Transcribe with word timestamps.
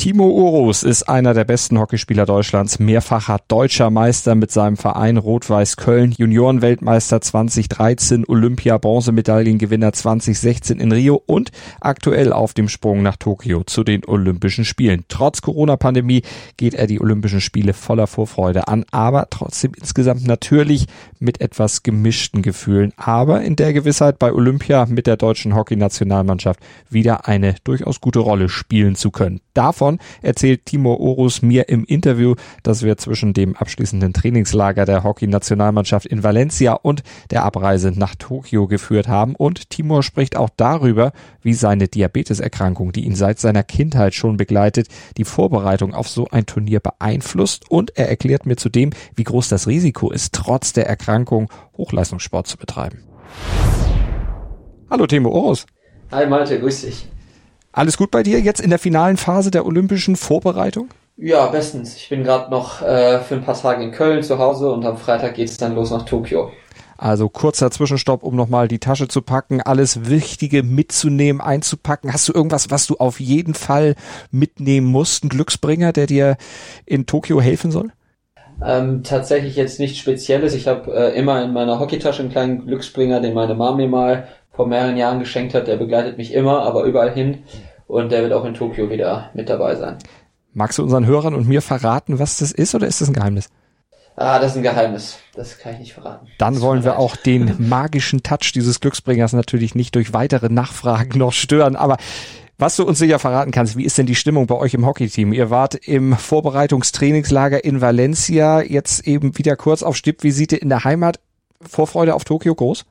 Timo 0.00 0.28
Urus 0.28 0.82
ist 0.82 1.10
einer 1.10 1.34
der 1.34 1.44
besten 1.44 1.78
Hockeyspieler 1.78 2.24
Deutschlands, 2.24 2.78
mehrfacher 2.78 3.36
deutscher 3.48 3.90
Meister 3.90 4.34
mit 4.34 4.50
seinem 4.50 4.78
Verein 4.78 5.18
Rot-Weiß 5.18 5.76
Köln, 5.76 6.14
Juniorenweltmeister 6.16 7.20
2013, 7.20 8.24
Olympia-Bronzemedaillengewinner 8.26 9.92
2016 9.92 10.80
in 10.80 10.92
Rio 10.92 11.22
und 11.26 11.50
aktuell 11.82 12.32
auf 12.32 12.54
dem 12.54 12.70
Sprung 12.70 13.02
nach 13.02 13.16
Tokio 13.16 13.62
zu 13.64 13.84
den 13.84 14.02
Olympischen 14.06 14.64
Spielen. 14.64 15.04
Trotz 15.08 15.42
Corona-Pandemie 15.42 16.22
geht 16.56 16.72
er 16.72 16.86
die 16.86 16.98
Olympischen 16.98 17.42
Spiele 17.42 17.74
voller 17.74 18.06
Vorfreude 18.06 18.68
an, 18.68 18.86
aber 18.92 19.26
trotzdem 19.28 19.72
insgesamt 19.78 20.26
natürlich 20.26 20.86
mit 21.18 21.42
etwas 21.42 21.82
gemischten 21.82 22.40
Gefühlen, 22.40 22.94
aber 22.96 23.42
in 23.42 23.54
der 23.54 23.74
Gewissheit 23.74 24.18
bei 24.18 24.32
Olympia 24.32 24.86
mit 24.86 25.06
der 25.06 25.18
deutschen 25.18 25.54
Hockeynationalmannschaft 25.54 26.58
wieder 26.88 27.28
eine 27.28 27.56
durchaus 27.64 28.00
gute 28.00 28.20
Rolle 28.20 28.48
spielen 28.48 28.94
zu 28.94 29.10
können. 29.10 29.42
Davon 29.52 29.89
Davon 29.90 29.98
erzählt 30.22 30.66
Timo 30.66 30.94
Orus 30.94 31.42
mir 31.42 31.68
im 31.68 31.84
Interview, 31.84 32.34
das 32.62 32.82
wir 32.82 32.96
zwischen 32.96 33.32
dem 33.32 33.56
abschließenden 33.56 34.12
Trainingslager 34.12 34.84
der 34.84 35.02
Hockey-Nationalmannschaft 35.02 36.06
in 36.06 36.22
Valencia 36.22 36.74
und 36.74 37.02
der 37.30 37.44
Abreise 37.44 37.90
nach 37.90 38.14
Tokio 38.14 38.68
geführt 38.68 39.08
haben. 39.08 39.34
Und 39.34 39.70
Timur 39.70 40.02
spricht 40.02 40.36
auch 40.36 40.50
darüber, 40.56 41.12
wie 41.42 41.54
seine 41.54 41.88
Diabeteserkrankung, 41.88 42.92
die 42.92 43.04
ihn 43.04 43.16
seit 43.16 43.40
seiner 43.40 43.64
Kindheit 43.64 44.14
schon 44.14 44.36
begleitet, 44.36 44.88
die 45.16 45.24
Vorbereitung 45.24 45.94
auf 45.94 46.08
so 46.08 46.28
ein 46.30 46.46
Turnier 46.46 46.80
beeinflusst. 46.80 47.68
Und 47.70 47.96
er 47.96 48.08
erklärt 48.08 48.46
mir 48.46 48.56
zudem, 48.56 48.90
wie 49.16 49.24
groß 49.24 49.48
das 49.48 49.66
Risiko 49.66 50.10
ist, 50.10 50.34
trotz 50.34 50.72
der 50.72 50.86
Erkrankung 50.86 51.50
Hochleistungssport 51.76 52.46
zu 52.46 52.58
betreiben. 52.58 53.04
Hallo 54.88 55.06
Timo 55.06 55.30
Orus. 55.30 55.66
Hi 56.12 56.26
Malte, 56.26 56.60
grüß 56.60 56.82
dich. 56.82 57.08
Alles 57.72 57.96
gut 57.96 58.10
bei 58.10 58.22
dir 58.22 58.40
jetzt 58.40 58.60
in 58.60 58.70
der 58.70 58.78
finalen 58.78 59.16
Phase 59.16 59.50
der 59.50 59.64
olympischen 59.64 60.16
Vorbereitung? 60.16 60.88
Ja, 61.16 61.46
bestens. 61.46 61.96
Ich 61.96 62.08
bin 62.08 62.24
gerade 62.24 62.50
noch 62.50 62.82
äh, 62.82 63.20
für 63.20 63.34
ein 63.34 63.44
paar 63.44 63.60
Tage 63.60 63.82
in 63.82 63.92
Köln 63.92 64.22
zu 64.22 64.38
Hause 64.38 64.72
und 64.72 64.84
am 64.84 64.96
Freitag 64.96 65.34
geht 65.34 65.48
es 65.48 65.56
dann 65.56 65.74
los 65.74 65.90
nach 65.90 66.04
Tokio. 66.04 66.50
Also 66.96 67.28
kurzer 67.28 67.70
Zwischenstopp, 67.70 68.22
um 68.22 68.36
nochmal 68.36 68.68
die 68.68 68.78
Tasche 68.78 69.08
zu 69.08 69.22
packen, 69.22 69.62
alles 69.62 70.10
Wichtige 70.10 70.62
mitzunehmen, 70.62 71.40
einzupacken. 71.40 72.12
Hast 72.12 72.28
du 72.28 72.32
irgendwas, 72.32 72.70
was 72.70 72.86
du 72.86 72.96
auf 72.96 73.20
jeden 73.20 73.54
Fall 73.54 73.94
mitnehmen 74.30 74.86
musst? 74.86 75.24
Ein 75.24 75.30
Glücksbringer, 75.30 75.92
der 75.92 76.06
dir 76.06 76.36
in 76.84 77.06
Tokio 77.06 77.40
helfen 77.40 77.70
soll? 77.70 77.92
Ähm, 78.62 79.02
tatsächlich 79.02 79.56
jetzt 79.56 79.80
nichts 79.80 79.98
Spezielles. 79.98 80.54
Ich 80.54 80.68
habe 80.68 80.92
äh, 80.94 81.18
immer 81.18 81.42
in 81.42 81.52
meiner 81.52 81.80
Hockeytasche 81.80 82.20
einen 82.20 82.30
kleinen 82.30 82.66
Glücksbringer, 82.66 83.20
den 83.20 83.32
meine 83.32 83.54
Mom 83.54 83.78
mir 83.78 83.88
mal 83.88 84.28
vor 84.52 84.66
mehreren 84.66 84.96
Jahren 84.96 85.18
geschenkt 85.18 85.54
hat. 85.54 85.68
Der 85.68 85.76
begleitet 85.76 86.18
mich 86.18 86.34
immer, 86.34 86.62
aber 86.62 86.84
überall 86.84 87.12
hin. 87.12 87.44
Und 87.86 88.12
der 88.12 88.22
wird 88.22 88.32
auch 88.32 88.44
in 88.44 88.54
Tokio 88.54 88.90
wieder 88.90 89.30
mit 89.34 89.48
dabei 89.48 89.74
sein. 89.74 89.98
Magst 90.52 90.78
du 90.78 90.82
unseren 90.82 91.06
Hörern 91.06 91.34
und 91.34 91.48
mir 91.48 91.62
verraten, 91.62 92.18
was 92.18 92.38
das 92.38 92.52
ist 92.52 92.74
oder 92.74 92.86
ist 92.86 93.00
das 93.00 93.08
ein 93.08 93.14
Geheimnis? 93.14 93.48
Ah, 94.16 94.38
das 94.38 94.52
ist 94.52 94.58
ein 94.58 94.62
Geheimnis. 94.62 95.18
Das 95.34 95.58
kann 95.58 95.74
ich 95.74 95.78
nicht 95.78 95.92
verraten. 95.94 96.26
Dann 96.38 96.60
wollen 96.60 96.84
wir 96.84 96.98
auch 96.98 97.16
den 97.16 97.68
magischen 97.68 98.22
Touch 98.22 98.52
dieses 98.54 98.80
Glücksbringers 98.80 99.32
natürlich 99.32 99.74
nicht 99.74 99.94
durch 99.94 100.12
weitere 100.12 100.48
Nachfragen 100.48 101.18
noch 101.18 101.32
stören. 101.32 101.76
Aber 101.76 101.96
was 102.58 102.76
du 102.76 102.84
uns 102.84 102.98
sicher 102.98 103.18
verraten 103.18 103.52
kannst, 103.52 103.78
wie 103.78 103.84
ist 103.84 103.96
denn 103.96 104.04
die 104.04 104.14
Stimmung 104.14 104.46
bei 104.46 104.56
euch 104.56 104.74
im 104.74 104.84
Hockeyteam? 104.84 105.32
Ihr 105.32 105.48
wart 105.48 105.74
im 105.74 106.14
Vorbereitungstrainingslager 106.14 107.64
in 107.64 107.80
Valencia, 107.80 108.60
jetzt 108.60 109.06
eben 109.06 109.38
wieder 109.38 109.56
kurz 109.56 109.82
auf 109.82 109.96
Stippvisite 109.96 110.56
in 110.56 110.68
der 110.68 110.84
Heimat. 110.84 111.20
Vorfreude 111.62 112.14
auf 112.14 112.24
Tokio 112.24 112.54
groß? 112.54 112.84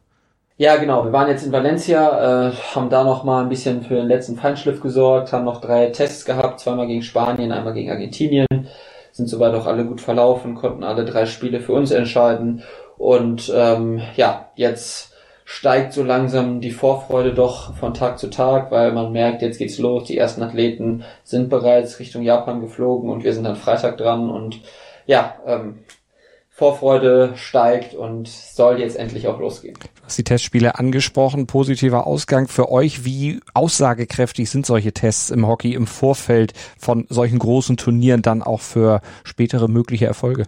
Ja, 0.59 0.75
genau. 0.75 1.05
Wir 1.05 1.13
waren 1.13 1.29
jetzt 1.29 1.45
in 1.45 1.53
Valencia, 1.53 2.49
äh, 2.49 2.51
haben 2.75 2.89
da 2.89 3.05
noch 3.05 3.23
mal 3.23 3.41
ein 3.43 3.47
bisschen 3.47 3.81
für 3.81 3.95
den 3.95 4.07
letzten 4.09 4.35
Feinschliff 4.35 4.81
gesorgt, 4.81 5.31
haben 5.31 5.45
noch 5.45 5.61
drei 5.61 5.85
Tests 5.85 6.25
gehabt, 6.25 6.59
zweimal 6.59 6.85
gegen 6.85 7.01
Spanien, 7.01 7.53
einmal 7.53 7.73
gegen 7.73 7.89
Argentinien. 7.89 8.45
Sind 9.13 9.27
soweit 9.27 9.53
auch 9.53 9.67
alle 9.67 9.85
gut 9.85 10.01
verlaufen, 10.01 10.55
konnten 10.55 10.83
alle 10.83 11.05
drei 11.05 11.25
Spiele 11.27 11.61
für 11.61 11.71
uns 11.71 11.91
entscheiden. 11.91 12.61
Und 12.97 13.49
ähm, 13.55 14.01
ja, 14.17 14.51
jetzt 14.55 15.13
steigt 15.45 15.93
so 15.93 16.03
langsam 16.03 16.59
die 16.59 16.71
Vorfreude 16.71 17.33
doch 17.33 17.73
von 17.77 17.93
Tag 17.93 18.19
zu 18.19 18.29
Tag, 18.29 18.69
weil 18.69 18.91
man 18.91 19.13
merkt, 19.13 19.41
jetzt 19.41 19.59
geht's 19.59 19.77
los, 19.79 20.03
die 20.03 20.17
ersten 20.17 20.43
Athleten 20.43 21.05
sind 21.23 21.47
bereits 21.47 21.99
Richtung 21.99 22.21
Japan 22.21 22.59
geflogen 22.59 23.09
und 23.09 23.23
wir 23.23 23.31
sind 23.31 23.45
dann 23.45 23.55
Freitag 23.55 23.97
dran 23.97 24.29
und 24.29 24.59
ja, 25.05 25.35
ähm, 25.47 25.79
Vorfreude 26.59 27.31
steigt 27.35 27.95
und 27.95 28.27
soll 28.27 28.81
jetzt 28.81 28.97
endlich 28.97 29.29
auch 29.29 29.39
losgehen. 29.39 29.75
Du 29.75 30.03
hast 30.03 30.17
die 30.17 30.25
Testspiele 30.25 30.77
angesprochen, 30.77 31.47
positiver 31.47 32.05
Ausgang 32.05 32.49
für 32.49 32.69
euch. 32.69 33.05
Wie 33.05 33.39
aussagekräftig 33.53 34.49
sind 34.49 34.65
solche 34.65 34.91
Tests 34.91 35.29
im 35.29 35.47
Hockey 35.47 35.73
im 35.73 35.87
Vorfeld 35.87 36.51
von 36.77 37.05
solchen 37.07 37.39
großen 37.39 37.77
Turnieren 37.77 38.21
dann 38.21 38.43
auch 38.43 38.59
für 38.59 38.99
spätere 39.23 39.69
mögliche 39.69 40.05
Erfolge? 40.05 40.47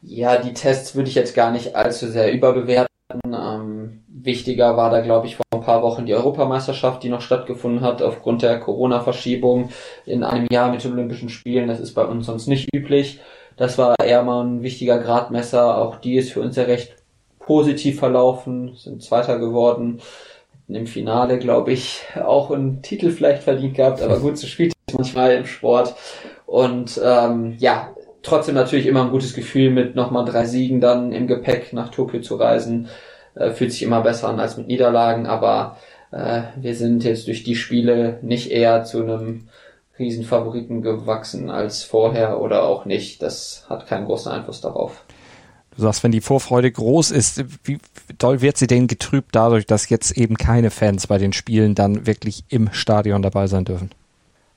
Ja, 0.00 0.36
die 0.40 0.54
Tests 0.54 0.94
würde 0.94 1.08
ich 1.08 1.16
jetzt 1.16 1.34
gar 1.34 1.50
nicht 1.50 1.74
allzu 1.74 2.06
sehr 2.06 2.32
überbewerten. 2.32 2.86
Ähm, 3.24 4.04
wichtiger 4.06 4.76
war 4.76 4.90
da, 4.90 5.00
glaube 5.00 5.26
ich, 5.26 5.34
vor 5.34 5.44
ein 5.52 5.60
paar 5.60 5.82
Wochen 5.82 6.06
die 6.06 6.14
Europameisterschaft, 6.14 7.02
die 7.02 7.08
noch 7.08 7.20
stattgefunden 7.20 7.80
hat 7.80 8.00
aufgrund 8.00 8.42
der 8.42 8.60
Corona-Verschiebung 8.60 9.70
in 10.04 10.22
einem 10.22 10.46
Jahr 10.52 10.70
mit 10.70 10.84
den 10.84 10.92
Olympischen 10.92 11.30
Spielen. 11.30 11.66
Das 11.66 11.80
ist 11.80 11.94
bei 11.94 12.04
uns 12.04 12.26
sonst 12.26 12.46
nicht 12.46 12.68
üblich. 12.72 13.18
Das 13.56 13.78
war 13.78 13.94
eher 14.02 14.22
mal 14.22 14.44
ein 14.44 14.62
wichtiger 14.62 14.98
Gradmesser. 14.98 15.78
Auch 15.78 15.96
die 15.96 16.16
ist 16.16 16.32
für 16.32 16.40
uns 16.40 16.56
ja 16.56 16.64
recht 16.64 16.94
positiv 17.38 17.98
verlaufen, 17.98 18.74
sind 18.74 19.02
Zweiter 19.02 19.38
geworden. 19.38 20.00
Im 20.68 20.86
Finale, 20.86 21.38
glaube 21.38 21.72
ich, 21.72 22.02
auch 22.16 22.50
einen 22.50 22.82
Titel 22.82 23.10
vielleicht 23.10 23.44
verdient 23.44 23.76
gehabt, 23.76 24.02
aber 24.02 24.18
gut, 24.18 24.36
so 24.36 24.48
spielt 24.48 24.72
es 24.88 24.94
manchmal 24.94 25.34
im 25.34 25.46
Sport. 25.46 25.94
Und 26.44 27.00
ähm, 27.02 27.54
ja, 27.58 27.94
trotzdem 28.22 28.56
natürlich 28.56 28.86
immer 28.86 29.04
ein 29.04 29.12
gutes 29.12 29.32
Gefühl, 29.32 29.70
mit 29.70 29.94
nochmal 29.94 30.24
drei 30.24 30.44
Siegen 30.44 30.80
dann 30.80 31.12
im 31.12 31.28
Gepäck 31.28 31.72
nach 31.72 31.90
Tokio 31.90 32.20
zu 32.20 32.34
reisen. 32.34 32.88
Äh, 33.36 33.50
fühlt 33.50 33.70
sich 33.70 33.82
immer 33.84 34.00
besser 34.02 34.28
an 34.28 34.40
als 34.40 34.56
mit 34.56 34.66
Niederlagen, 34.66 35.26
aber 35.26 35.76
äh, 36.10 36.42
wir 36.56 36.74
sind 36.74 37.04
jetzt 37.04 37.28
durch 37.28 37.44
die 37.44 37.56
Spiele 37.56 38.18
nicht 38.22 38.50
eher 38.50 38.82
zu 38.82 39.02
einem 39.02 39.48
Riesenfavoriten 39.98 40.82
gewachsen 40.82 41.50
als 41.50 41.82
vorher 41.82 42.40
oder 42.40 42.64
auch 42.64 42.84
nicht. 42.84 43.22
Das 43.22 43.64
hat 43.68 43.86
keinen 43.86 44.06
großen 44.06 44.30
Einfluss 44.30 44.60
darauf. 44.60 45.04
Du 45.76 45.82
sagst, 45.82 46.02
wenn 46.02 46.12
die 46.12 46.22
Vorfreude 46.22 46.70
groß 46.70 47.10
ist, 47.10 47.44
wie 47.64 47.78
doll 48.18 48.40
wird 48.40 48.56
sie 48.56 48.66
denn 48.66 48.86
getrübt 48.86 49.34
dadurch, 49.34 49.66
dass 49.66 49.88
jetzt 49.90 50.16
eben 50.16 50.36
keine 50.36 50.70
Fans 50.70 51.06
bei 51.06 51.18
den 51.18 51.34
Spielen 51.34 51.74
dann 51.74 52.06
wirklich 52.06 52.44
im 52.48 52.72
Stadion 52.72 53.20
dabei 53.20 53.46
sein 53.46 53.66
dürfen? 53.66 53.90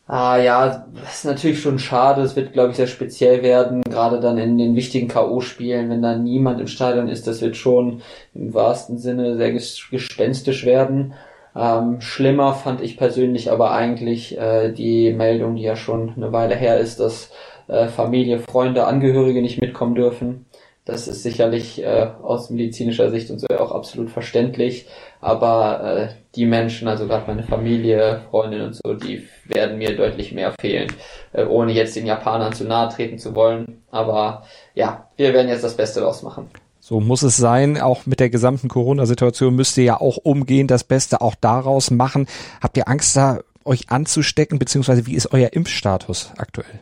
Ah 0.07 0.37
ja, 0.37 0.87
das 0.95 1.17
ist 1.17 1.25
natürlich 1.25 1.61
schon 1.61 1.77
schade. 1.77 2.23
Es 2.23 2.35
wird, 2.35 2.53
glaube 2.53 2.71
ich, 2.71 2.77
sehr 2.77 2.87
speziell 2.87 3.43
werden, 3.43 3.83
gerade 3.83 4.19
dann 4.19 4.39
in 4.39 4.57
den 4.57 4.75
wichtigen 4.75 5.07
K.O.-Spielen, 5.07 5.89
wenn 5.89 6.01
da 6.01 6.17
niemand 6.17 6.59
im 6.59 6.67
Stadion 6.67 7.07
ist. 7.07 7.27
Das 7.27 7.41
wird 7.41 7.55
schon 7.55 8.01
im 8.33 8.53
wahrsten 8.55 8.97
Sinne 8.97 9.37
sehr 9.37 9.51
gespenstisch 9.51 10.65
werden. 10.65 11.13
Ähm, 11.59 11.99
schlimmer 11.99 12.53
fand 12.53 12.81
ich 12.81 12.95
persönlich 12.95 13.51
aber 13.51 13.71
eigentlich 13.71 14.37
äh, 14.37 14.71
die 14.71 15.11
Meldung, 15.11 15.57
die 15.57 15.63
ja 15.63 15.75
schon 15.75 16.13
eine 16.15 16.31
Weile 16.31 16.55
her 16.55 16.77
ist, 16.79 17.01
dass 17.01 17.31
äh, 17.67 17.87
Familie, 17.89 18.39
Freunde, 18.39 18.85
Angehörige 18.85 19.41
nicht 19.41 19.59
mitkommen 19.59 19.93
dürfen. 19.93 20.45
Das 20.85 21.09
ist 21.09 21.21
sicherlich 21.21 21.83
äh, 21.83 22.11
aus 22.23 22.49
medizinischer 22.49 23.11
Sicht 23.11 23.29
und 23.29 23.39
so 23.39 23.47
auch 23.59 23.73
absolut 23.73 24.09
verständlich. 24.09 24.87
Aber 25.19 25.83
äh, 25.83 26.07
die 26.35 26.45
Menschen, 26.45 26.87
also 26.87 27.07
gerade 27.07 27.27
meine 27.27 27.43
Familie, 27.43 28.21
Freundin 28.31 28.61
und 28.61 28.75
so, 28.75 28.93
die 28.93 29.27
werden 29.45 29.77
mir 29.79 29.97
deutlich 29.97 30.31
mehr 30.31 30.53
fehlen, 30.61 30.87
äh, 31.33 31.43
ohne 31.43 31.73
jetzt 31.73 31.95
den 31.97 32.05
Japanern 32.05 32.53
zu 32.53 32.63
nahe 32.63 32.87
treten 32.87 33.17
zu 33.17 33.35
wollen. 33.35 33.83
Aber 33.91 34.45
ja, 34.75 35.09
wir 35.17 35.33
werden 35.33 35.49
jetzt 35.49 35.65
das 35.65 35.75
Beste 35.75 35.99
daraus 35.99 36.23
machen. 36.23 36.49
So 36.89 36.99
muss 36.99 37.21
es 37.21 37.37
sein. 37.37 37.79
Auch 37.79 38.07
mit 38.07 38.19
der 38.19 38.31
gesamten 38.31 38.67
Corona-Situation 38.67 39.55
müsst 39.55 39.77
ihr 39.77 39.83
ja 39.83 40.01
auch 40.01 40.17
umgehen, 40.17 40.65
das 40.65 40.83
Beste 40.83 41.21
auch 41.21 41.35
daraus 41.35 41.91
machen. 41.91 42.25
Habt 42.63 42.77
ihr 42.77 42.87
Angst, 42.87 43.15
da 43.15 43.41
euch 43.63 43.91
anzustecken, 43.91 44.57
beziehungsweise 44.57 45.05
wie 45.05 45.13
ist 45.13 45.31
euer 45.31 45.53
Impfstatus 45.53 46.33
aktuell? 46.39 46.79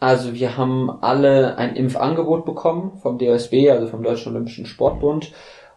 Also 0.00 0.34
wir 0.34 0.56
haben 0.56 0.90
alle 0.90 1.56
ein 1.56 1.76
Impfangebot 1.76 2.44
bekommen 2.44 2.98
vom 3.00 3.16
DOSB, 3.18 3.70
also 3.70 3.86
vom 3.86 4.02
Deutschen 4.02 4.32
Olympischen 4.32 4.66
Sportbund. 4.66 5.30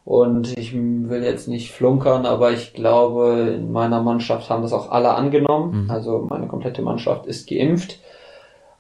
Und 0.04 0.58
ich 0.58 0.74
will 0.74 1.24
jetzt 1.24 1.48
nicht 1.48 1.72
flunkern, 1.72 2.26
aber 2.26 2.52
ich 2.52 2.74
glaube, 2.74 3.54
in 3.56 3.72
meiner 3.72 4.02
Mannschaft 4.02 4.50
haben 4.50 4.64
das 4.64 4.74
auch 4.74 4.90
alle 4.90 5.14
angenommen. 5.14 5.84
Mhm. 5.84 5.92
Also 5.92 6.26
meine 6.28 6.48
komplette 6.48 6.82
Mannschaft 6.82 7.28
ist 7.28 7.48
geimpft. 7.48 8.00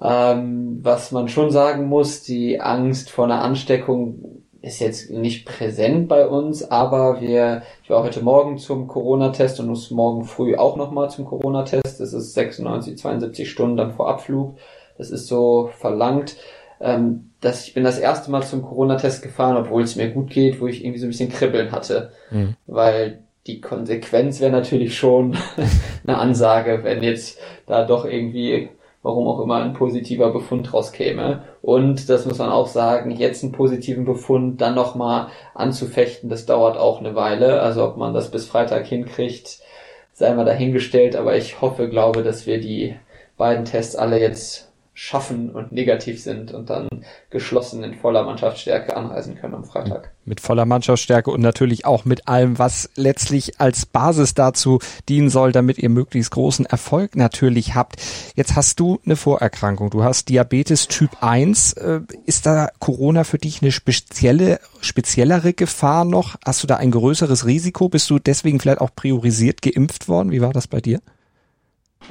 Ähm, 0.01 0.79
was 0.81 1.11
man 1.11 1.27
schon 1.27 1.51
sagen 1.51 1.85
muss, 1.85 2.23
die 2.23 2.59
Angst 2.59 3.11
vor 3.11 3.25
einer 3.25 3.43
Ansteckung 3.43 4.41
ist 4.65 4.79
jetzt 4.79 5.11
nicht 5.11 5.45
präsent 5.45 6.07
bei 6.07 6.27
uns, 6.27 6.63
aber 6.69 7.21
wir, 7.21 7.61
ich 7.83 7.89
war 7.91 8.03
heute 8.03 8.23
Morgen 8.23 8.57
zum 8.57 8.87
Corona-Test 8.87 9.59
und 9.59 9.67
muss 9.67 9.91
morgen 9.91 10.25
früh 10.25 10.55
auch 10.55 10.75
nochmal 10.75 11.09
zum 11.11 11.25
Corona-Test. 11.25 11.99
Das 11.99 12.13
ist 12.13 12.33
96, 12.33 12.97
72 12.97 13.49
Stunden 13.49 13.77
dann 13.77 13.91
vor 13.91 14.09
Abflug. 14.09 14.57
Das 14.97 15.11
ist 15.11 15.27
so 15.27 15.69
verlangt. 15.77 16.35
ähm, 16.81 17.31
dass 17.41 17.67
ich 17.67 17.75
bin 17.75 17.83
das 17.83 17.99
erste 17.99 18.31
Mal 18.31 18.41
zum 18.41 18.63
Corona-Test 18.63 19.21
gefahren, 19.21 19.55
obwohl 19.55 19.83
es 19.83 19.95
mir 19.95 20.09
gut 20.09 20.31
geht, 20.31 20.59
wo 20.59 20.67
ich 20.67 20.83
irgendwie 20.83 20.99
so 20.99 21.05
ein 21.05 21.09
bisschen 21.09 21.29
Kribbeln 21.29 21.71
hatte. 21.71 22.11
Mhm. 22.31 22.55
Weil 22.65 23.19
die 23.45 23.61
Konsequenz 23.61 24.41
wäre 24.41 24.51
natürlich 24.51 24.97
schon 24.97 25.37
eine 26.07 26.17
Ansage, 26.17 26.79
wenn 26.83 27.03
jetzt 27.03 27.39
da 27.67 27.85
doch 27.85 28.05
irgendwie, 28.05 28.69
warum 29.05 29.27
auch 29.27 29.39
immer, 29.39 29.63
ein 29.63 29.73
positiver 29.73 30.31
Befund 30.31 30.73
rauskäme. 30.73 31.43
Und 31.61 32.09
das 32.09 32.25
muss 32.25 32.39
man 32.39 32.49
auch 32.49 32.67
sagen, 32.67 33.11
jetzt 33.11 33.43
einen 33.43 33.53
positiven 33.53 34.03
Befund 34.03 34.59
dann 34.59 34.75
nochmal 34.75 35.27
anzufechten, 35.53 36.29
das 36.29 36.45
dauert 36.45 36.77
auch 36.77 36.99
eine 36.99 37.15
Weile. 37.15 37.61
Also 37.61 37.85
ob 37.85 37.97
man 37.97 38.13
das 38.13 38.31
bis 38.31 38.47
Freitag 38.47 38.87
hinkriegt, 38.87 39.59
sei 40.11 40.33
mal 40.33 40.43
dahingestellt, 40.43 41.15
aber 41.15 41.37
ich 41.37 41.61
hoffe, 41.61 41.87
glaube, 41.87 42.23
dass 42.23 42.47
wir 42.47 42.59
die 42.59 42.95
beiden 43.37 43.65
Tests 43.65 43.95
alle 43.95 44.19
jetzt 44.19 44.71
schaffen 44.97 45.49
und 45.49 45.73
negativ 45.73 46.23
sind 46.23 46.53
und 46.53 46.69
dann 46.69 46.87
geschlossen 47.29 47.83
in 47.83 47.95
voller 47.95 48.23
Mannschaftsstärke 48.23 48.95
anreisen 48.95 49.35
können 49.35 49.53
am 49.53 49.65
Freitag. 49.65 50.13
Mit 50.23 50.39
voller 50.39 50.65
Mannschaftsstärke 50.65 51.29
und 51.31 51.41
natürlich 51.41 51.85
auch 51.85 52.05
mit 52.05 52.29
allem, 52.29 52.57
was 52.57 52.89
letztlich 52.95 53.59
als 53.59 53.85
Basis 53.85 54.35
dazu 54.35 54.79
dienen 55.09 55.29
soll, 55.29 55.51
damit 55.51 55.79
ihr 55.79 55.89
möglichst 55.89 56.31
großen 56.31 56.65
Erfolg 56.65 57.17
natürlich 57.17 57.75
habt. 57.75 58.01
Jetzt 58.35 58.55
hast 58.55 58.79
du 58.79 59.01
eine 59.05 59.17
Vorerkrankung. 59.17 59.89
Du 59.89 60.01
hast 60.01 60.29
Diabetes 60.29 60.87
Typ 60.87 61.21
1. 61.21 61.73
Äh, 61.73 61.99
ist 62.25 62.45
da 62.45 62.69
Corona 62.79 63.25
für 63.25 63.37
dich 63.37 63.61
eine 63.61 63.73
spezielle, 63.73 64.61
speziellere 64.79 65.51
Gefahr 65.51 66.05
noch? 66.05 66.37
Hast 66.45 66.63
du 66.63 66.67
da 66.67 66.77
ein 66.77 66.91
größeres 66.91 67.45
Risiko? 67.45 67.89
Bist 67.89 68.09
du 68.09 68.17
deswegen 68.17 68.61
vielleicht 68.61 68.79
auch 68.79 68.95
priorisiert 68.95 69.61
geimpft 69.61 70.07
worden? 70.07 70.31
Wie 70.31 70.41
war 70.41 70.53
das 70.53 70.67
bei 70.67 70.79
dir? 70.79 71.01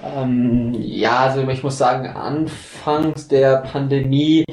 Ähm, 0.03 0.75
ja, 0.79 1.19
also 1.21 1.47
ich 1.49 1.63
muss 1.63 1.79
sagen, 1.79 2.09
anfangs 2.09 3.29
der 3.29 3.59
Pandemie 3.59 4.45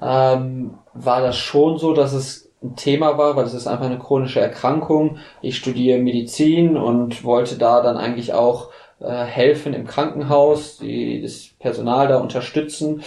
ähm, 0.00 0.74
war 0.92 1.20
das 1.20 1.36
schon 1.36 1.78
so, 1.78 1.92
dass 1.94 2.12
es 2.12 2.50
ein 2.62 2.76
Thema 2.76 3.18
war, 3.18 3.36
weil 3.36 3.44
es 3.44 3.54
ist 3.54 3.66
einfach 3.66 3.86
eine 3.86 3.98
chronische 3.98 4.40
Erkrankung. 4.40 5.18
Ich 5.42 5.56
studiere 5.56 5.98
Medizin 5.98 6.76
und 6.76 7.24
wollte 7.24 7.58
da 7.58 7.82
dann 7.82 7.96
eigentlich 7.96 8.32
auch 8.32 8.70
äh, 9.00 9.24
helfen 9.24 9.74
im 9.74 9.86
Krankenhaus, 9.86 10.78
die, 10.78 11.20
das 11.20 11.50
Personal 11.58 12.08
da 12.08 12.18
unterstützen. 12.18 13.02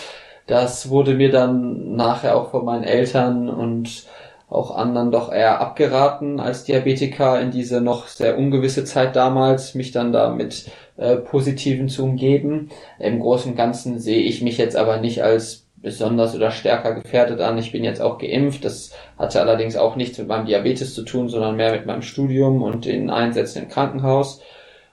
Das 0.45 0.89
wurde 0.89 1.15
mir 1.15 1.31
dann 1.31 1.95
nachher 1.95 2.35
auch 2.37 2.51
von 2.51 2.65
meinen 2.65 2.83
Eltern 2.83 3.49
und 3.49 4.05
auch 4.49 4.75
anderen 4.75 5.11
doch 5.11 5.31
eher 5.31 5.59
abgeraten 5.59 6.39
als 6.39 6.63
Diabetiker 6.63 7.41
in 7.41 7.51
diese 7.51 7.81
noch 7.81 8.07
sehr 8.07 8.37
ungewisse 8.37 8.85
Zeit 8.85 9.15
damals, 9.15 9.75
mich 9.75 9.91
dann 9.91 10.13
da 10.13 10.29
mit 10.29 10.71
äh, 10.97 11.17
Positiven 11.17 11.89
zu 11.89 12.03
umgeben. 12.03 12.69
Im 12.99 13.19
Großen 13.19 13.51
und 13.51 13.57
Ganzen 13.57 13.99
sehe 13.99 14.21
ich 14.21 14.41
mich 14.41 14.57
jetzt 14.57 14.75
aber 14.75 14.97
nicht 14.97 15.23
als 15.23 15.67
besonders 15.77 16.35
oder 16.35 16.51
stärker 16.51 16.95
gefährdet 16.95 17.39
an. 17.39 17.57
Ich 17.57 17.71
bin 17.71 17.83
jetzt 17.83 18.01
auch 18.01 18.17
geimpft. 18.17 18.65
Das 18.65 18.91
hatte 19.17 19.39
allerdings 19.39 19.75
auch 19.75 19.95
nichts 19.95 20.17
mit 20.17 20.27
meinem 20.27 20.45
Diabetes 20.45 20.93
zu 20.93 21.03
tun, 21.03 21.29
sondern 21.29 21.55
mehr 21.55 21.71
mit 21.71 21.85
meinem 21.85 22.01
Studium 22.01 22.61
und 22.63 22.85
den 22.85 23.09
Einsätzen 23.09 23.63
im 23.63 23.69
Krankenhaus. 23.69 24.41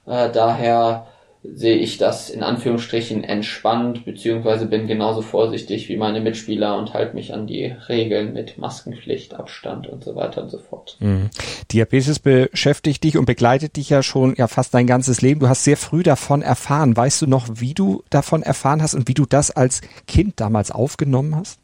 Äh, 0.06 0.30
daher 0.30 1.06
sehe 1.52 1.76
ich 1.76 1.99
das 1.99 2.31
in 2.31 2.43
Anführungsstrichen 2.43 3.23
entspannt, 3.23 4.06
beziehungsweise 4.06 4.67
bin 4.67 4.87
genauso 4.87 5.20
vorsichtig 5.20 5.91
wie 5.91 5.96
meine 5.96 6.20
Mitspieler 6.20 6.79
und 6.79 6.94
halte 6.94 7.14
mich 7.14 7.35
an 7.35 7.46
die 7.46 7.67
Regeln 7.88 8.32
mit 8.32 8.56
Maskenpflicht, 8.56 9.35
Abstand 9.35 9.87
und 9.87 10.02
so 10.02 10.17
weiter 10.17 10.43
und 10.43 10.50
so 10.50 10.58
fort. 10.58 10.96
Mhm. 11.00 11.29
Diabetes 11.70 12.19
beschäftigt 12.19 13.05
dich 13.05 13.19
und 13.19 13.26
begleitet 13.26 13.76
dich 13.76 13.91
ja 13.91 14.02
schon 14.02 14.35
ja 14.37 14.49
fast 14.49 14.73
dein 14.73 14.87
ganzes 14.87 15.20
Leben. 15.20 15.41
Du 15.41 15.49
hast 15.49 15.64
sehr 15.64 15.76
früh 15.76 16.02
davon 16.02 16.41
erfahren. 16.41 16.96
Weißt 16.96 17.20
du 17.20 17.26
noch, 17.26 17.47
wie 17.52 17.75
du 17.75 18.02
davon 18.08 18.43
erfahren 18.43 18.81
hast 18.81 18.94
und 18.94 19.06
wie 19.08 19.14
du 19.14 19.26
das 19.26 19.50
als 19.50 19.82
Kind 20.06 20.40
damals 20.40 20.70
aufgenommen 20.70 21.37
hast? 21.37 21.61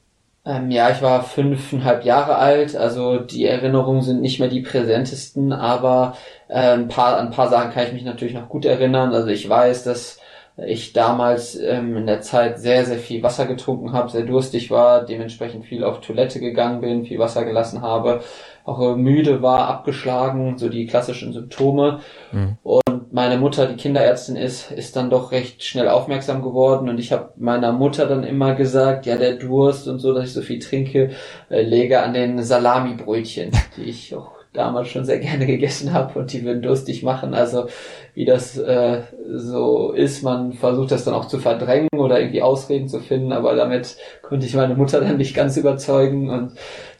Ähm, 0.51 0.71
ja, 0.73 0.91
ich 0.91 1.01
war 1.01 1.23
fünfeinhalb 1.23 2.05
Jahre 2.05 2.37
alt, 2.37 2.75
also 2.75 3.19
die 3.19 3.47
Erinnerungen 3.47 4.03
sind 4.03 4.21
nicht 4.21 4.41
mehr 4.41 4.49
die 4.49 4.63
präsentesten, 4.63 5.53
aber 5.53 6.17
äh, 6.49 6.73
ein 6.73 6.89
paar, 6.89 7.19
an 7.19 7.27
ein 7.27 7.33
paar 7.33 7.49
Sachen 7.49 7.71
kann 7.71 7.87
ich 7.87 7.93
mich 7.93 8.05
natürlich 8.05 8.35
noch 8.35 8.49
gut 8.49 8.65
erinnern. 8.65 9.15
Also 9.15 9.29
ich 9.29 9.49
weiß, 9.49 9.85
dass 9.85 10.19
ich 10.57 10.93
damals 10.93 11.55
ähm, 11.57 11.97
in 11.97 12.07
der 12.07 12.21
Zeit 12.21 12.59
sehr, 12.59 12.85
sehr 12.85 12.99
viel 12.99 13.23
Wasser 13.23 13.47
getrunken 13.47 13.93
habe, 13.93 14.11
sehr 14.11 14.25
durstig 14.25 14.73
war, 14.73 15.05
dementsprechend 15.05 15.67
viel 15.67 15.85
auf 15.85 16.01
Toilette 16.01 16.41
gegangen 16.41 16.81
bin, 16.81 17.05
viel 17.05 17.21
Wasser 17.21 17.45
gelassen 17.45 17.83
habe, 17.83 18.21
auch 18.65 18.81
äh, 18.81 18.97
müde 18.97 19.43
war, 19.43 19.69
abgeschlagen, 19.69 20.59
so 20.59 20.69
die 20.69 20.87
klassischen 20.87 21.33
Symptome. 21.33 22.01
Mhm. 22.33 22.59
Und 22.65 23.00
meine 23.13 23.39
Mutter, 23.39 23.67
die 23.67 23.77
Kinderärztin 23.77 24.37
ist, 24.37 24.71
ist 24.71 24.97
dann 24.97 25.11
doch 25.11 25.33
recht 25.33 25.63
schnell 25.63 25.89
aufmerksam 25.89 26.43
geworden 26.43 26.89
und 26.89 26.99
ich 26.99 27.13
habe 27.13 27.33
meiner 27.37 27.73
Mutter 27.73 28.07
dann 28.07 28.25
immer 28.25 28.55
gesagt, 28.55 29.07
ja, 29.07 29.17
der 29.17 29.35
Durst 29.35 29.89
und 29.89 29.99
so, 29.99 30.15
dass 30.15 30.27
ich 30.27 30.33
so 30.33 30.43
viel 30.43 30.61
trinke, 30.61 31.11
äh, 31.49 31.63
lege 31.63 32.03
an 32.03 32.15
den 32.15 32.43
Salamibrötchen, 32.43 33.51
die 33.77 33.85
ich 33.85 34.15
auch 34.15 34.33
damals 34.53 34.89
schon 34.89 35.05
sehr 35.05 35.19
gerne 35.19 35.47
gegessen 35.47 35.93
habe 35.93 36.19
und 36.19 36.33
die 36.33 36.45
würden 36.45 36.63
durstig 36.63 37.03
machen. 37.03 37.35
Also 37.35 37.67
wie 38.15 38.25
das 38.25 38.59
äh, 38.59 39.03
so 39.33 39.93
ist, 39.93 40.23
man 40.23 40.53
versucht 40.53 40.91
das 40.91 41.05
dann 41.05 41.15
auch 41.15 41.27
zu 41.27 41.39
verdrängen 41.39 41.89
oder 41.97 42.21
irgendwie 42.21 42.43
Ausreden 42.43 42.89
zu 42.89 43.01
finden, 43.01 43.33
aber 43.33 43.55
damit 43.55 43.97
konnte 44.23 44.47
ich 44.47 44.55
meine 44.55 44.75
Mutter 44.75 45.01
dann 45.01 45.17
nicht 45.17 45.35
ganz 45.35 45.57
überzeugen 45.57 46.31
und 46.31 46.53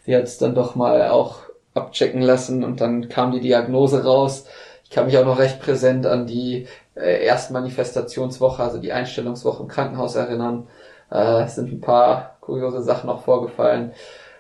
sie 0.07 0.15
hat 0.15 0.25
es 0.25 0.39
dann 0.39 0.55
doch 0.55 0.75
mal 0.75 1.09
auch 1.09 1.39
abchecken 1.75 2.23
lassen 2.23 2.65
und 2.65 2.81
dann 2.81 3.09
kam 3.09 3.33
die 3.33 3.41
Diagnose 3.41 4.05
raus. 4.05 4.47
Ich 4.91 4.97
kann 4.97 5.07
mich 5.07 5.17
auch 5.17 5.25
noch 5.25 5.39
recht 5.39 5.61
präsent 5.61 6.05
an 6.05 6.27
die 6.27 6.67
äh, 6.97 7.25
erste 7.25 7.53
Manifestationswoche, 7.53 8.61
also 8.61 8.79
die 8.79 8.93
Einstellungswoche 8.93 9.63
im 9.63 9.69
Krankenhaus 9.69 10.17
erinnern. 10.17 10.67
Äh, 11.13 11.45
es 11.45 11.55
sind 11.55 11.73
ein 11.73 11.81
paar 11.81 12.39
kuriose 12.41 12.83
Sachen 12.83 13.07
noch 13.07 13.23
vorgefallen. 13.23 13.93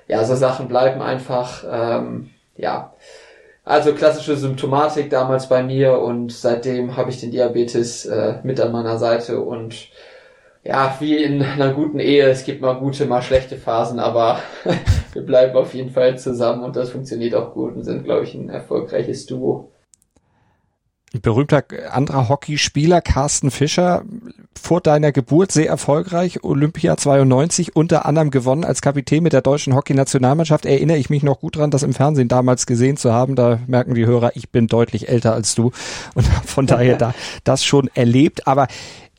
Ja, 0.08 0.24
so 0.24 0.34
Sachen 0.34 0.66
bleiben 0.66 1.02
einfach. 1.02 1.62
Ähm, 1.70 2.30
ja, 2.56 2.92
also 3.64 3.94
klassische 3.94 4.36
Symptomatik 4.36 5.08
damals 5.08 5.48
bei 5.48 5.62
mir 5.62 6.00
und 6.00 6.32
seitdem 6.32 6.96
habe 6.96 7.10
ich 7.10 7.20
den 7.20 7.30
Diabetes 7.30 8.06
äh, 8.06 8.38
mit 8.42 8.60
an 8.60 8.72
meiner 8.72 8.98
Seite 8.98 9.38
und 9.38 9.86
ja, 10.64 10.96
wie 10.98 11.16
in 11.22 11.42
einer 11.44 11.72
guten 11.72 12.00
Ehe, 12.00 12.28
es 12.28 12.42
gibt 12.42 12.60
mal 12.60 12.74
gute, 12.74 13.06
mal 13.06 13.22
schlechte 13.22 13.56
Phasen, 13.56 14.00
aber 14.00 14.40
wir 15.12 15.22
bleiben 15.22 15.56
auf 15.56 15.74
jeden 15.74 15.90
Fall 15.90 16.18
zusammen 16.18 16.64
und 16.64 16.74
das 16.74 16.90
funktioniert 16.90 17.36
auch 17.36 17.54
gut 17.54 17.76
und 17.76 17.84
sind, 17.84 18.02
glaube 18.02 18.24
ich, 18.24 18.34
ein 18.34 18.50
erfolgreiches 18.50 19.26
Duo 19.26 19.70
berühmter 21.18 21.64
anderer 21.90 22.28
Hockeyspieler 22.28 23.00
Carsten 23.00 23.50
Fischer 23.50 24.04
vor 24.60 24.80
deiner 24.80 25.10
Geburt 25.10 25.50
sehr 25.50 25.68
erfolgreich 25.68 26.44
Olympia 26.44 26.96
92 26.96 27.74
unter 27.74 28.06
anderem 28.06 28.30
gewonnen 28.30 28.64
als 28.64 28.80
Kapitän 28.80 29.22
mit 29.22 29.32
der 29.32 29.42
deutschen 29.42 29.74
Hockeynationalmannschaft. 29.74 30.66
Erinnere 30.66 30.98
ich 30.98 31.10
mich 31.10 31.22
noch 31.22 31.40
gut 31.40 31.56
dran 31.56 31.70
das 31.70 31.82
im 31.82 31.94
Fernsehen 31.94 32.28
damals 32.28 32.66
gesehen 32.66 32.96
zu 32.96 33.12
haben. 33.12 33.34
Da 33.34 33.58
merken 33.66 33.94
die 33.94 34.06
Hörer 34.06 34.32
ich 34.34 34.50
bin 34.50 34.68
deutlich 34.68 35.08
älter 35.08 35.32
als 35.32 35.54
du. 35.54 35.72
Und 36.14 36.26
von 36.44 36.66
daher 36.66 36.96
da 36.96 37.14
das 37.42 37.64
schon 37.64 37.90
erlebt. 37.94 38.46
Aber 38.46 38.68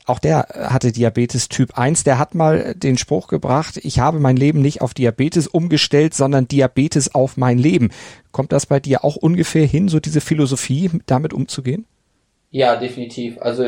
auch 0.06 0.18
der 0.18 0.46
hatte 0.52 0.92
Diabetes 0.92 1.48
Typ 1.48 1.78
1, 1.78 2.04
der 2.04 2.18
hat 2.18 2.34
mal 2.34 2.74
den 2.74 2.98
Spruch 2.98 3.28
gebracht, 3.28 3.78
ich 3.82 4.00
habe 4.00 4.18
mein 4.18 4.36
Leben 4.36 4.60
nicht 4.60 4.80
auf 4.80 4.94
Diabetes 4.94 5.46
umgestellt, 5.46 6.14
sondern 6.14 6.48
Diabetes 6.48 7.14
auf 7.14 7.36
mein 7.36 7.58
Leben. 7.58 7.90
Kommt 8.32 8.52
das 8.52 8.66
bei 8.66 8.80
dir 8.80 9.04
auch 9.04 9.16
ungefähr 9.16 9.66
hin, 9.66 9.88
so 9.88 10.00
diese 10.00 10.20
Philosophie, 10.20 10.90
damit 11.06 11.32
umzugehen? 11.32 11.86
Ja, 12.50 12.76
definitiv. 12.76 13.40
Also 13.40 13.64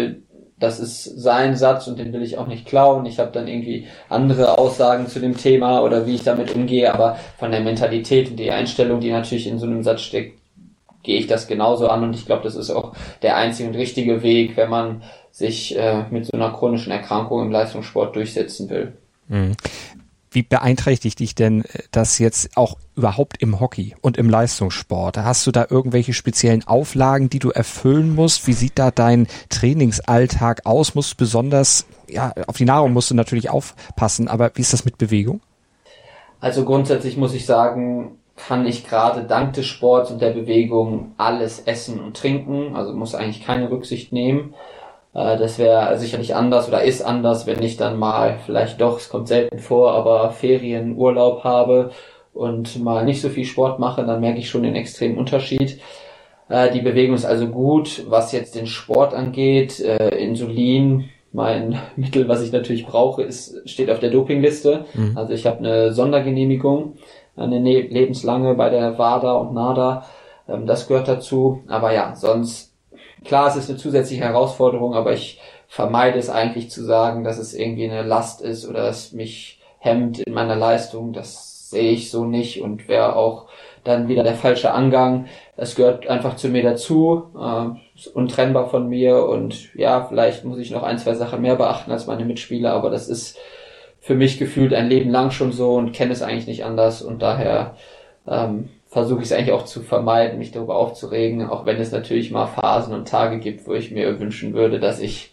das 0.59 0.81
ist 0.81 1.05
sein 1.05 1.57
Satz 1.57 1.87
und 1.89 1.99
den 1.99 2.13
will 2.13 2.23
ich 2.23 2.39
auch 2.39 2.47
nicht 2.47 2.67
klauen. 2.67 3.07
Ich 3.07 3.19
habe 3.19 3.33
dann 3.33 3.49
irgendwie 3.49 3.87
andere 4.09 4.59
Aussagen 4.59 5.09
zu 5.09 5.21
dem 5.21 5.37
Thema 5.37 5.83
oder 5.83 6.07
wie 6.07 6.15
ich 6.15 6.23
damit 6.23 6.55
umgehe, 6.55 6.93
aber 6.93 7.19
von 7.39 7.51
der 7.51 7.61
Mentalität 7.61 8.31
und 8.31 8.37
die 8.37 8.51
Einstellung, 8.51 9.01
die 9.01 9.11
natürlich 9.11 9.47
in 9.47 9.59
so 9.59 9.67
einem 9.67 9.83
Satz 9.83 10.03
steckt, 10.03 10.39
gehe 11.03 11.19
ich 11.19 11.27
das 11.27 11.47
genauso 11.47 11.89
an 11.89 12.03
und 12.03 12.15
ich 12.15 12.25
glaube, 12.25 12.45
das 12.45 12.57
ist 12.57 12.71
auch 12.71 12.95
der 13.23 13.37
einzige 13.37 13.69
und 13.69 13.77
richtige 13.77 14.23
Weg, 14.23 14.57
wenn 14.57 14.71
man 14.71 15.03
sich 15.35 15.77
äh, 15.77 16.05
mit 16.11 16.27
so 16.27 16.33
einer 16.35 16.53
chronischen 16.53 16.93
Erkrankung 16.93 17.43
im 17.43 17.51
Leistungssport 17.51 18.15
durchsetzen 18.15 18.71
will. 18.71 18.93
Mhm. 19.27 19.57
Wie 20.31 20.45
beeinträchtigt 20.45 21.19
dich 21.19 21.35
denn 21.35 21.63
äh, 21.63 21.83
das 21.91 22.21
jetzt 22.21 22.57
auch 22.57 22.79
überhaupt 22.95 23.43
im 23.43 23.59
Hockey 23.59 23.97
und 24.01 24.17
im 24.17 24.31
Leistungssport? 24.31 25.19
Hast 25.19 25.45
du 25.49 25.51
da 25.51 25.67
irgendwelche 25.69 26.13
speziellen 26.13 26.65
Auflagen, 26.69 27.31
die 27.31 27.41
du 27.41 27.51
erfüllen 27.51 28.15
musst? 28.15 28.47
Wie 28.47 28.53
sieht 28.53 28.79
da 28.79 28.93
dein 28.93 29.27
Trainingsalltag 29.49 30.67
aus? 30.67 30.95
Musst 30.95 31.15
du 31.15 31.17
besonders, 31.17 31.87
ja, 32.09 32.33
auf 32.47 32.57
die 32.57 32.65
Nahrung 32.65 32.93
musst 32.93 33.11
du 33.11 33.17
natürlich 33.17 33.51
aufpassen, 33.51 34.29
aber 34.29 34.53
wie 34.55 34.61
ist 34.61 34.73
das 34.73 34.85
mit 34.85 34.99
Bewegung? 34.99 35.41
Also 36.39 36.65
grundsätzlich 36.65 37.17
muss 37.17 37.35
ich 37.35 37.45
sagen, 37.45 38.19
kann 38.37 38.67
ich 38.67 38.87
gerade 38.87 39.25
dank 39.25 39.55
des 39.55 39.67
Sports 39.67 40.13
und 40.13 40.23
der 40.23 40.31
Bewegung 40.31 41.13
alles 41.17 41.59
essen 41.59 41.99
und 41.99 42.17
trinken, 42.17 42.77
also 42.77 42.93
muss 42.93 43.17
eigentlich 43.17 43.45
keine 43.45 43.69
Rücksicht 43.69 44.13
nehmen. 44.13 44.55
Äh, 45.15 45.39
das 45.39 45.59
wäre 45.59 45.97
sicherlich 45.99 46.35
anders 46.35 46.69
oder 46.69 46.83
ist 46.83 47.03
anders, 47.03 47.47
wenn 47.47 47.63
ich 47.63 47.77
dann 47.77 47.99
mal 47.99 48.39
vielleicht 48.45 48.81
doch, 48.81 48.99
es 48.99 49.09
kommt 49.09 49.29
selten 49.29 49.59
vor, 49.59 49.93
aber 49.93 50.31
Ferien, 50.31 50.97
Urlaub 50.97 51.45
habe 51.45 51.91
und 52.33 52.83
mal 52.83 53.05
nicht 53.05 53.21
so 53.21 53.29
viel 53.29 53.45
Sport 53.45 53.79
mache, 53.79 54.05
dann 54.05 54.21
merke 54.21 54.41
ich 54.41 54.51
schon 54.51 54.65
den 54.65 54.75
extremen 54.75 55.19
Unterschied. 55.19 55.81
Äh, 56.49 56.71
die 56.73 56.81
Bewegung 56.81 57.15
ist 57.15 57.25
also 57.25 57.47
gut. 57.49 58.05
Was 58.09 58.33
jetzt 58.33 58.55
den 58.55 58.67
Sport 58.67 59.15
angeht, 59.15 59.81
äh, 59.81 60.09
Insulin 60.17 61.09
mein 61.33 61.79
Mittel, 61.97 62.29
was 62.29 62.43
ich 62.43 62.53
natürlich 62.53 62.87
brauche, 62.87 63.23
ist, 63.23 63.69
steht 63.69 63.91
auf 63.91 64.01
der 64.01 64.11
Dopingliste. 64.11 64.85
Mhm. 64.95 65.17
Also 65.17 65.33
ich 65.33 65.47
habe 65.47 65.59
eine 65.59 65.93
Sondergenehmigung, 65.93 66.95
eine 67.37 67.61
ne 67.61 67.83
lebenslange 67.83 68.55
bei 68.55 68.71
der 68.71 68.99
WADA 68.99 69.33
und 69.33 69.55
NADA. 69.55 70.05
Ähm, 70.49 70.67
das 70.67 70.87
gehört 70.89 71.09
dazu. 71.09 71.63
Aber 71.69 71.93
ja, 71.93 72.15
sonst, 72.15 72.74
klar, 73.25 73.49
es 73.49 73.57
ist 73.57 73.69
eine 73.69 73.79
zusätzliche 73.79 74.25
Herausforderung, 74.25 74.95
aber 74.95 75.13
ich 75.13 75.41
vermeide 75.69 76.19
es 76.19 76.31
eigentlich 76.31 76.71
zu 76.71 76.85
sagen, 76.85 77.25
dass 77.25 77.39
es 77.39 77.55
irgendwie 77.55 77.91
eine 77.91 78.03
Last 78.03 78.41
ist 78.41 78.69
oder 78.69 78.89
es 78.89 79.13
mich 79.13 79.61
hemmt 79.79 80.21
in 80.21 80.33
meiner 80.33 80.57
Leistung. 80.57 81.13
Das 81.13 81.71
sehe 81.71 81.93
ich 81.93 82.11
so 82.11 82.25
nicht 82.25 82.63
und 82.63 82.89
wäre 82.89 83.17
auch 83.17 83.47
dann 83.83 84.09
wieder 84.09 84.23
der 84.23 84.35
falsche 84.35 84.73
Angang. 84.73 85.27
Es 85.57 85.75
gehört 85.75 86.07
einfach 86.09 86.37
zu 86.37 86.49
mir 86.49 86.63
dazu, 86.63 87.25
äh, 87.39 87.99
ist 87.99 88.09
untrennbar 88.09 88.69
von 88.71 88.89
mir 88.89 89.25
und 89.27 89.75
ja, 89.75 90.05
vielleicht 90.05 90.45
muss 90.45 90.59
ich 90.59 90.71
noch 90.71 90.83
ein, 90.83 90.99
zwei 90.99 91.15
Sachen 91.15 91.43
mehr 91.43 91.57
beachten 91.57 91.93
als 91.93 92.07
meine 92.07 92.25
Mitspieler, 92.25 92.73
aber 92.73 92.91
das 92.91 93.09
ist 93.09 93.37
für 94.01 94.15
mich 94.15 94.39
gefühlt 94.39 94.75
ein 94.75 94.89
Leben 94.89 95.11
lang 95.11 95.31
schon 95.31 95.53
so 95.53 95.75
und 95.75 95.93
kenne 95.93 96.13
es 96.13 96.23
eigentlich 96.23 96.47
nicht 96.47 96.65
anders 96.65 97.03
und 97.03 97.23
daher 97.23 97.77
ähm, 98.27 98.71
versuche 98.95 99.23
ich 99.23 99.27
es 99.27 99.33
eigentlich 99.33 99.53
auch 99.53 99.65
zu 99.65 99.83
vermeiden, 99.83 100.39
mich 100.39 100.53
darüber 100.53 100.77
aufzuregen, 100.77 101.45
auch 101.49 101.67
wenn 101.67 101.81
es 101.81 101.91
natürlich 101.91 102.31
mal 102.31 102.47
Phasen 102.47 102.95
und 102.95 103.09
Tage 103.09 103.41
gibt, 103.41 103.67
wo 103.67 103.75
ich 103.75 103.91
mir 103.91 104.21
wünschen 104.21 104.55
würde, 104.55 104.79
dass 104.79 105.01
ich 105.01 105.33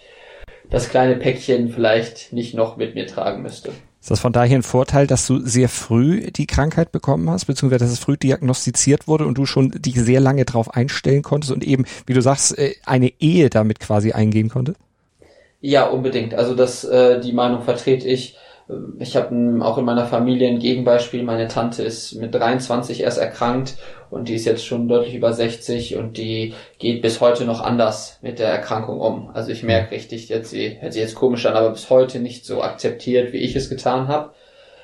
das 0.72 0.89
kleine 0.89 1.15
Päckchen 1.15 1.70
vielleicht 1.70 2.34
nicht 2.34 2.56
noch 2.56 2.75
mit 2.75 2.96
mir 2.96 3.06
tragen 3.06 3.44
müsste. 3.44 3.70
Ist 4.01 4.10
das 4.10 4.20
von 4.20 4.34
daher 4.34 4.58
ein 4.58 4.63
Vorteil, 4.63 5.06
dass 5.06 5.27
du 5.27 5.38
sehr 5.38 5.70
früh 5.70 6.32
die 6.32 6.48
Krankheit 6.48 6.91
bekommen 6.91 7.30
hast, 7.30 7.46
beziehungsweise 7.46 7.86
dass 7.86 7.94
es 7.94 8.00
früh 8.00 8.18
diagnostiziert 8.18 9.08
wurde 9.08 9.27
und 9.27 9.38
du 9.38 9.46
schon 9.46 9.70
dich 9.70 9.94
sehr 9.94 10.22
lange 10.22 10.44
darauf 10.44 10.74
einstellen 10.74 11.22
konntest 11.22 11.53
und 11.53 11.63
eben, 11.63 11.86
wie 12.08 12.15
du 12.15 12.22
sagst, 12.22 12.58
äh, 12.58 12.74
eine 12.84 13.13
Ehe 13.20 13.51
damit 13.51 13.80
quasi 13.80 14.12
eingehen 14.12 14.50
konntest? 14.50 14.80
Ja, 15.60 15.86
unbedingt. 15.86 16.34
Also 16.34 16.56
das, 16.56 16.84
äh, 16.84 17.22
die 17.22 17.32
Meinung 17.32 17.62
vertrete 17.62 18.08
ich. 18.08 18.38
Ich 18.99 19.15
habe 19.15 19.59
auch 19.63 19.77
in 19.77 19.85
meiner 19.85 20.05
Familie 20.05 20.47
ein 20.47 20.59
Gegenbeispiel. 20.59 21.23
Meine 21.23 21.47
Tante 21.47 21.83
ist 21.83 22.15
mit 22.15 22.33
23 22.33 23.01
erst 23.01 23.17
erkrankt 23.17 23.75
und 24.09 24.29
die 24.29 24.35
ist 24.35 24.45
jetzt 24.45 24.65
schon 24.65 24.87
deutlich 24.87 25.15
über 25.15 25.33
60 25.33 25.97
und 25.97 26.17
die 26.17 26.53
geht 26.79 27.01
bis 27.01 27.21
heute 27.21 27.45
noch 27.45 27.61
anders 27.61 28.19
mit 28.21 28.39
der 28.39 28.49
Erkrankung 28.49 28.99
um. 28.99 29.29
Also 29.33 29.51
ich 29.51 29.63
merke 29.63 29.95
richtig, 29.95 30.29
jetzt 30.29 30.51
sie 30.51 30.77
hört 30.79 30.93
sich 30.93 31.01
jetzt 31.01 31.15
komisch 31.15 31.45
an, 31.45 31.55
aber 31.55 31.71
bis 31.71 31.89
heute 31.89 32.19
nicht 32.19 32.45
so 32.45 32.61
akzeptiert, 32.61 33.33
wie 33.33 33.37
ich 33.37 33.55
es 33.55 33.69
getan 33.69 34.07
habe, 34.07 34.31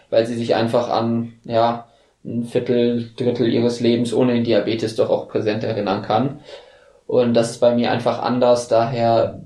weil 0.10 0.25
sie 0.25 0.36
sich 0.36 0.56
einfach 0.56 0.89
an 0.89 1.34
ja 1.46 1.88
ein 2.25 2.44
Viertel, 2.44 3.12
Drittel 3.15 3.48
ihres 3.48 3.79
Lebens 3.79 4.13
ohne 4.13 4.34
den 4.34 4.44
Diabetes 4.44 4.96
doch 4.96 5.10
auch 5.10 5.29
präsent 5.29 5.63
erinnern 5.63 6.01
kann. 6.01 6.41
Und 7.06 7.34
das 7.34 7.51
ist 7.51 7.60
bei 7.60 7.74
mir 7.74 7.91
einfach 7.91 8.22
anders. 8.22 8.67
Daher 8.67 9.44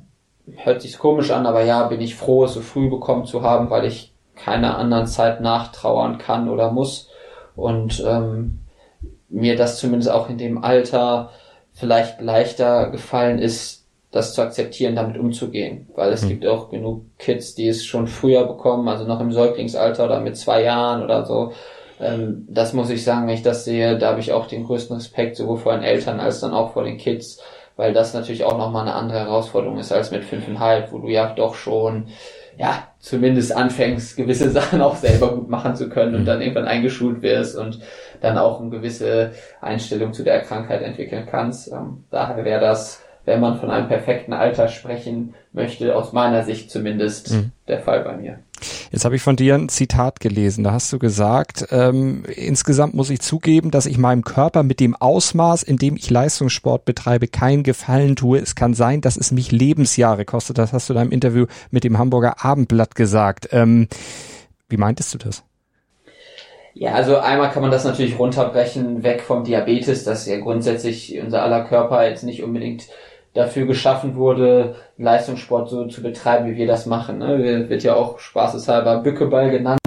hört 0.58 0.82
sich's 0.82 0.98
komisch 0.98 1.32
an, 1.32 1.46
aber 1.46 1.64
ja, 1.64 1.84
bin 1.84 2.02
ich 2.02 2.16
froh, 2.16 2.46
es 2.46 2.54
so 2.54 2.62
früh 2.62 2.90
bekommen 2.90 3.26
zu 3.26 3.44
haben, 3.44 3.70
weil 3.70 3.86
ich 3.86 4.11
keiner 4.44 4.78
anderen 4.78 5.08
Zeit 5.08 5.42
nachtrauern 5.42 6.18
kann 6.18 6.50
oder 6.50 6.72
muss. 6.72 7.10
Und 7.56 8.04
ähm, 8.06 8.60
mir 9.30 9.56
das 9.56 9.78
zumindest 9.78 10.12
auch 10.12 10.30
in 10.30 10.38
dem 10.38 10.64
Alter 10.64 11.32
vielleicht 11.74 12.22
leichter 12.22 12.90
gefallen 12.90 13.40
ist, 13.40 13.86
das 14.12 14.34
zu 14.34 14.42
akzeptieren, 14.42 14.96
damit 14.96 15.18
umzugehen. 15.18 15.88
Weil 15.96 16.12
es 16.12 16.24
mhm. 16.24 16.30
gibt 16.30 16.46
auch 16.46 16.70
genug 16.70 17.04
Kids, 17.18 17.56
die 17.56 17.70
es 17.70 17.86
schon 17.86 18.08
früher 18.08 18.46
bekommen, 18.46 18.88
also 18.88 19.06
noch 19.06 19.22
im 19.22 19.32
Säuglingsalter 19.32 20.06
oder 20.06 20.20
mit 20.20 20.38
zwei 20.38 20.64
Jahren 20.64 21.02
oder 21.02 21.26
so. 21.26 21.54
Ähm, 22.00 22.46
das 22.50 22.74
muss 22.74 22.90
ich 22.90 23.04
sagen, 23.04 23.28
wenn 23.28 23.36
ich 23.36 23.44
das 23.44 23.64
sehe, 23.64 23.98
da 23.98 24.10
habe 24.10 24.20
ich 24.20 24.34
auch 24.34 24.48
den 24.48 24.66
größten 24.66 24.98
Respekt 24.98 25.38
sowohl 25.38 25.58
vor 25.58 25.74
den 25.74 25.84
Eltern 25.84 26.20
als 26.20 26.42
dann 26.42 26.54
auch 26.54 26.74
vor 26.74 26.84
den 26.84 26.98
Kids, 26.98 27.40
weil 27.78 27.94
das 27.94 28.14
natürlich 28.14 28.44
auch 28.44 28.58
nochmal 28.58 28.82
eine 28.82 28.96
andere 28.96 29.20
Herausforderung 29.20 29.78
ist 29.78 29.94
als 29.94 30.12
mit 30.12 30.26
fünfeinhalb, 30.26 30.92
wo 30.92 30.98
du 30.98 31.08
ja 31.08 31.34
doch 31.34 31.56
schon 31.56 32.08
ja, 32.62 32.88
zumindest 33.00 33.56
anfängst, 33.56 34.16
gewisse 34.16 34.50
Sachen 34.52 34.82
auch 34.82 34.96
selber 34.96 35.36
gut 35.36 35.50
machen 35.50 35.76
zu 35.76 35.90
können 35.90 36.14
und 36.14 36.22
mhm. 36.22 36.26
dann 36.26 36.42
irgendwann 36.42 36.68
eingeschult 36.68 37.24
wirst 37.24 37.58
und 37.58 37.80
dann 38.22 38.38
auch 38.38 38.62
eine 38.62 38.70
gewisse 38.70 39.32
Einstellung 39.62 40.14
zu 40.14 40.24
der 40.24 40.42
Krankheit 40.42 40.84
entwickeln 40.84 41.28
kannst. 41.30 41.72
Ähm, 41.72 42.04
daher 42.12 42.46
wäre 42.46 42.62
das, 42.62 43.02
wenn 43.26 43.40
man 43.40 43.60
von 43.60 43.72
einem 43.72 43.88
perfekten 43.88 44.34
Alter 44.34 44.68
sprechen 44.68 45.34
möchte, 45.54 45.96
aus 45.96 46.14
meiner 46.14 46.44
Sicht 46.44 46.70
zumindest 46.70 47.34
mhm. 47.34 47.52
der 47.68 47.80
Fall 47.80 48.02
bei 48.02 48.16
mir. 48.16 48.40
Jetzt 48.92 49.06
habe 49.06 49.16
ich 49.16 49.22
von 49.22 49.36
dir 49.36 49.56
ein 49.56 49.70
Zitat 49.70 50.20
gelesen. 50.20 50.64
Da 50.64 50.72
hast 50.72 50.92
du 50.94 51.00
gesagt, 51.00 51.68
ähm, 51.72 52.24
insgesamt 52.36 52.94
muss 52.94 53.10
ich 53.10 53.22
zugeben, 53.22 53.72
dass 53.72 53.86
ich 53.86 53.98
meinem 53.98 54.24
Körper 54.24 54.64
mit 54.64 54.80
dem 54.80 54.96
Ausmaß, 54.96 55.64
in 55.64 55.78
dem 55.78 55.96
ich 55.96 56.10
Leistungssport 56.10 56.86
betreibe, 56.86 57.28
keinen 57.28 57.64
Gefallen 57.64 58.16
tue. 58.16 58.40
Es 58.40 58.56
kann 58.56 58.74
sein, 58.74 59.02
dass 59.02 59.18
es 59.18 59.32
mich 59.32 59.52
Lebensjahre 59.52 60.26
kostet. 60.26 60.58
Das 60.58 60.74
hast 60.74 60.90
du 60.90 60.94
in 60.94 61.00
einem 61.00 61.12
Interview 61.12 61.46
mit 61.70 61.84
dem 61.84 61.98
Hamburger 61.98 62.44
Abendblatt 62.44 62.96
gesagt. 62.96 63.50
Ähm, 63.52 63.88
wie 64.70 64.78
meintest 64.78 65.14
du 65.14 65.18
das? 65.18 65.44
Ja, 66.74 66.94
also 66.94 67.18
einmal 67.18 67.52
kann 67.52 67.62
man 67.62 67.72
das 67.72 67.84
natürlich 67.84 68.18
runterbrechen, 68.18 69.04
weg 69.04 69.22
vom 69.22 69.44
Diabetes, 69.44 70.06
dass 70.06 70.26
ja 70.26 70.40
grundsätzlich 70.40 71.20
unser 71.20 71.44
aller 71.44 71.66
Körper 71.66 72.08
jetzt 72.08 72.24
nicht 72.24 72.44
unbedingt 72.44 72.88
dafür 73.34 73.66
geschaffen 73.66 74.16
wurde, 74.16 74.76
Leistungssport 74.98 75.70
so 75.70 75.86
zu 75.88 76.02
betreiben, 76.02 76.50
wie 76.50 76.58
wir 76.58 76.68
das 76.68 76.86
machen. 76.86 77.20
Ne? 77.20 77.70
Wird 77.70 77.84
ja 77.84 77.96
auch 77.96 78.20
spaßeshalber 78.20 78.98
Bückeball 78.98 79.52
genannt, 79.52 79.80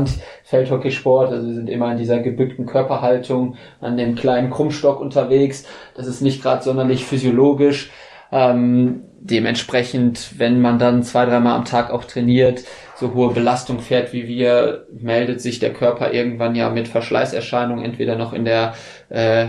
Feldhockeysport. 0.44 1.30
Also 1.30 1.48
wir 1.48 1.54
sind 1.54 1.68
immer 1.68 1.92
in 1.92 1.98
dieser 1.98 2.20
gebückten 2.20 2.66
Körperhaltung 2.66 3.56
an 3.80 3.96
dem 3.96 4.14
kleinen 4.14 4.50
Krummstock 4.50 5.00
unterwegs. 5.00 5.66
Das 5.94 6.06
ist 6.06 6.22
nicht 6.22 6.42
gerade 6.42 6.62
sonderlich 6.62 7.04
physiologisch. 7.04 7.90
Ähm, 8.32 9.02
dementsprechend, 9.20 10.38
wenn 10.38 10.60
man 10.60 10.78
dann 10.78 11.02
zwei, 11.02 11.26
dreimal 11.26 11.56
am 11.56 11.64
Tag 11.64 11.90
auch 11.90 12.04
trainiert, 12.04 12.64
so 12.96 13.14
hohe 13.14 13.32
Belastung 13.32 13.80
fährt 13.80 14.12
wie 14.12 14.26
wir, 14.26 14.86
meldet 14.92 15.40
sich 15.40 15.58
der 15.58 15.72
Körper 15.72 16.12
irgendwann 16.12 16.54
ja 16.54 16.70
mit 16.70 16.88
Verschleißerscheinungen, 16.88 17.84
entweder 17.84 18.16
noch 18.16 18.32
in 18.32 18.44
der 18.44 18.74
äh, 19.08 19.46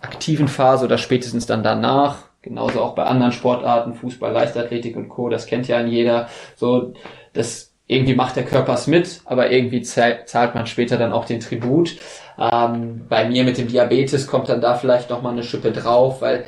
aktiven 0.00 0.48
Phase 0.48 0.84
oder 0.86 0.98
spätestens 0.98 1.46
dann 1.46 1.62
danach 1.62 2.33
Genauso 2.44 2.82
auch 2.82 2.94
bei 2.94 3.04
anderen 3.04 3.32
Sportarten, 3.32 3.94
Fußball, 3.94 4.30
Leichtathletik 4.30 4.96
und 4.96 5.08
Co. 5.08 5.30
Das 5.30 5.46
kennt 5.46 5.66
ja 5.66 5.80
jeder. 5.80 6.28
So, 6.56 6.92
das 7.32 7.72
irgendwie 7.86 8.14
macht 8.14 8.36
der 8.36 8.44
Körper 8.44 8.74
es 8.74 8.86
mit, 8.86 9.22
aber 9.24 9.50
irgendwie 9.50 9.80
zahlt 9.80 10.54
man 10.54 10.66
später 10.66 10.98
dann 10.98 11.14
auch 11.14 11.24
den 11.24 11.40
Tribut. 11.40 11.96
Ähm, 12.38 13.06
bei 13.08 13.26
mir 13.26 13.44
mit 13.44 13.56
dem 13.56 13.68
Diabetes 13.68 14.26
kommt 14.26 14.50
dann 14.50 14.60
da 14.60 14.74
vielleicht 14.74 15.08
noch 15.08 15.22
mal 15.22 15.30
eine 15.30 15.42
Schippe 15.42 15.72
drauf, 15.72 16.20
weil 16.20 16.44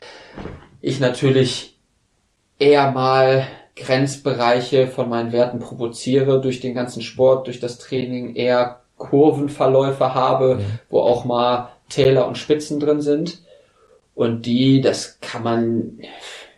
ich 0.83 1.01
natürlich 1.01 1.79
eher 2.59 2.91
mal 2.91 3.47
Grenzbereiche 3.75 4.87
von 4.87 5.09
meinen 5.09 5.33
Werten 5.33 5.59
provoziere 5.59 6.43
durch 6.43 6.61
den 6.61 6.75
ganzen 6.75 7.01
Sport, 7.01 7.47
durch 7.47 7.59
das 7.59 7.79
Training, 7.79 8.35
eher 8.35 8.81
Kurvenverläufe 8.99 10.15
habe, 10.15 10.57
mhm. 10.57 10.79
wo 10.91 11.01
auch 11.01 11.25
mal 11.25 11.71
Täler 11.89 12.27
und 12.29 12.37
Spitzen 12.37 12.81
drin 12.81 13.01
sind. 13.01 13.46
Und 14.17 14.47
die, 14.47 14.81
das 14.81 15.21
kann 15.21 15.43
man 15.43 15.99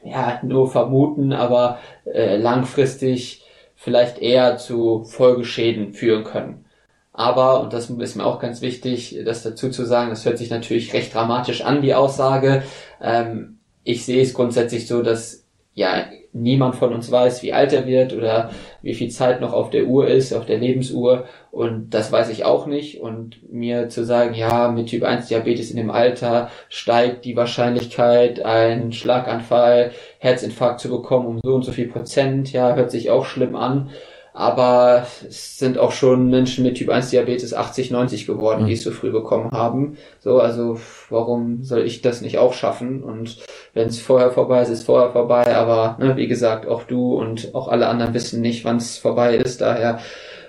ja 0.05 0.41
nur 0.45 0.71
vermuten, 0.71 1.33
aber 1.33 1.81
äh, 2.07 2.37
langfristig 2.37 3.45
vielleicht 3.75 4.19
eher 4.19 4.59
zu 4.59 5.03
Folgeschäden 5.03 5.93
führen 5.93 6.23
können. 6.23 6.65
Aber, 7.13 7.61
und 7.61 7.73
das 7.73 7.91
ist 7.91 8.15
mir 8.15 8.25
auch 8.25 8.39
ganz 8.39 8.63
wichtig, 8.63 9.19
das 9.25 9.43
dazu 9.43 9.71
zu 9.71 9.85
sagen, 9.85 10.11
das 10.11 10.25
hört 10.25 10.39
sich 10.39 10.51
natürlich 10.51 10.93
recht 10.93 11.13
dramatisch 11.13 11.63
an, 11.63 11.83
die 11.83 11.95
Aussage. 11.95 12.63
Ähm, 13.03 13.59
ich 13.83 14.05
sehe 14.05 14.23
es 14.23 14.35
grundsätzlich 14.35 14.87
so, 14.87 15.03
dass 15.03 15.45
ja 15.75 16.07
niemand 16.43 16.77
von 16.77 16.93
uns 16.93 17.11
weiß, 17.11 17.43
wie 17.43 17.53
alt 17.53 17.73
er 17.73 17.87
wird 17.87 18.13
oder 18.13 18.51
wie 18.83 18.95
viel 18.95 19.11
Zeit 19.11 19.41
noch 19.41 19.53
auf 19.53 19.71
der 19.71 19.87
Uhr 19.87 20.07
ist, 20.09 20.33
auf 20.33 20.47
der 20.47 20.59
Lebensuhr. 20.59 21.25
Und 21.51 21.91
das 21.91 22.13
weiß 22.13 22.29
ich 22.31 22.45
auch 22.45 22.67
nicht. 22.67 23.01
Und 23.01 23.53
mir 23.53 23.89
zu 23.89 24.05
sagen, 24.05 24.35
ja, 24.35 24.69
mit 24.69 24.89
Typ 24.89 25.03
1 25.03 25.29
Diabetes 25.29 25.71
in 25.71 25.77
dem 25.77 25.91
Alter 25.91 26.51
steigt 26.69 27.25
die 27.25 27.37
Wahrscheinlichkeit, 27.37 28.45
einen 28.45 28.93
Schlaganfall, 28.93 29.93
Herzinfarkt 30.19 30.81
zu 30.81 30.89
bekommen 30.89 31.27
um 31.27 31.41
so 31.43 31.55
und 31.55 31.65
so 31.65 31.73
viel 31.73 31.89
Prozent, 31.89 32.53
ja, 32.53 32.75
hört 32.75 32.91
sich 32.91 33.11
auch 33.11 33.25
schlimm 33.25 33.57
an 33.57 33.91
aber 34.39 35.05
es 35.27 35.59
sind 35.59 35.79
auch 35.79 35.91
schon 35.91 36.31
Menschen 36.31 36.63
mit 36.63 36.77
Typ 36.77 36.91
1 36.91 37.11
Diabetes 37.11 37.55
80, 37.55 37.91
90 37.91 38.25
geworden, 38.25 38.63
mhm. 38.63 38.67
die 38.69 38.75
es 38.75 38.85
so 38.85 38.93
früh 38.93 39.11
bekommen 39.11 39.51
haben. 39.51 39.97
So, 40.21 40.39
also 40.39 40.79
warum 41.11 41.65
soll 41.65 41.81
ich 41.81 42.03
das 42.03 42.21
nicht 42.21 42.39
auch 42.39 42.53
schaffen? 42.53 43.03
Und 43.03 43.39
wenn 43.75 43.89
es 43.89 44.01
vorher 44.01 44.31
vorbei 44.31 44.63
ist, 44.63 44.69
ist 44.69 44.85
vorher 44.85 45.11
vorbei, 45.11 45.57
aber 45.57 45.97
ne, 45.99 46.17
wie 46.17 46.29
gesagt, 46.29 46.69
auch 46.69 46.85
du 46.85 47.17
und 47.17 47.53
auch 47.53 47.67
alle 47.67 47.89
anderen 47.89 48.15
wissen 48.15 48.41
nicht, 48.41 48.65
wann 48.65 48.77
es 48.77 48.97
vorbei 48.97 49.35
ist. 49.35 49.61
Daher 49.61 49.99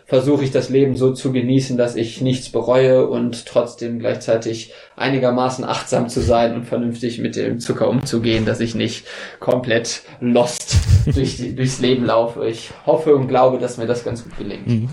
versuche 0.10 0.44
ich 0.44 0.50
das 0.52 0.70
Leben 0.70 0.96
so 0.96 1.14
zu 1.14 1.32
genießen, 1.32 1.78
dass 1.78 1.96
ich 1.96 2.20
nichts 2.20 2.50
bereue 2.50 3.08
und 3.08 3.46
trotzdem 3.46 4.00
gleichzeitig 4.00 4.74
einigermaßen 4.96 5.64
achtsam 5.64 6.10
zu 6.10 6.20
sein 6.22 6.56
und 6.56 6.66
vernünftig 6.66 7.20
mit 7.20 7.36
dem 7.36 7.60
Zucker 7.60 7.88
umzugehen, 7.88 8.44
dass 8.44 8.60
ich 8.60 8.74
nicht 8.74 9.06
komplett 9.40 10.02
lost 10.20 10.78
durch, 11.14 11.56
durchs 11.56 11.80
Leben 11.80 12.06
laufe. 12.06 12.48
Ich 12.48 12.72
hoffe 12.88 13.16
und 13.16 13.28
glaube, 13.28 13.60
dass 13.60 13.78
mir 13.78 13.86
das 13.86 14.04
ganz 14.04 14.24
gut 14.24 14.36
gelingt. 14.36 14.68
Mhm. 14.68 14.90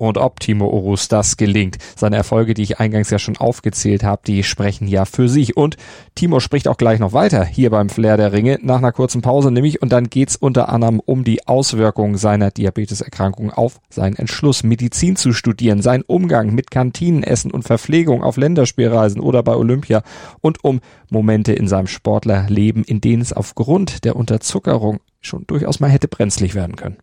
Und 0.00 0.16
ob 0.16 0.40
Timo 0.40 0.66
Orus 0.66 1.08
das 1.08 1.36
gelingt. 1.36 1.76
Seine 1.94 2.16
Erfolge, 2.16 2.54
die 2.54 2.62
ich 2.62 2.80
eingangs 2.80 3.10
ja 3.10 3.18
schon 3.18 3.36
aufgezählt 3.36 4.02
habe, 4.02 4.22
die 4.26 4.42
sprechen 4.42 4.88
ja 4.88 5.04
für 5.04 5.28
sich. 5.28 5.56
Und 5.56 5.76
Timo 6.14 6.40
spricht 6.40 6.68
auch 6.68 6.78
gleich 6.78 6.98
noch 6.98 7.12
weiter 7.12 7.44
hier 7.44 7.70
beim 7.70 7.90
Flair 7.90 8.16
der 8.16 8.32
Ringe 8.32 8.58
nach 8.62 8.78
einer 8.78 8.92
kurzen 8.92 9.20
Pause 9.20 9.50
nämlich. 9.50 9.82
Und 9.82 9.92
dann 9.92 10.08
geht's 10.08 10.36
unter 10.36 10.70
anderem 10.70 11.00
um 11.00 11.22
die 11.22 11.46
Auswirkungen 11.46 12.16
seiner 12.16 12.50
Diabeteserkrankung 12.50 13.50
auf 13.50 13.80
seinen 13.90 14.16
Entschluss, 14.16 14.62
Medizin 14.62 15.16
zu 15.16 15.32
studieren, 15.32 15.82
seinen 15.82 16.02
Umgang 16.02 16.54
mit 16.54 16.70
Kantinenessen 16.70 17.50
und 17.50 17.64
Verpflegung 17.64 18.22
auf 18.22 18.38
Länderspielreisen 18.38 19.20
oder 19.20 19.42
bei 19.42 19.54
Olympia 19.54 20.02
und 20.40 20.64
um 20.64 20.80
Momente 21.10 21.52
in 21.52 21.68
seinem 21.68 21.88
Sportlerleben, 21.88 22.84
in 22.84 23.02
denen 23.02 23.20
es 23.20 23.34
aufgrund 23.34 24.04
der 24.04 24.16
Unterzuckerung 24.16 25.00
schon 25.20 25.46
durchaus 25.46 25.80
mal 25.80 25.90
hätte 25.90 26.08
brenzlig 26.08 26.54
werden 26.54 26.76
können. 26.76 26.96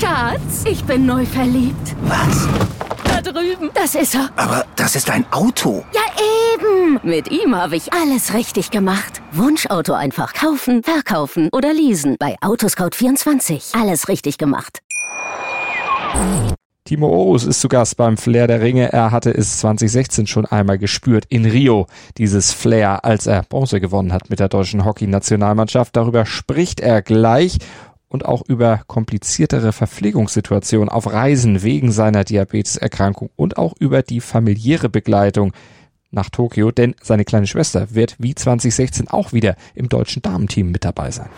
Schatz, 0.00 0.64
ich 0.64 0.84
bin 0.84 1.06
neu 1.06 1.24
verliebt. 1.24 1.96
Was? 2.02 2.48
Da 3.04 3.20
drüben. 3.20 3.70
Das 3.74 3.94
ist 3.94 4.14
er. 4.14 4.30
Aber 4.36 4.64
das 4.76 4.96
ist 4.96 5.10
ein 5.10 5.24
Auto. 5.32 5.84
Ja, 5.92 6.02
eben. 6.54 7.00
Mit 7.02 7.30
ihm 7.30 7.54
habe 7.54 7.76
ich 7.76 7.92
alles 7.92 8.34
richtig 8.34 8.70
gemacht. 8.70 9.22
Wunschauto 9.32 9.92
einfach 9.92 10.34
kaufen, 10.34 10.82
verkaufen 10.82 11.48
oder 11.52 11.72
leasen. 11.72 12.16
Bei 12.18 12.36
Autoscout24. 12.40 13.80
Alles 13.80 14.08
richtig 14.08 14.38
gemacht. 14.38 14.80
Timo 16.84 17.08
Orus 17.08 17.44
ist 17.44 17.60
zu 17.60 17.68
Gast 17.68 17.96
beim 17.96 18.16
Flair 18.16 18.46
der 18.46 18.60
Ringe. 18.60 18.92
Er 18.92 19.10
hatte 19.10 19.30
es 19.30 19.58
2016 19.58 20.28
schon 20.28 20.46
einmal 20.46 20.78
gespürt 20.78 21.24
in 21.28 21.44
Rio, 21.44 21.88
dieses 22.16 22.52
Flair, 22.52 23.04
als 23.04 23.26
er 23.26 23.42
Bronze 23.42 23.80
gewonnen 23.80 24.12
hat 24.12 24.30
mit 24.30 24.38
der 24.38 24.48
deutschen 24.48 24.84
Hockey-Nationalmannschaft. 24.84 25.96
Darüber 25.96 26.26
spricht 26.26 26.78
er 26.78 27.02
gleich 27.02 27.58
und 28.08 28.24
auch 28.24 28.42
über 28.46 28.82
kompliziertere 28.86 29.72
Verpflegungssituationen 29.72 30.88
auf 30.88 31.12
Reisen 31.12 31.62
wegen 31.62 31.92
seiner 31.92 32.24
Diabeteserkrankung 32.24 33.30
und 33.36 33.56
auch 33.58 33.74
über 33.78 34.02
die 34.02 34.20
familiäre 34.20 34.88
Begleitung 34.88 35.52
nach 36.10 36.30
Tokio, 36.30 36.70
denn 36.70 36.94
seine 37.02 37.24
kleine 37.24 37.46
Schwester 37.46 37.94
wird 37.94 38.16
wie 38.18 38.34
2016 38.34 39.08
auch 39.08 39.32
wieder 39.32 39.56
im 39.74 39.88
deutschen 39.88 40.22
Damenteam 40.22 40.70
mit 40.70 40.84
dabei 40.84 41.10
sein. 41.10 41.28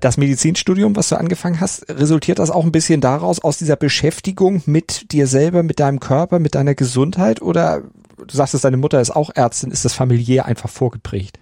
Das 0.00 0.16
Medizinstudium, 0.16 0.96
was 0.96 1.10
du 1.10 1.16
angefangen 1.16 1.60
hast, 1.60 1.88
resultiert 1.90 2.38
das 2.38 2.50
auch 2.50 2.64
ein 2.64 2.72
bisschen 2.72 3.02
daraus, 3.02 3.38
aus 3.40 3.58
dieser 3.58 3.76
Beschäftigung 3.76 4.62
mit 4.64 5.12
dir 5.12 5.26
selber, 5.26 5.62
mit 5.62 5.78
deinem 5.78 6.00
Körper, 6.00 6.38
mit 6.38 6.54
deiner 6.54 6.74
Gesundheit? 6.74 7.42
Oder 7.42 7.82
du 8.16 8.34
sagst 8.34 8.54
es, 8.54 8.62
deine 8.62 8.78
Mutter 8.78 9.00
ist 9.00 9.10
auch 9.10 9.30
Ärztin, 9.34 9.70
ist 9.70 9.84
das 9.84 9.92
familiär 9.92 10.46
einfach 10.46 10.70
vorgeprägt? 10.70 11.38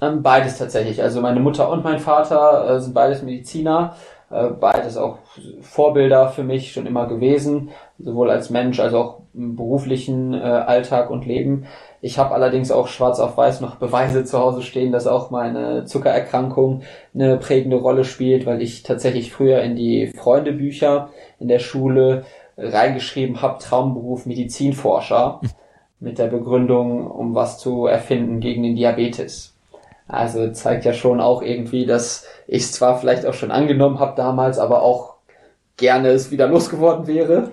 Ähm, 0.00 0.22
beides 0.22 0.58
tatsächlich. 0.58 1.02
Also 1.02 1.20
meine 1.20 1.40
Mutter 1.40 1.70
und 1.70 1.84
mein 1.84 1.98
Vater 1.98 2.68
äh, 2.68 2.80
sind 2.80 2.94
beides 2.94 3.22
Mediziner. 3.22 3.94
Äh, 4.30 4.48
beides 4.48 4.96
auch 4.96 5.18
Vorbilder 5.60 6.28
für 6.28 6.42
mich 6.42 6.72
schon 6.72 6.86
immer 6.86 7.06
gewesen, 7.06 7.70
sowohl 7.98 8.30
als 8.30 8.50
Mensch 8.50 8.80
als 8.80 8.92
auch 8.92 9.20
im 9.32 9.54
beruflichen 9.54 10.34
äh, 10.34 10.38
Alltag 10.38 11.10
und 11.10 11.26
Leben. 11.26 11.66
Ich 12.00 12.18
habe 12.18 12.34
allerdings 12.34 12.70
auch 12.70 12.88
schwarz 12.88 13.20
auf 13.20 13.36
weiß 13.36 13.60
noch 13.60 13.76
Beweise 13.76 14.24
zu 14.24 14.38
Hause 14.38 14.62
stehen, 14.62 14.92
dass 14.92 15.06
auch 15.06 15.30
meine 15.30 15.84
Zuckererkrankung 15.84 16.82
eine 17.14 17.36
prägende 17.36 17.76
Rolle 17.76 18.04
spielt, 18.04 18.44
weil 18.44 18.60
ich 18.60 18.82
tatsächlich 18.82 19.32
früher 19.32 19.62
in 19.62 19.76
die 19.76 20.08
Freundebücher 20.08 21.10
in 21.38 21.48
der 21.48 21.60
Schule 21.60 22.24
reingeschrieben 22.56 23.40
habe, 23.42 23.58
Traumberuf 23.58 24.26
Medizinforscher 24.26 25.40
mit 26.00 26.18
der 26.18 26.26
Begründung, 26.26 27.08
um 27.08 27.34
was 27.34 27.58
zu 27.58 27.86
erfinden 27.86 28.40
gegen 28.40 28.62
den 28.62 28.74
Diabetes. 28.74 29.53
Also 30.06 30.50
zeigt 30.50 30.84
ja 30.84 30.92
schon 30.92 31.20
auch 31.20 31.42
irgendwie, 31.42 31.86
dass 31.86 32.26
ich 32.46 32.64
es 32.64 32.72
zwar 32.72 32.98
vielleicht 32.98 33.24
auch 33.26 33.34
schon 33.34 33.50
angenommen 33.50 33.98
habe 33.98 34.14
damals, 34.16 34.58
aber 34.58 34.82
auch 34.82 35.14
gerne 35.76 36.08
es 36.08 36.30
wieder 36.30 36.46
losgeworden 36.48 37.06
wäre. 37.06 37.48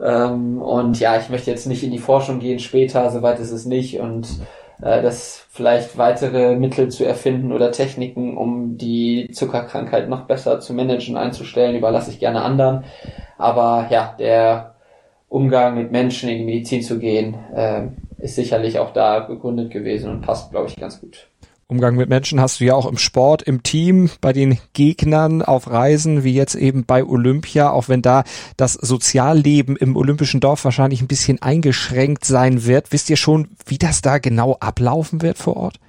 Ähm, 0.00 0.60
und 0.60 0.98
ja, 1.00 1.18
ich 1.18 1.28
möchte 1.28 1.50
jetzt 1.50 1.66
nicht 1.66 1.82
in 1.82 1.90
die 1.90 1.98
Forschung 1.98 2.38
gehen 2.38 2.58
später, 2.58 3.10
soweit 3.10 3.38
ist 3.40 3.50
es 3.50 3.66
nicht. 3.66 4.00
Und 4.00 4.26
äh, 4.82 5.02
das 5.02 5.46
vielleicht 5.50 5.96
weitere 5.98 6.56
Mittel 6.56 6.88
zu 6.88 7.04
erfinden 7.04 7.52
oder 7.52 7.72
Techniken, 7.72 8.36
um 8.36 8.76
die 8.76 9.30
Zuckerkrankheit 9.32 10.08
noch 10.08 10.22
besser 10.26 10.60
zu 10.60 10.74
managen, 10.74 11.16
einzustellen, 11.16 11.76
überlasse 11.76 12.10
ich 12.10 12.20
gerne 12.20 12.42
anderen. 12.42 12.84
Aber 13.38 13.86
ja, 13.90 14.14
der 14.18 14.74
Umgang 15.28 15.74
mit 15.74 15.92
Menschen 15.92 16.28
in 16.28 16.38
die 16.38 16.44
Medizin 16.44 16.82
zu 16.82 16.98
gehen, 16.98 17.34
äh, 17.54 17.88
ist 18.18 18.36
sicherlich 18.36 18.78
auch 18.78 18.92
da 18.92 19.20
begründet 19.20 19.70
gewesen 19.70 20.10
und 20.10 20.22
passt, 20.22 20.50
glaube 20.50 20.68
ich, 20.68 20.76
ganz 20.76 21.00
gut. 21.00 21.28
Umgang 21.68 21.96
mit 21.96 22.08
Menschen 22.08 22.40
hast 22.40 22.60
du 22.60 22.64
ja 22.64 22.74
auch 22.74 22.86
im 22.86 22.96
Sport, 22.96 23.42
im 23.42 23.64
Team, 23.64 24.08
bei 24.20 24.32
den 24.32 24.58
Gegnern 24.72 25.42
auf 25.42 25.68
Reisen, 25.68 26.22
wie 26.22 26.32
jetzt 26.32 26.54
eben 26.54 26.86
bei 26.86 27.04
Olympia, 27.04 27.72
auch 27.72 27.88
wenn 27.88 28.02
da 28.02 28.22
das 28.56 28.74
Sozialleben 28.74 29.74
im 29.74 29.96
olympischen 29.96 30.38
Dorf 30.38 30.64
wahrscheinlich 30.64 31.02
ein 31.02 31.08
bisschen 31.08 31.42
eingeschränkt 31.42 32.24
sein 32.24 32.66
wird. 32.66 32.92
Wisst 32.92 33.10
ihr 33.10 33.16
schon, 33.16 33.48
wie 33.66 33.78
das 33.78 34.00
da 34.00 34.18
genau 34.18 34.56
ablaufen 34.60 35.22
wird 35.22 35.38
vor 35.38 35.56
Ort? 35.56 35.80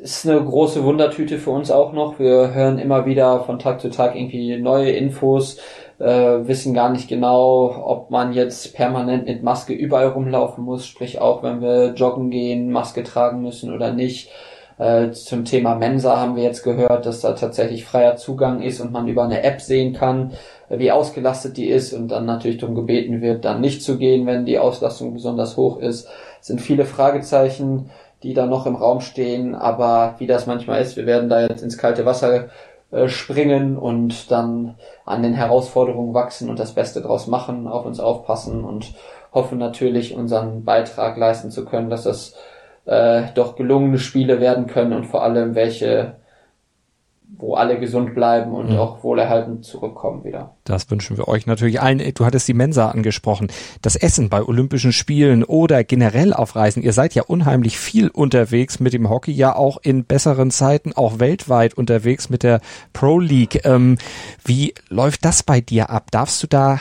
Ist 0.00 0.26
eine 0.26 0.44
große 0.44 0.82
Wundertüte 0.82 1.38
für 1.38 1.50
uns 1.50 1.70
auch 1.70 1.92
noch. 1.92 2.18
Wir 2.18 2.52
hören 2.52 2.80
immer 2.80 3.06
wieder 3.06 3.44
von 3.44 3.60
Tag 3.60 3.80
zu 3.80 3.88
Tag 3.88 4.16
irgendwie 4.16 4.58
neue 4.58 4.90
Infos, 4.90 5.58
äh, 6.00 6.04
wissen 6.04 6.74
gar 6.74 6.90
nicht 6.90 7.06
genau, 7.06 7.84
ob 7.86 8.10
man 8.10 8.32
jetzt 8.32 8.74
permanent 8.74 9.26
mit 9.26 9.44
Maske 9.44 9.74
überall 9.74 10.08
rumlaufen 10.08 10.64
muss, 10.64 10.88
sprich 10.88 11.20
auch 11.20 11.44
wenn 11.44 11.60
wir 11.60 11.94
joggen 11.94 12.30
gehen, 12.30 12.72
Maske 12.72 13.04
tragen 13.04 13.42
müssen 13.42 13.72
oder 13.72 13.92
nicht 13.92 14.28
äh, 14.78 15.10
zum 15.12 15.44
Thema 15.44 15.74
Mensa 15.74 16.18
haben 16.18 16.36
wir 16.36 16.42
jetzt 16.42 16.62
gehört, 16.62 17.06
dass 17.06 17.20
da 17.20 17.32
tatsächlich 17.32 17.84
freier 17.84 18.16
Zugang 18.16 18.62
ist 18.62 18.80
und 18.80 18.92
man 18.92 19.08
über 19.08 19.24
eine 19.24 19.42
App 19.42 19.60
sehen 19.60 19.94
kann, 19.94 20.32
wie 20.68 20.92
ausgelastet 20.92 21.56
die 21.56 21.68
ist 21.68 21.92
und 21.92 22.08
dann 22.08 22.26
natürlich 22.26 22.58
darum 22.58 22.74
gebeten 22.74 23.22
wird, 23.22 23.44
dann 23.44 23.60
nicht 23.60 23.82
zu 23.82 23.98
gehen, 23.98 24.26
wenn 24.26 24.44
die 24.44 24.58
Auslastung 24.58 25.14
besonders 25.14 25.56
hoch 25.56 25.78
ist. 25.78 26.08
Es 26.40 26.48
sind 26.48 26.60
viele 26.60 26.84
Fragezeichen, 26.84 27.90
die 28.22 28.34
da 28.34 28.46
noch 28.46 28.66
im 28.66 28.74
Raum 28.76 29.00
stehen, 29.00 29.54
aber 29.54 30.16
wie 30.18 30.26
das 30.26 30.46
manchmal 30.46 30.82
ist, 30.82 30.96
wir 30.96 31.06
werden 31.06 31.28
da 31.28 31.42
jetzt 31.42 31.62
ins 31.62 31.78
kalte 31.78 32.04
Wasser 32.04 32.48
äh, 32.90 33.08
springen 33.08 33.76
und 33.76 34.30
dann 34.30 34.76
an 35.04 35.22
den 35.22 35.34
Herausforderungen 35.34 36.14
wachsen 36.14 36.50
und 36.50 36.58
das 36.58 36.72
Beste 36.72 37.00
draus 37.00 37.26
machen, 37.26 37.66
auf 37.66 37.86
uns 37.86 38.00
aufpassen 38.00 38.64
und 38.64 38.94
hoffen 39.32 39.58
natürlich 39.58 40.14
unseren 40.14 40.64
Beitrag 40.64 41.16
leisten 41.16 41.50
zu 41.50 41.64
können, 41.64 41.90
dass 41.90 42.04
das 42.04 42.34
äh, 42.86 43.24
doch 43.34 43.56
gelungene 43.56 43.98
Spiele 43.98 44.40
werden 44.40 44.66
können 44.66 44.92
und 44.92 45.04
vor 45.04 45.22
allem 45.22 45.54
welche, 45.54 46.16
wo 47.36 47.54
alle 47.54 47.80
gesund 47.80 48.14
bleiben 48.14 48.52
und 48.52 48.70
mhm. 48.70 48.78
auch 48.78 49.02
wohlerhaltend 49.02 49.64
zurückkommen 49.64 50.24
wieder. 50.24 50.54
Das 50.64 50.88
wünschen 50.90 51.16
wir 51.16 51.26
euch 51.26 51.46
natürlich 51.46 51.80
allen. 51.80 52.00
Du 52.14 52.24
hattest 52.24 52.46
die 52.46 52.54
Mensa 52.54 52.88
angesprochen. 52.88 53.48
Das 53.82 53.96
Essen 53.96 54.28
bei 54.28 54.42
Olympischen 54.42 54.92
Spielen 54.92 55.42
oder 55.42 55.82
generell 55.82 56.32
auf 56.32 56.54
Reisen. 56.54 56.82
Ihr 56.82 56.92
seid 56.92 57.14
ja 57.14 57.24
unheimlich 57.24 57.76
viel 57.76 58.08
unterwegs 58.08 58.78
mit 58.78 58.92
dem 58.92 59.10
Hockey, 59.10 59.32
ja 59.32 59.56
auch 59.56 59.78
in 59.82 60.04
besseren 60.04 60.52
Zeiten, 60.52 60.92
auch 60.92 61.18
weltweit 61.18 61.74
unterwegs 61.74 62.30
mit 62.30 62.44
der 62.44 62.60
Pro 62.92 63.18
League. 63.18 63.64
Ähm, 63.64 63.98
wie 64.44 64.74
läuft 64.88 65.24
das 65.24 65.42
bei 65.42 65.60
dir 65.60 65.90
ab? 65.90 66.12
Darfst 66.12 66.42
du 66.42 66.46
da 66.46 66.78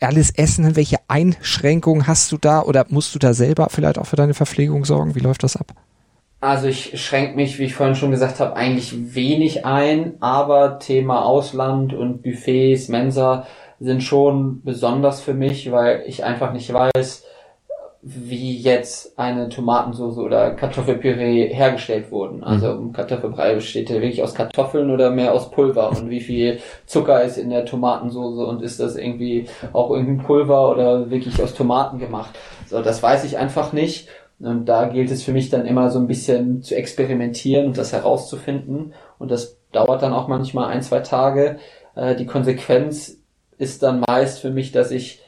alles 0.00 0.30
essen? 0.30 0.76
Welche 0.76 0.98
Einschränkungen 1.08 2.06
hast 2.06 2.32
du 2.32 2.38
da 2.38 2.62
oder 2.62 2.86
musst 2.88 3.14
du 3.14 3.18
da 3.18 3.34
selber 3.34 3.68
vielleicht 3.70 3.98
auch 3.98 4.06
für 4.06 4.16
deine 4.16 4.34
Verpflegung 4.34 4.84
sorgen? 4.84 5.14
Wie 5.14 5.20
läuft 5.20 5.42
das 5.42 5.56
ab? 5.56 5.72
Also 6.40 6.68
ich 6.68 7.00
schränke 7.02 7.34
mich, 7.34 7.58
wie 7.58 7.64
ich 7.64 7.74
vorhin 7.74 7.94
schon 7.94 8.10
gesagt 8.10 8.40
habe, 8.40 8.56
eigentlich 8.56 9.14
wenig 9.14 9.64
ein, 9.64 10.14
aber 10.20 10.78
Thema 10.78 11.24
Ausland 11.24 11.94
und 11.94 12.22
Buffets, 12.22 12.88
Mensa 12.88 13.46
sind 13.80 14.02
schon 14.02 14.62
besonders 14.62 15.20
für 15.20 15.34
mich, 15.34 15.70
weil 15.72 16.04
ich 16.06 16.24
einfach 16.24 16.52
nicht 16.52 16.72
weiß, 16.72 17.24
wie 18.08 18.56
jetzt 18.56 19.18
eine 19.18 19.48
Tomatensauce 19.48 20.18
oder 20.18 20.52
Kartoffelpüree 20.52 21.52
hergestellt 21.52 22.12
wurden. 22.12 22.44
Also 22.44 22.74
mhm. 22.74 22.92
Kartoffelbrei 22.92 23.56
besteht 23.56 23.88
der 23.88 24.00
wirklich 24.00 24.22
aus 24.22 24.32
Kartoffeln 24.32 24.92
oder 24.92 25.10
mehr 25.10 25.32
aus 25.32 25.50
Pulver 25.50 25.88
und 25.96 26.08
wie 26.08 26.20
viel 26.20 26.60
Zucker 26.86 27.24
ist 27.24 27.36
in 27.36 27.50
der 27.50 27.64
Tomatensauce 27.64 28.46
und 28.46 28.62
ist 28.62 28.78
das 28.78 28.94
irgendwie 28.94 29.46
auch 29.72 29.90
irgendein 29.90 30.24
Pulver 30.24 30.70
oder 30.70 31.10
wirklich 31.10 31.42
aus 31.42 31.54
Tomaten 31.54 31.98
gemacht. 31.98 32.30
So, 32.68 32.80
das 32.80 33.02
weiß 33.02 33.24
ich 33.24 33.38
einfach 33.38 33.72
nicht. 33.72 34.08
Und 34.38 34.66
da 34.66 34.86
gilt 34.86 35.10
es 35.10 35.24
für 35.24 35.32
mich 35.32 35.50
dann 35.50 35.66
immer 35.66 35.90
so 35.90 35.98
ein 35.98 36.06
bisschen 36.06 36.62
zu 36.62 36.76
experimentieren 36.76 37.66
und 37.66 37.76
das 37.76 37.92
herauszufinden. 37.92 38.94
Und 39.18 39.32
das 39.32 39.56
dauert 39.72 40.02
dann 40.02 40.12
auch 40.12 40.28
manchmal 40.28 40.68
ein, 40.68 40.82
zwei 40.82 41.00
Tage. 41.00 41.56
Äh, 41.96 42.14
die 42.14 42.26
Konsequenz 42.26 43.18
ist 43.58 43.82
dann 43.82 44.04
meist 44.06 44.38
für 44.38 44.50
mich, 44.50 44.70
dass 44.70 44.92
ich 44.92 45.22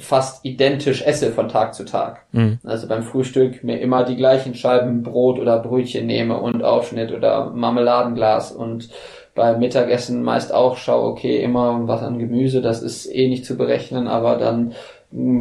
fast 0.00 0.44
identisch 0.44 1.02
esse 1.02 1.32
von 1.32 1.48
Tag 1.48 1.74
zu 1.74 1.84
Tag. 1.84 2.26
Mhm. 2.32 2.58
Also 2.64 2.88
beim 2.88 3.02
Frühstück 3.02 3.62
mir 3.64 3.80
immer 3.80 4.04
die 4.04 4.16
gleichen 4.16 4.54
Scheiben 4.54 5.02
Brot 5.02 5.38
oder 5.38 5.58
Brötchen 5.58 6.06
nehme 6.06 6.38
und 6.38 6.62
Aufschnitt 6.62 7.12
oder 7.12 7.50
Marmeladenglas 7.50 8.52
und 8.52 8.88
beim 9.34 9.60
Mittagessen 9.60 10.22
meist 10.22 10.52
auch 10.52 10.76
schaue, 10.76 11.08
okay, 11.08 11.42
immer 11.42 11.86
was 11.86 12.02
an 12.02 12.18
Gemüse, 12.18 12.60
das 12.60 12.82
ist 12.82 13.06
eh 13.06 13.28
nicht 13.28 13.44
zu 13.44 13.56
berechnen, 13.56 14.08
aber 14.08 14.36
dann 14.36 14.72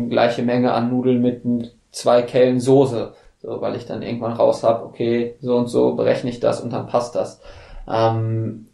gleiche 0.09 0.43
Menge 0.43 0.73
an 0.73 0.89
Nudeln 0.89 1.21
mit 1.21 1.41
zwei 1.91 2.21
Kellen 2.21 2.59
Soße, 2.59 3.13
so, 3.41 3.61
weil 3.61 3.75
ich 3.75 3.85
dann 3.85 4.01
irgendwann 4.01 4.33
raus 4.33 4.63
habe, 4.63 4.85
okay, 4.85 5.35
so 5.41 5.55
und 5.55 5.67
so 5.67 5.95
berechne 5.95 6.29
ich 6.29 6.39
das 6.39 6.61
und 6.61 6.71
dann 6.71 6.87
passt 6.87 7.15
das. 7.15 7.41
Ähm, 7.89 8.67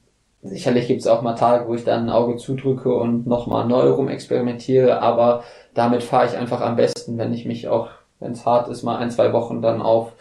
Sicherlich 0.48 0.88
gibt 0.88 1.02
es 1.02 1.08
auch 1.08 1.24
mal 1.24 1.34
Tage, 1.34 1.68
wo 1.68 1.74
ich 1.74 1.86
dann 1.86 2.04
ein 2.04 2.10
Auge 2.12 2.38
zudrücke 2.38 2.94
und 2.94 3.26
nochmal 3.26 3.66
neu 3.66 3.90
rum 3.90 4.10
experimentiere, 4.10 5.02
aber 5.02 5.44
damit 5.76 6.02
fahre 6.02 6.26
ich 6.26 6.36
einfach 6.36 6.62
am 6.62 6.76
besten, 6.76 7.18
wenn 7.20 7.34
ich 7.34 7.46
mich 7.46 7.68
auch, 7.68 7.90
wenn 8.20 8.32
es 8.32 8.46
hart 8.46 8.70
ist, 8.70 8.82
mal 8.82 8.98
ein, 8.98 9.12
zwei 9.12 9.32
Wochen 9.34 9.62
dann 9.62 9.82
auf 9.82 10.14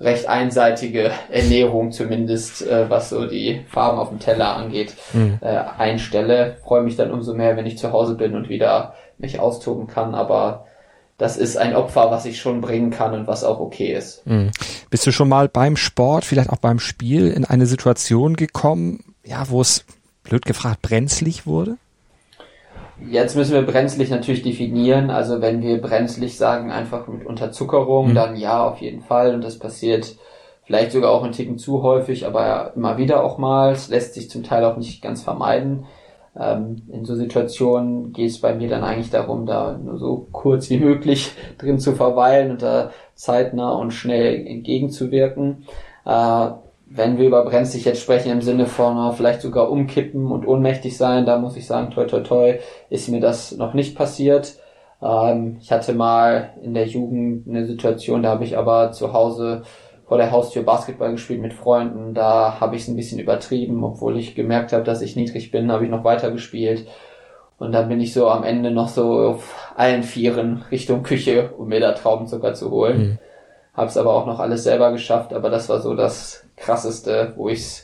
recht 0.00 0.26
einseitige 0.26 1.10
Ernährung 1.30 1.92
zumindest, 1.92 2.66
äh, 2.66 2.88
was 2.88 3.10
so 3.10 3.26
die 3.26 3.64
Farben 3.68 3.98
auf 3.98 4.08
dem 4.08 4.18
Teller 4.18 4.56
angeht, 4.56 4.94
mhm. 5.12 5.38
äh, 5.40 5.56
einstelle. 5.78 6.56
Freue 6.64 6.82
mich 6.82 6.96
dann 6.96 7.12
umso 7.12 7.34
mehr, 7.34 7.56
wenn 7.56 7.66
ich 7.66 7.78
zu 7.78 7.92
Hause 7.92 8.14
bin 8.14 8.34
und 8.34 8.48
wieder 8.48 8.94
mich 9.18 9.38
austoben 9.38 9.86
kann, 9.86 10.14
aber 10.14 10.66
das 11.16 11.36
ist 11.36 11.56
ein 11.56 11.76
Opfer, 11.76 12.10
was 12.10 12.24
ich 12.24 12.40
schon 12.40 12.60
bringen 12.60 12.90
kann 12.90 13.14
und 13.14 13.28
was 13.28 13.44
auch 13.44 13.60
okay 13.60 13.94
ist. 13.94 14.26
Mhm. 14.26 14.50
Bist 14.90 15.06
du 15.06 15.12
schon 15.12 15.28
mal 15.28 15.48
beim 15.48 15.76
Sport, 15.76 16.24
vielleicht 16.24 16.50
auch 16.50 16.58
beim 16.58 16.80
Spiel 16.80 17.30
in 17.30 17.44
eine 17.44 17.66
Situation 17.66 18.34
gekommen, 18.34 19.14
ja, 19.24 19.48
wo 19.48 19.60
es 19.60 19.84
blöd 20.24 20.44
gefragt 20.44 20.82
brenzlig 20.82 21.46
wurde? 21.46 21.76
Jetzt 23.00 23.36
müssen 23.36 23.54
wir 23.54 23.62
brenzlig 23.62 24.10
natürlich 24.10 24.42
definieren. 24.42 25.10
Also 25.10 25.40
wenn 25.40 25.62
wir 25.62 25.80
brenzlig 25.80 26.36
sagen, 26.36 26.70
einfach 26.70 27.06
mit 27.08 27.26
Unterzuckerung, 27.26 28.10
mhm. 28.10 28.14
dann 28.14 28.36
ja, 28.36 28.66
auf 28.66 28.78
jeden 28.78 29.00
Fall. 29.00 29.34
Und 29.34 29.42
das 29.42 29.58
passiert 29.58 30.16
vielleicht 30.62 30.92
sogar 30.92 31.10
auch 31.10 31.24
ein 31.24 31.32
Ticken 31.32 31.58
zu 31.58 31.82
häufig, 31.82 32.26
aber 32.26 32.72
immer 32.76 32.96
wieder 32.96 33.24
auch 33.24 33.38
mal. 33.38 33.72
Es 33.72 33.88
lässt 33.88 34.14
sich 34.14 34.30
zum 34.30 34.42
Teil 34.42 34.64
auch 34.64 34.76
nicht 34.76 35.02
ganz 35.02 35.22
vermeiden. 35.22 35.86
Ähm, 36.36 36.82
in 36.90 37.04
so 37.04 37.14
Situationen 37.14 38.12
geht 38.12 38.30
es 38.30 38.40
bei 38.40 38.54
mir 38.54 38.68
dann 38.68 38.82
eigentlich 38.82 39.10
darum, 39.10 39.46
da 39.46 39.78
nur 39.78 39.98
so 39.98 40.26
kurz 40.32 40.70
wie 40.70 40.78
möglich 40.78 41.32
drin 41.58 41.78
zu 41.78 41.92
verweilen 41.92 42.52
und 42.52 42.62
da 42.62 42.90
zeitnah 43.14 43.72
und 43.72 43.92
schnell 43.92 44.46
entgegenzuwirken. 44.46 45.64
Äh, 46.04 46.50
wenn 46.96 47.18
wir 47.18 47.26
über 47.26 47.44
brenzlig 47.44 47.84
jetzt 47.84 48.02
sprechen 48.02 48.30
im 48.30 48.40
Sinne 48.40 48.66
von 48.66 48.96
uh, 48.96 49.12
vielleicht 49.12 49.40
sogar 49.40 49.70
umkippen 49.70 50.30
und 50.30 50.46
ohnmächtig 50.46 50.96
sein, 50.96 51.26
da 51.26 51.38
muss 51.38 51.56
ich 51.56 51.66
sagen, 51.66 51.90
toi 51.90 52.04
toi 52.04 52.20
toi, 52.20 52.58
ist 52.88 53.08
mir 53.08 53.20
das 53.20 53.56
noch 53.56 53.74
nicht 53.74 53.96
passiert. 53.96 54.54
Ähm, 55.02 55.58
ich 55.60 55.72
hatte 55.72 55.92
mal 55.92 56.54
in 56.62 56.72
der 56.72 56.86
Jugend 56.86 57.48
eine 57.48 57.66
Situation, 57.66 58.22
da 58.22 58.30
habe 58.30 58.44
ich 58.44 58.56
aber 58.56 58.92
zu 58.92 59.12
Hause 59.12 59.62
vor 60.06 60.18
der 60.18 60.30
Haustür 60.30 60.62
Basketball 60.62 61.10
gespielt 61.10 61.40
mit 61.40 61.52
Freunden. 61.52 62.14
Da 62.14 62.60
habe 62.60 62.76
ich 62.76 62.82
es 62.82 62.88
ein 62.88 62.96
bisschen 62.96 63.18
übertrieben, 63.18 63.82
obwohl 63.82 64.16
ich 64.16 64.36
gemerkt 64.36 64.72
habe, 64.72 64.84
dass 64.84 65.02
ich 65.02 65.16
niedrig 65.16 65.50
bin, 65.50 65.72
habe 65.72 65.84
ich 65.84 65.90
noch 65.90 66.04
weiter 66.04 66.30
gespielt. 66.30 66.86
Und 67.58 67.72
dann 67.72 67.88
bin 67.88 68.00
ich 68.00 68.12
so 68.12 68.28
am 68.28 68.44
Ende 68.44 68.70
noch 68.70 68.88
so 68.88 69.30
auf 69.30 69.72
allen 69.76 70.02
Vieren 70.02 70.62
Richtung 70.70 71.02
Küche, 71.02 71.50
um 71.56 71.68
mir 71.68 71.80
da 71.80 71.92
Traubenzucker 71.92 72.54
zu 72.54 72.70
holen. 72.70 72.98
Mhm. 72.98 73.18
Habe 73.74 73.88
es 73.88 73.96
aber 73.96 74.14
auch 74.14 74.26
noch 74.26 74.38
alles 74.38 74.62
selber 74.62 74.92
geschafft, 74.92 75.32
aber 75.32 75.50
das 75.50 75.68
war 75.68 75.80
so 75.80 75.94
das 75.94 76.44
krasseste, 76.56 77.32
wo 77.36 77.48
ich 77.48 77.82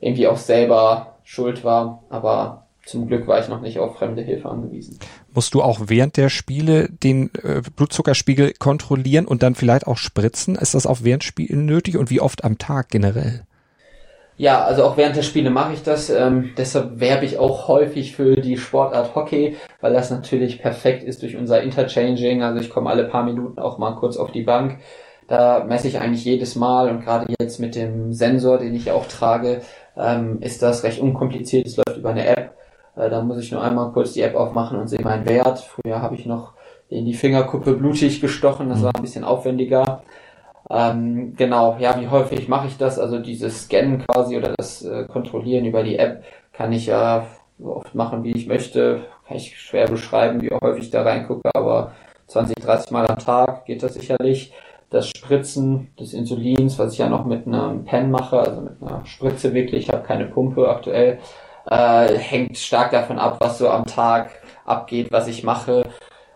irgendwie 0.00 0.26
auch 0.26 0.36
selber 0.36 1.18
schuld 1.22 1.64
war. 1.64 2.02
Aber 2.10 2.66
zum 2.84 3.06
Glück 3.06 3.26
war 3.26 3.38
ich 3.38 3.48
noch 3.48 3.60
nicht 3.60 3.78
auf 3.78 3.96
fremde 3.96 4.22
Hilfe 4.22 4.48
angewiesen. 4.48 4.98
Musst 5.32 5.54
du 5.54 5.62
auch 5.62 5.80
während 5.86 6.16
der 6.16 6.28
Spiele 6.28 6.88
den 6.88 7.30
äh, 7.42 7.62
Blutzuckerspiegel 7.76 8.54
kontrollieren 8.58 9.26
und 9.26 9.42
dann 9.42 9.54
vielleicht 9.54 9.86
auch 9.86 9.98
spritzen? 9.98 10.56
Ist 10.56 10.74
das 10.74 10.86
auch 10.86 10.98
während 11.02 11.22
Spielen 11.22 11.66
nötig 11.66 11.96
und 11.96 12.10
wie 12.10 12.20
oft 12.20 12.44
am 12.44 12.58
Tag 12.58 12.88
generell? 12.88 13.44
Ja, 14.38 14.64
also 14.64 14.84
auch 14.84 14.96
während 14.96 15.16
der 15.16 15.22
Spiele 15.22 15.50
mache 15.50 15.74
ich 15.74 15.82
das. 15.82 16.10
Ähm, 16.10 16.50
deshalb 16.56 17.00
werbe 17.00 17.24
ich 17.24 17.38
auch 17.38 17.68
häufig 17.68 18.14
für 18.14 18.36
die 18.36 18.56
Sportart 18.56 19.14
Hockey, 19.14 19.56
weil 19.80 19.92
das 19.92 20.10
natürlich 20.10 20.62
perfekt 20.62 21.02
ist 21.02 21.22
durch 21.22 21.36
unser 21.36 21.60
Interchanging. 21.60 22.42
Also 22.42 22.60
ich 22.60 22.70
komme 22.70 22.88
alle 22.88 23.04
paar 23.04 23.24
Minuten 23.24 23.58
auch 23.58 23.78
mal 23.78 23.96
kurz 23.96 24.16
auf 24.16 24.30
die 24.30 24.42
Bank 24.44 24.78
da 25.28 25.62
messe 25.64 25.88
ich 25.88 26.00
eigentlich 26.00 26.24
jedes 26.24 26.56
Mal 26.56 26.90
und 26.90 27.04
gerade 27.04 27.32
jetzt 27.38 27.60
mit 27.60 27.76
dem 27.76 28.12
Sensor, 28.12 28.58
den 28.58 28.74
ich 28.74 28.90
auch 28.90 29.06
trage, 29.06 29.60
ähm, 29.96 30.38
ist 30.40 30.62
das 30.62 30.82
recht 30.82 31.00
unkompliziert. 31.00 31.66
Es 31.66 31.76
läuft 31.76 31.98
über 31.98 32.10
eine 32.10 32.26
App. 32.26 32.56
Äh, 32.96 33.10
da 33.10 33.22
muss 33.22 33.38
ich 33.38 33.52
nur 33.52 33.62
einmal 33.62 33.92
kurz 33.92 34.14
die 34.14 34.22
App 34.22 34.34
aufmachen 34.34 34.78
und 34.78 34.88
sehe 34.88 35.02
meinen 35.02 35.28
Wert. 35.28 35.60
Früher 35.60 36.00
habe 36.00 36.14
ich 36.14 36.24
noch 36.24 36.54
in 36.88 37.04
die 37.04 37.14
Fingerkuppe 37.14 37.74
blutig 37.74 38.20
gestochen. 38.22 38.70
Das 38.70 38.82
war 38.82 38.94
ein 38.96 39.02
bisschen 39.02 39.24
aufwendiger. 39.24 40.02
Ähm, 40.70 41.34
genau, 41.36 41.76
ja, 41.78 42.00
wie 42.00 42.08
häufig 42.08 42.48
mache 42.48 42.68
ich 42.68 42.78
das? 42.78 42.98
Also 42.98 43.18
dieses 43.18 43.64
Scannen 43.64 44.04
quasi 44.06 44.36
oder 44.36 44.54
das 44.56 44.82
äh, 44.82 45.04
Kontrollieren 45.04 45.66
über 45.66 45.82
die 45.82 45.98
App 45.98 46.24
kann 46.52 46.72
ich 46.72 46.86
ja 46.86 47.26
so 47.58 47.76
oft 47.76 47.94
machen, 47.94 48.24
wie 48.24 48.32
ich 48.32 48.46
möchte. 48.46 49.02
Kann 49.26 49.36
ich 49.36 49.58
schwer 49.58 49.88
beschreiben, 49.88 50.40
wie 50.40 50.50
häufig 50.50 50.84
ich 50.84 50.90
da 50.90 51.02
reingucke, 51.02 51.50
aber 51.54 51.92
20, 52.28 52.56
30 52.56 52.90
Mal 52.90 53.06
am 53.06 53.18
Tag 53.18 53.66
geht 53.66 53.82
das 53.82 53.94
sicherlich 53.94 54.52
das 54.90 55.08
Spritzen 55.08 55.88
des 55.98 56.14
Insulins, 56.14 56.78
was 56.78 56.92
ich 56.94 56.98
ja 56.98 57.08
noch 57.08 57.24
mit 57.24 57.46
einem 57.46 57.84
Pen 57.84 58.10
mache, 58.10 58.38
also 58.38 58.60
mit 58.60 58.80
einer 58.80 59.04
Spritze 59.04 59.52
wirklich, 59.52 59.88
ich 59.88 59.92
habe 59.92 60.06
keine 60.06 60.26
Pumpe 60.26 60.68
aktuell, 60.68 61.18
äh, 61.70 62.16
hängt 62.16 62.56
stark 62.56 62.90
davon 62.90 63.18
ab, 63.18 63.36
was 63.40 63.58
so 63.58 63.68
am 63.68 63.84
Tag 63.84 64.30
abgeht, 64.64 65.08
was 65.10 65.28
ich 65.28 65.44
mache. 65.44 65.84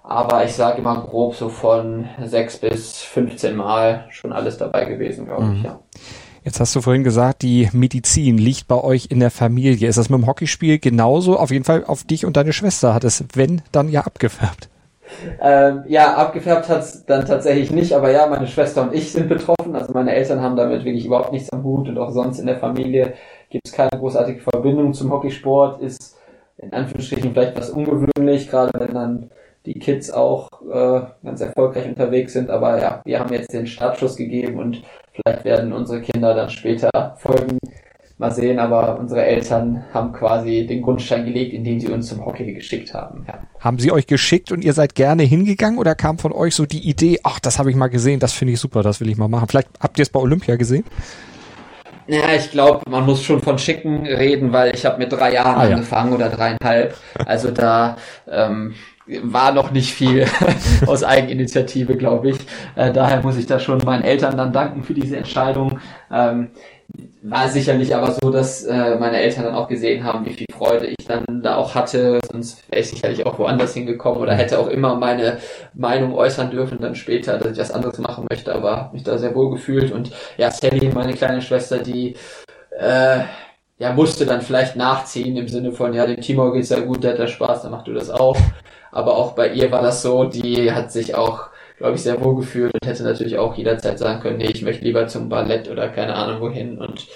Aber 0.05 0.45
ich 0.45 0.53
sage 0.53 0.79
immer 0.79 1.01
grob 1.01 1.37
so 1.37 1.49
von 1.49 2.07
sechs 2.25 2.59
bis 2.59 3.01
15 3.03 3.57
Mal 3.57 4.07
schon 4.11 4.33
alles 4.33 4.59
dabei 4.59 4.85
gewesen, 4.85 5.27
glaube 5.27 5.45
mhm. 5.45 5.57
ich, 5.57 5.63
ja. 5.63 5.79
Jetzt 6.45 6.59
hast 6.59 6.75
du 6.75 6.81
vorhin 6.81 7.05
gesagt, 7.05 7.43
die 7.43 7.69
Medizin 7.73 8.37
liegt 8.37 8.67
bei 8.67 8.83
euch 8.83 9.07
in 9.11 9.21
der 9.21 9.31
Familie. 9.31 9.89
Ist 9.89 9.97
das 9.97 10.11
mit 10.11 10.21
dem 10.21 10.27
Hockeyspiel 10.27 10.81
genauso? 10.81 11.39
Auf 11.39 11.53
jeden 11.53 11.65
Fall 11.65 11.85
auf 11.85 12.03
dich 12.03 12.27
und 12.27 12.37
deine 12.37 12.53
Schwester 12.53 12.95
hat 12.95 13.05
es, 13.05 13.25
wenn, 13.35 13.63
dann 13.71 13.89
ja 13.89 14.01
abgefärbt. 14.01 14.69
Ähm, 15.41 15.85
ja, 15.87 16.15
abgefärbt 16.15 16.69
hat's 16.69 17.05
dann 17.05 17.25
tatsächlich 17.25 17.71
nicht, 17.71 17.93
aber 17.93 18.11
ja, 18.11 18.27
meine 18.27 18.47
Schwester 18.47 18.83
und 18.83 18.95
ich 18.95 19.13
sind 19.13 19.29
betroffen. 19.29 19.75
Also 19.75 19.93
meine 19.93 20.15
Eltern 20.15 20.41
haben 20.41 20.57
damit 20.57 20.85
wirklich 20.85 21.07
überhaupt 21.07 21.33
nichts 21.33 21.53
am 21.53 21.65
Hut 21.65 21.89
und 21.89 21.99
auch 21.99 22.11
sonst 22.11 22.39
in 22.39 22.47
der 22.47 22.59
Familie 22.59 23.15
gibt 23.51 23.67
es 23.67 23.73
keine 23.73 23.91
großartige 23.91 24.41
Verbindung 24.41 24.95
zum 24.95 25.13
Hockeysport. 25.13 25.81
Ist 25.81 26.17
in 26.59 26.73
Anführungsstrichen 26.73 27.33
vielleicht 27.33 27.57
was 27.57 27.71
ungewöhnlich, 27.71 28.49
gerade 28.49 28.73
wenn 28.79 28.95
dann 28.95 29.31
die 29.67 29.79
Kids 29.79 30.11
auch 30.11 30.49
äh, 30.63 31.03
ganz 31.25 31.41
erfolgreich 31.41 31.87
unterwegs 31.87 32.33
sind. 32.33 32.51
Aber 32.51 32.81
ja, 32.81 33.03
wir 33.05 33.21
haben 33.21 33.33
jetzt 33.33 33.53
den 33.53 33.67
Startschuss 33.67 34.17
gegeben 34.17 34.59
und 34.59 34.83
vielleicht 35.13 35.45
werden 35.45 35.73
unsere 35.73 36.01
Kinder 36.01 36.35
dann 36.35 36.51
später 36.51 36.91
folgen. 37.17 37.59
Mal 38.19 38.31
sehen, 38.31 38.59
aber 38.59 38.99
unsere 38.99 39.25
Eltern 39.25 39.85
haben 39.93 40.13
quasi 40.13 40.67
den 40.67 40.83
Grundstein 40.83 41.25
gelegt, 41.25 41.53
indem 41.53 41.81
sie 41.81 41.89
uns 41.89 42.09
zum 42.09 42.25
Hockey 42.25 42.53
geschickt 42.53 42.95
haben. 42.95 43.25
Ja. 43.27 43.41
Haben 43.61 43.79
sie 43.79 43.91
euch 43.91 44.07
geschickt 44.07 44.53
und 44.53 44.63
ihr 44.63 44.73
seid 44.73 44.95
gerne 44.95 45.23
hingegangen 45.23 45.79
oder 45.79 45.95
kam 45.95 46.19
von 46.19 46.33
euch 46.33 46.55
so 46.55 46.67
die 46.67 46.89
Idee, 46.89 47.19
ach, 47.25 47.41
das 47.41 47.59
habe 47.59 47.71
ich 47.71 47.77
mal 47.77 47.89
gesehen, 47.89 48.21
das 48.21 48.33
finde 48.33 48.55
ich 48.55 48.61
super, 48.61 48.83
das 48.83 49.01
will 49.01 49.09
ich 49.09 49.17
mal 49.17 49.29
machen. 49.29 49.49
Vielleicht 49.49 49.69
habt 49.81 49.99
ihr 49.99 50.03
es 50.03 50.11
bei 50.11 50.21
Olympia 50.21 50.57
gesehen? 50.57 50.85
Ja, 52.07 52.35
ich 52.37 52.51
glaube, 52.51 52.83
man 52.91 53.07
muss 53.07 53.23
schon 53.23 53.41
von 53.41 53.59
Schicken 53.59 54.07
reden, 54.07 54.53
weil 54.53 54.75
ich 54.75 54.85
habe 54.85 54.99
mit 54.99 55.13
drei 55.13 55.35
Jahren 55.35 55.57
ah, 55.57 55.75
angefangen 55.75 56.11
ja. 56.11 56.17
oder 56.17 56.29
dreieinhalb. 56.29 56.97
Also 57.25 57.51
da 57.51 57.97
ähm, 58.29 58.75
war 59.07 59.53
noch 59.53 59.71
nicht 59.71 59.93
viel 59.93 60.27
aus 60.87 61.05
Eigeninitiative, 61.05 61.97
glaube 61.97 62.31
ich. 62.31 62.39
Äh, 62.75 62.93
daher 62.93 63.23
muss 63.23 63.37
ich 63.37 63.47
da 63.47 63.61
schon 63.61 63.79
meinen 63.85 64.03
Eltern 64.03 64.37
dann 64.37 64.53
danken 64.53 64.83
für 64.83 64.95
diese 64.95 65.17
Entscheidung. 65.17 65.79
Ähm, 66.11 66.51
war 67.23 67.49
sicherlich 67.49 67.95
aber 67.95 68.13
so, 68.13 68.31
dass 68.31 68.65
äh, 68.65 68.97
meine 68.97 69.21
Eltern 69.21 69.45
dann 69.45 69.55
auch 69.55 69.69
gesehen 69.69 70.03
haben, 70.03 70.27
wie 70.27 70.33
viel 70.33 70.47
Freude 70.53 70.87
ich 70.87 71.07
dann 71.07 71.25
da 71.43 71.57
auch 71.57 71.75
hatte. 71.75 72.21
Sonst 72.31 72.69
wäre 72.69 72.83
ich 72.83 72.91
sicherlich 72.91 73.25
auch 73.25 73.39
woanders 73.39 73.75
hingekommen 73.75 74.21
oder 74.21 74.35
hätte 74.35 74.59
auch 74.59 74.67
immer 74.67 74.97
meine 74.97 75.39
Meinung 75.73 76.15
äußern 76.15 76.51
dürfen 76.51 76.81
dann 76.81 76.97
später, 76.97 77.39
dass 77.39 77.53
ich 77.53 77.59
was 77.59 77.71
anderes 77.71 77.99
machen 77.99 78.27
möchte, 78.29 78.53
aber 78.53 78.91
mich 78.93 79.05
da 79.05 79.19
sehr 79.19 79.35
wohl 79.37 79.51
gefühlt. 79.51 79.93
Und 79.93 80.11
ja, 80.37 80.51
Sally, 80.51 80.91
meine 80.93 81.15
kleine 81.15 81.41
Schwester, 81.41 81.79
die 81.79 82.17
äh, 82.77 83.21
ja, 83.79 83.93
musste 83.93 84.27
dann 84.27 84.43
vielleicht 84.43 84.75
nachziehen 84.75 85.37
im 85.37 85.47
Sinne 85.49 85.73
von, 85.73 85.95
ja, 85.95 86.07
dem 86.07 86.21
Timor 86.21 86.53
geht's 86.53 86.71
ja 86.71 86.81
gut, 86.81 87.05
der 87.05 87.13
hat 87.13 87.21
da 87.21 87.29
Spaß, 87.29 87.63
dann 87.63 87.71
mach 87.71 87.85
du 87.85 87.93
das 87.93 88.11
auch. 88.11 88.37
Aber 88.91 89.17
auch 89.17 89.33
bei 89.33 89.53
ihr 89.53 89.71
war 89.71 89.83
das 89.83 90.03
so, 90.03 90.25
die 90.25 90.73
hat 90.73 90.91
sich 90.91 91.15
auch 91.15 91.51
glaube 91.79 91.95
ich, 91.95 92.03
sehr 92.03 92.23
wohl 92.23 92.37
gefühlt 92.37 92.73
und 92.75 92.87
hätte 92.87 93.03
natürlich 93.03 93.39
auch 93.39 93.55
jederzeit 93.55 93.99
sagen 93.99 94.21
können, 94.21 94.39
nee, 94.39 94.51
ich 94.53 94.63
möchte 94.63 94.85
lieber 94.85 95.07
zum 95.09 95.29
Ballett 95.29 95.71
oder 95.71 95.89
keine 95.89 96.15
Ahnung 96.15 96.41
wohin 96.41 96.79
und 96.79 97.07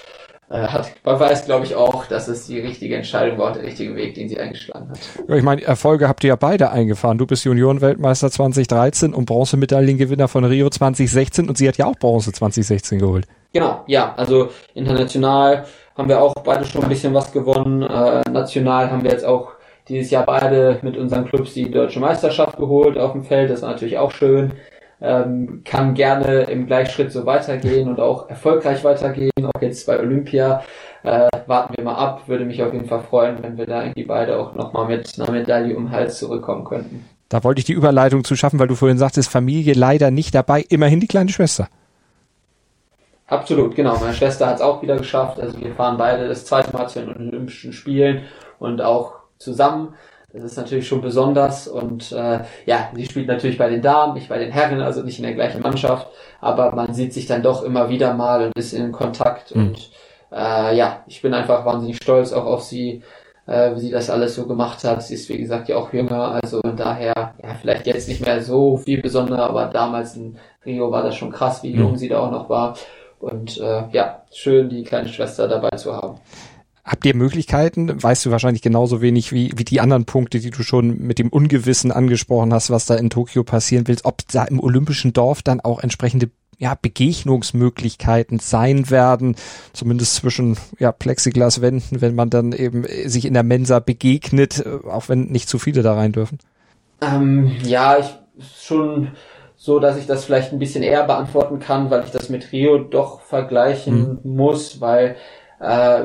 äh, 0.48 0.68
hat, 0.68 0.92
man 1.04 1.18
weiß, 1.18 1.46
glaube 1.46 1.64
ich, 1.64 1.74
auch, 1.74 2.06
dass 2.06 2.28
es 2.28 2.46
die 2.46 2.60
richtige 2.60 2.94
Entscheidung 2.94 3.36
war, 3.38 3.52
der 3.52 3.64
richtige 3.64 3.96
Weg, 3.96 4.14
den 4.14 4.28
sie 4.28 4.38
eingeschlagen 4.38 4.90
hat. 4.90 4.98
Ich 5.28 5.42
meine, 5.42 5.62
Erfolge 5.62 6.08
habt 6.08 6.22
ihr 6.22 6.28
ja 6.28 6.36
beide 6.36 6.70
eingefahren. 6.70 7.18
Du 7.18 7.26
bist 7.26 7.44
Juniorenweltmeister 7.44 8.30
2013 8.30 9.12
und 9.12 9.26
Bronzemedaillengewinner 9.26 10.28
von 10.28 10.44
Rio 10.44 10.70
2016 10.70 11.48
und 11.48 11.58
sie 11.58 11.66
hat 11.66 11.78
ja 11.78 11.86
auch 11.86 11.96
Bronze 11.96 12.32
2016 12.32 13.00
geholt. 13.00 13.26
Genau, 13.52 13.82
ja, 13.88 14.14
also 14.16 14.50
international 14.74 15.64
haben 15.96 16.08
wir 16.08 16.20
auch 16.20 16.34
beide 16.44 16.64
schon 16.64 16.82
ein 16.82 16.88
bisschen 16.90 17.12
was 17.14 17.32
gewonnen. 17.32 17.82
Äh, 17.82 18.30
national 18.30 18.90
haben 18.90 19.02
wir 19.02 19.10
jetzt 19.10 19.24
auch 19.24 19.55
dieses 19.88 20.10
Jahr 20.10 20.26
beide 20.26 20.78
mit 20.82 20.96
unseren 20.96 21.26
Clubs 21.26 21.54
die 21.54 21.70
deutsche 21.70 22.00
Meisterschaft 22.00 22.56
geholt 22.56 22.98
auf 22.98 23.12
dem 23.12 23.24
Feld. 23.24 23.50
Das 23.50 23.62
war 23.62 23.70
natürlich 23.70 23.98
auch 23.98 24.10
schön. 24.10 24.52
Ähm, 25.00 25.62
kann 25.64 25.94
gerne 25.94 26.44
im 26.44 26.66
Gleichschritt 26.66 27.12
so 27.12 27.26
weitergehen 27.26 27.88
und 27.88 28.00
auch 28.00 28.30
erfolgreich 28.30 28.82
weitergehen, 28.82 29.30
auch 29.44 29.60
jetzt 29.60 29.86
bei 29.86 29.98
Olympia. 29.98 30.62
Äh, 31.02 31.28
warten 31.46 31.74
wir 31.76 31.84
mal 31.84 31.94
ab. 31.94 32.22
Würde 32.26 32.44
mich 32.44 32.62
auf 32.62 32.72
jeden 32.72 32.86
Fall 32.86 33.02
freuen, 33.02 33.42
wenn 33.42 33.58
wir 33.58 33.66
da 33.66 33.82
irgendwie 33.82 34.04
beide 34.04 34.38
auch 34.38 34.54
nochmal 34.54 34.86
mit 34.86 35.12
einer 35.18 35.30
Medaille 35.30 35.76
um 35.76 35.86
den 35.86 35.92
Hals 35.92 36.18
zurückkommen 36.18 36.64
könnten. 36.64 37.04
Da 37.28 37.44
wollte 37.44 37.58
ich 37.58 37.64
die 37.64 37.72
Überleitung 37.72 38.24
zu 38.24 38.36
schaffen, 38.36 38.58
weil 38.58 38.68
du 38.68 38.74
vorhin 38.74 38.98
sagtest, 38.98 39.30
Familie 39.30 39.74
leider 39.74 40.10
nicht 40.10 40.34
dabei, 40.34 40.64
immerhin 40.68 41.00
die 41.00 41.08
kleine 41.08 41.30
Schwester. 41.30 41.68
Absolut, 43.26 43.74
genau. 43.74 43.98
Meine 43.98 44.14
Schwester 44.14 44.46
hat 44.46 44.56
es 44.56 44.60
auch 44.60 44.80
wieder 44.82 44.96
geschafft. 44.96 45.40
Also 45.40 45.60
wir 45.60 45.74
fahren 45.74 45.96
beide 45.98 46.28
das 46.28 46.44
zweite 46.44 46.72
Mal 46.72 46.88
zu 46.88 47.00
den 47.00 47.10
Olympischen 47.10 47.72
Spielen 47.72 48.22
und 48.60 48.80
auch 48.80 49.14
zusammen. 49.38 49.94
Das 50.32 50.44
ist 50.44 50.56
natürlich 50.56 50.86
schon 50.86 51.00
besonders 51.00 51.66
und 51.66 52.12
äh, 52.12 52.40
ja, 52.66 52.90
sie 52.94 53.06
spielt 53.06 53.26
natürlich 53.26 53.56
bei 53.56 53.70
den 53.70 53.80
Damen, 53.80 54.14
nicht 54.14 54.28
bei 54.28 54.38
den 54.38 54.50
Herren, 54.50 54.82
also 54.82 55.02
nicht 55.02 55.18
in 55.18 55.24
der 55.24 55.34
gleichen 55.34 55.62
Mannschaft, 55.62 56.08
aber 56.40 56.74
man 56.74 56.92
sieht 56.92 57.14
sich 57.14 57.26
dann 57.26 57.42
doch 57.42 57.62
immer 57.62 57.88
wieder 57.88 58.12
mal 58.12 58.42
und 58.42 58.52
ist 58.56 58.74
in 58.74 58.92
Kontakt 58.92 59.54
mhm. 59.54 59.68
und 59.68 59.90
äh, 60.32 60.76
ja, 60.76 61.04
ich 61.06 61.22
bin 61.22 61.32
einfach 61.32 61.64
wahnsinnig 61.64 61.96
stolz 61.96 62.32
auch 62.34 62.44
auf 62.44 62.62
sie, 62.62 63.02
äh, 63.46 63.74
wie 63.74 63.80
sie 63.80 63.90
das 63.90 64.10
alles 64.10 64.34
so 64.34 64.46
gemacht 64.46 64.84
hat. 64.84 65.02
Sie 65.02 65.14
ist 65.14 65.28
wie 65.30 65.38
gesagt 65.38 65.68
ja 65.68 65.76
auch 65.76 65.92
jünger, 65.92 66.32
also 66.32 66.60
daher 66.60 67.34
ja 67.42 67.54
vielleicht 67.58 67.86
jetzt 67.86 68.08
nicht 68.08 68.24
mehr 68.24 68.42
so 68.42 68.76
viel 68.76 69.00
besonder, 69.00 69.38
aber 69.38 69.66
damals 69.66 70.16
in 70.16 70.36
Rio 70.66 70.90
war 70.90 71.02
das 71.02 71.14
schon 71.14 71.32
krass, 71.32 71.62
wie 71.62 71.70
jung 71.70 71.92
mhm. 71.92 71.96
sie 71.96 72.08
da 72.08 72.18
auch 72.18 72.30
noch 72.30 72.50
war 72.50 72.76
und 73.20 73.58
äh, 73.58 73.84
ja, 73.92 74.22
schön 74.32 74.68
die 74.68 74.82
kleine 74.82 75.08
Schwester 75.08 75.48
dabei 75.48 75.70
zu 75.76 75.94
haben. 75.94 76.18
Habt 76.86 77.04
ihr 77.04 77.16
Möglichkeiten, 77.16 78.00
weißt 78.00 78.24
du 78.24 78.30
wahrscheinlich 78.30 78.62
genauso 78.62 79.02
wenig 79.02 79.32
wie, 79.32 79.52
wie 79.56 79.64
die 79.64 79.80
anderen 79.80 80.04
Punkte, 80.04 80.38
die 80.38 80.50
du 80.50 80.62
schon 80.62 80.98
mit 80.98 81.18
dem 81.18 81.30
Ungewissen 81.30 81.90
angesprochen 81.90 82.54
hast, 82.54 82.70
was 82.70 82.86
da 82.86 82.94
in 82.94 83.10
Tokio 83.10 83.42
passieren 83.42 83.88
will, 83.88 83.96
ob 84.04 84.22
da 84.28 84.44
im 84.44 84.60
Olympischen 84.60 85.12
Dorf 85.12 85.42
dann 85.42 85.60
auch 85.60 85.80
entsprechende 85.80 86.30
ja, 86.58 86.78
Begegnungsmöglichkeiten 86.80 88.38
sein 88.38 88.88
werden, 88.88 89.34
zumindest 89.72 90.14
zwischen 90.14 90.56
ja, 90.78 90.92
Plexiglaswänden, 90.92 92.00
wenn 92.00 92.14
man 92.14 92.30
dann 92.30 92.52
eben 92.52 92.84
sich 93.06 93.24
in 93.24 93.34
der 93.34 93.42
Mensa 93.42 93.80
begegnet, 93.80 94.64
auch 94.88 95.08
wenn 95.08 95.24
nicht 95.24 95.48
zu 95.48 95.58
viele 95.58 95.82
da 95.82 95.94
rein 95.94 96.12
dürfen? 96.12 96.38
Ähm, 97.00 97.50
ja, 97.64 97.98
ich 97.98 98.14
schon 98.56 99.08
so, 99.56 99.80
dass 99.80 99.96
ich 99.96 100.06
das 100.06 100.24
vielleicht 100.24 100.52
ein 100.52 100.60
bisschen 100.60 100.84
eher 100.84 101.04
beantworten 101.04 101.58
kann, 101.58 101.90
weil 101.90 102.04
ich 102.04 102.12
das 102.12 102.28
mit 102.28 102.52
Rio 102.52 102.78
doch 102.78 103.22
vergleichen 103.22 104.20
mhm. 104.22 104.36
muss, 104.36 104.80
weil 104.80 105.16
äh, 105.58 106.04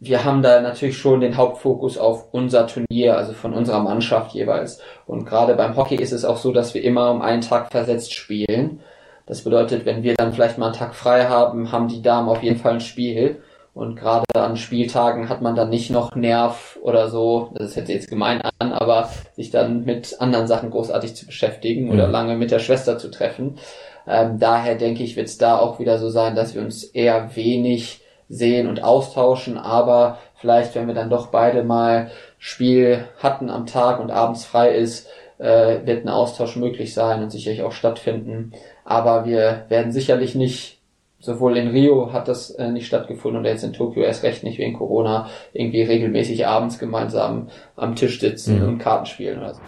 wir 0.00 0.24
haben 0.24 0.42
da 0.42 0.60
natürlich 0.60 0.98
schon 0.98 1.20
den 1.20 1.36
Hauptfokus 1.36 1.98
auf 1.98 2.28
unser 2.32 2.66
Turnier, 2.66 3.16
also 3.16 3.32
von 3.32 3.52
unserer 3.52 3.80
Mannschaft 3.80 4.32
jeweils. 4.32 4.80
Und 5.06 5.24
gerade 5.24 5.54
beim 5.54 5.76
Hockey 5.76 5.96
ist 5.96 6.12
es 6.12 6.24
auch 6.24 6.36
so, 6.36 6.52
dass 6.52 6.74
wir 6.74 6.84
immer 6.84 7.10
um 7.10 7.20
einen 7.20 7.42
Tag 7.42 7.72
versetzt 7.72 8.14
spielen. 8.14 8.80
Das 9.26 9.42
bedeutet, 9.42 9.86
wenn 9.86 10.02
wir 10.02 10.14
dann 10.14 10.32
vielleicht 10.32 10.56
mal 10.56 10.66
einen 10.66 10.74
Tag 10.76 10.94
frei 10.94 11.24
haben, 11.24 11.72
haben 11.72 11.88
die 11.88 12.00
Damen 12.00 12.28
auf 12.28 12.42
jeden 12.42 12.58
Fall 12.58 12.74
ein 12.74 12.80
Spiel. 12.80 13.42
Und 13.74 13.96
gerade 13.96 14.24
an 14.34 14.56
Spieltagen 14.56 15.28
hat 15.28 15.42
man 15.42 15.54
dann 15.54 15.70
nicht 15.70 15.90
noch 15.90 16.14
Nerv 16.16 16.78
oder 16.82 17.08
so, 17.08 17.50
das 17.54 17.70
ist 17.70 17.76
jetzt 17.76 17.90
jetzt 17.90 18.08
gemein 18.08 18.40
an, 18.58 18.72
aber 18.72 19.08
sich 19.36 19.50
dann 19.50 19.84
mit 19.84 20.20
anderen 20.20 20.48
Sachen 20.48 20.70
großartig 20.70 21.14
zu 21.14 21.26
beschäftigen 21.26 21.90
oder 21.92 22.06
mhm. 22.06 22.12
lange 22.12 22.36
mit 22.36 22.50
der 22.50 22.58
Schwester 22.58 22.98
zu 22.98 23.08
treffen. 23.08 23.58
Ähm, 24.06 24.38
daher 24.40 24.74
denke 24.74 25.04
ich, 25.04 25.14
wird 25.14 25.28
es 25.28 25.38
da 25.38 25.58
auch 25.58 25.78
wieder 25.78 25.98
so 25.98 26.08
sein, 26.08 26.34
dass 26.34 26.54
wir 26.56 26.62
uns 26.62 26.82
eher 26.82 27.36
wenig 27.36 28.00
sehen 28.28 28.68
und 28.68 28.82
austauschen, 28.82 29.56
aber 29.56 30.18
vielleicht, 30.34 30.74
wenn 30.74 30.86
wir 30.86 30.94
dann 30.94 31.10
doch 31.10 31.28
beide 31.28 31.62
mal 31.62 32.10
Spiel 32.38 33.04
hatten 33.22 33.50
am 33.50 33.66
Tag 33.66 34.00
und 34.00 34.10
abends 34.10 34.44
frei 34.44 34.70
ist, 34.70 35.08
äh, 35.38 35.86
wird 35.86 36.04
ein 36.04 36.08
Austausch 36.08 36.56
möglich 36.56 36.94
sein 36.94 37.22
und 37.22 37.30
sicherlich 37.30 37.62
auch 37.62 37.72
stattfinden. 37.72 38.52
Aber 38.84 39.24
wir 39.24 39.64
werden 39.68 39.92
sicherlich 39.92 40.34
nicht, 40.34 40.78
sowohl 41.20 41.56
in 41.56 41.68
Rio 41.68 42.12
hat 42.12 42.28
das 42.28 42.50
äh, 42.50 42.70
nicht 42.70 42.86
stattgefunden 42.86 43.40
oder 43.40 43.50
jetzt 43.50 43.64
in 43.64 43.72
Tokio 43.72 44.02
erst 44.02 44.22
recht 44.22 44.44
nicht 44.44 44.58
wegen 44.58 44.76
Corona, 44.76 45.28
irgendwie 45.52 45.82
regelmäßig 45.82 46.46
abends 46.46 46.78
gemeinsam 46.78 47.48
am 47.76 47.96
Tisch 47.96 48.20
sitzen 48.20 48.60
mhm. 48.60 48.68
und 48.68 48.78
Karten 48.78 49.06
spielen 49.06 49.38
oder 49.38 49.54
so. 49.54 49.60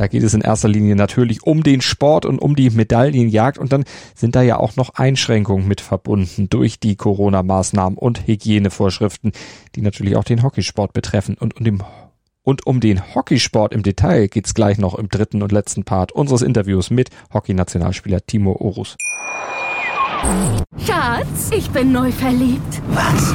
Da 0.00 0.06
geht 0.06 0.22
es 0.22 0.32
in 0.32 0.40
erster 0.40 0.66
Linie 0.66 0.96
natürlich 0.96 1.42
um 1.42 1.62
den 1.62 1.82
Sport 1.82 2.24
und 2.24 2.38
um 2.38 2.56
die 2.56 2.70
Medaillenjagd 2.70 3.58
und 3.58 3.70
dann 3.70 3.84
sind 4.14 4.34
da 4.34 4.40
ja 4.40 4.56
auch 4.56 4.74
noch 4.76 4.94
Einschränkungen 4.94 5.68
mit 5.68 5.82
verbunden 5.82 6.48
durch 6.48 6.80
die 6.80 6.96
Corona-Maßnahmen 6.96 7.98
und 7.98 8.26
Hygienevorschriften, 8.26 9.32
die 9.74 9.82
natürlich 9.82 10.16
auch 10.16 10.24
den 10.24 10.42
Hockeysport 10.42 10.94
betreffen 10.94 11.36
und 11.38 11.58
um 11.58 11.64
den 11.64 11.82
und 12.42 12.66
um 12.66 12.80
den 12.80 13.14
Hockeysport 13.14 13.74
im 13.74 13.82
Detail 13.82 14.28
geht's 14.28 14.54
gleich 14.54 14.78
noch 14.78 14.94
im 14.94 15.10
dritten 15.10 15.42
und 15.42 15.52
letzten 15.52 15.84
Part 15.84 16.12
unseres 16.12 16.40
Interviews 16.40 16.88
mit 16.88 17.10
Hockeynationalspieler 17.34 18.24
Timo 18.24 18.56
Orus. 18.58 18.96
Schatz, 20.78 21.50
ich 21.54 21.70
bin 21.72 21.92
neu 21.92 22.10
verliebt. 22.10 22.80
Was? 22.88 23.34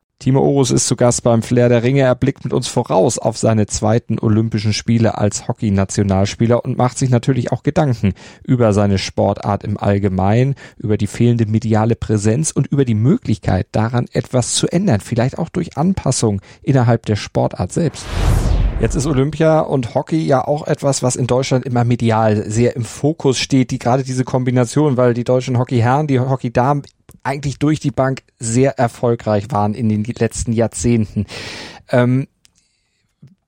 Timo 0.21 0.39
Orus 0.41 0.69
ist 0.69 0.85
zu 0.85 0.95
Gast 0.95 1.23
beim 1.23 1.41
Flair 1.41 1.67
der 1.67 1.81
Ringe. 1.81 2.01
Er 2.01 2.13
blickt 2.13 2.43
mit 2.43 2.53
uns 2.53 2.67
voraus 2.67 3.17
auf 3.17 3.39
seine 3.39 3.65
zweiten 3.65 4.19
Olympischen 4.19 4.71
Spiele 4.71 5.17
als 5.17 5.47
Hockey-Nationalspieler 5.47 6.63
und 6.63 6.77
macht 6.77 6.99
sich 6.99 7.09
natürlich 7.09 7.51
auch 7.51 7.63
Gedanken 7.63 8.13
über 8.43 8.71
seine 8.71 8.99
Sportart 8.99 9.63
im 9.63 9.79
Allgemeinen, 9.79 10.53
über 10.77 10.97
die 10.97 11.07
fehlende 11.07 11.47
mediale 11.47 11.95
Präsenz 11.95 12.51
und 12.51 12.67
über 12.67 12.85
die 12.85 12.93
Möglichkeit, 12.93 13.65
daran 13.71 14.05
etwas 14.13 14.53
zu 14.53 14.67
ändern, 14.67 14.99
vielleicht 14.99 15.39
auch 15.39 15.49
durch 15.49 15.75
Anpassung 15.75 16.39
innerhalb 16.61 17.07
der 17.07 17.15
Sportart 17.15 17.71
selbst. 17.71 18.05
Jetzt 18.79 18.93
ist 18.93 19.07
Olympia 19.07 19.61
und 19.61 19.95
Hockey 19.95 20.23
ja 20.23 20.47
auch 20.47 20.67
etwas, 20.67 21.01
was 21.01 21.15
in 21.15 21.25
Deutschland 21.25 21.65
immer 21.65 21.83
medial 21.83 22.47
sehr 22.47 22.75
im 22.75 22.83
Fokus 22.83 23.39
steht, 23.39 23.71
die 23.71 23.79
gerade 23.79 24.03
diese 24.03 24.23
Kombination, 24.23 24.97
weil 24.97 25.15
die 25.15 25.23
deutschen 25.23 25.57
Hockeyherren, 25.57 26.05
die 26.05 26.19
Hockeydamen 26.19 26.83
eigentlich 27.23 27.59
durch 27.59 27.79
die 27.79 27.91
Bank 27.91 28.23
sehr 28.39 28.77
erfolgreich 28.79 29.45
waren 29.51 29.73
in 29.73 29.89
den 29.89 30.03
letzten 30.03 30.53
Jahrzehnten. 30.53 31.25
Ähm, 31.89 32.27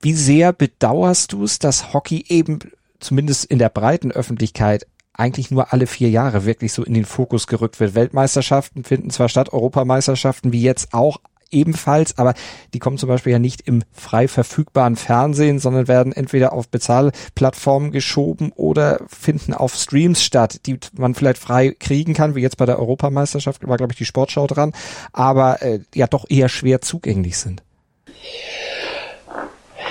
wie 0.00 0.12
sehr 0.12 0.52
bedauerst 0.52 1.32
du 1.32 1.44
es, 1.44 1.58
dass 1.58 1.92
Hockey 1.92 2.24
eben 2.28 2.58
zumindest 3.00 3.44
in 3.46 3.58
der 3.58 3.68
breiten 3.68 4.12
Öffentlichkeit 4.12 4.86
eigentlich 5.12 5.50
nur 5.50 5.72
alle 5.72 5.86
vier 5.86 6.10
Jahre 6.10 6.44
wirklich 6.44 6.72
so 6.72 6.82
in 6.84 6.94
den 6.94 7.04
Fokus 7.04 7.46
gerückt 7.46 7.80
wird. 7.80 7.94
Weltmeisterschaften 7.94 8.84
finden 8.84 9.10
zwar 9.10 9.28
statt, 9.28 9.52
Europameisterschaften 9.52 10.52
wie 10.52 10.62
jetzt 10.62 10.92
auch, 10.92 11.20
ebenfalls, 11.54 12.18
aber 12.18 12.34
die 12.74 12.78
kommen 12.78 12.98
zum 12.98 13.08
Beispiel 13.08 13.32
ja 13.32 13.38
nicht 13.38 13.62
im 13.62 13.82
frei 13.92 14.28
verfügbaren 14.28 14.96
Fernsehen, 14.96 15.58
sondern 15.58 15.88
werden 15.88 16.12
entweder 16.12 16.52
auf 16.52 16.68
Bezahlplattformen 16.68 17.92
geschoben 17.92 18.52
oder 18.54 19.00
finden 19.08 19.54
auf 19.54 19.74
Streams 19.74 20.22
statt, 20.22 20.60
die 20.66 20.78
man 20.96 21.14
vielleicht 21.14 21.38
frei 21.38 21.74
kriegen 21.78 22.14
kann, 22.14 22.34
wie 22.34 22.40
jetzt 22.40 22.56
bei 22.56 22.66
der 22.66 22.78
Europameisterschaft 22.78 23.66
war, 23.66 23.76
glaube 23.76 23.92
ich, 23.92 23.98
die 23.98 24.04
Sportschau 24.04 24.46
dran, 24.46 24.72
aber 25.12 25.62
äh, 25.62 25.80
ja 25.94 26.06
doch 26.06 26.24
eher 26.28 26.48
schwer 26.48 26.80
zugänglich 26.80 27.38
sind. 27.38 27.62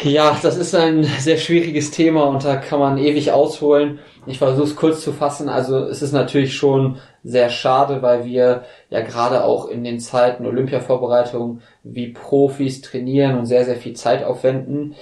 Ja, 0.04 0.38
das 0.41 0.58
ist 0.58 0.76
ein 0.76 1.04
sehr 1.04 1.38
schwieriges 1.38 1.91
Thema 1.91 2.23
und 2.23 2.43
da 2.43 2.58
kann 2.58 2.80
man 2.80 2.97
ewig 2.97 3.32
ausholen. 3.32 3.99
Ich 4.26 4.38
versuche 4.38 4.67
es 4.67 4.76
kurz 4.76 5.02
zu 5.02 5.13
fassen. 5.13 5.47
Also 5.47 5.78
es 5.78 6.02
ist 6.02 6.12
natürlich 6.12 6.56
schon 6.56 6.97
sehr 7.24 7.50
schade, 7.50 8.02
weil 8.02 8.26
wir 8.26 8.64
ja 8.90 9.02
gerade 9.02 9.44
auch 9.44 9.68
in 9.68 9.84
den 9.84 10.00
Zeiten 10.00 10.46
Olympia-Vorbereitung 10.46 11.62
wie 11.84 12.10
Profis 12.10 12.82
trainieren 12.82 13.38
und 13.38 13.46
sehr, 13.46 13.66
sehr 13.66 13.78
viel 13.78 13.94
Zeit 13.94 14.24
aufwenden. 14.24 14.96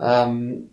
Ähm, 0.00 0.70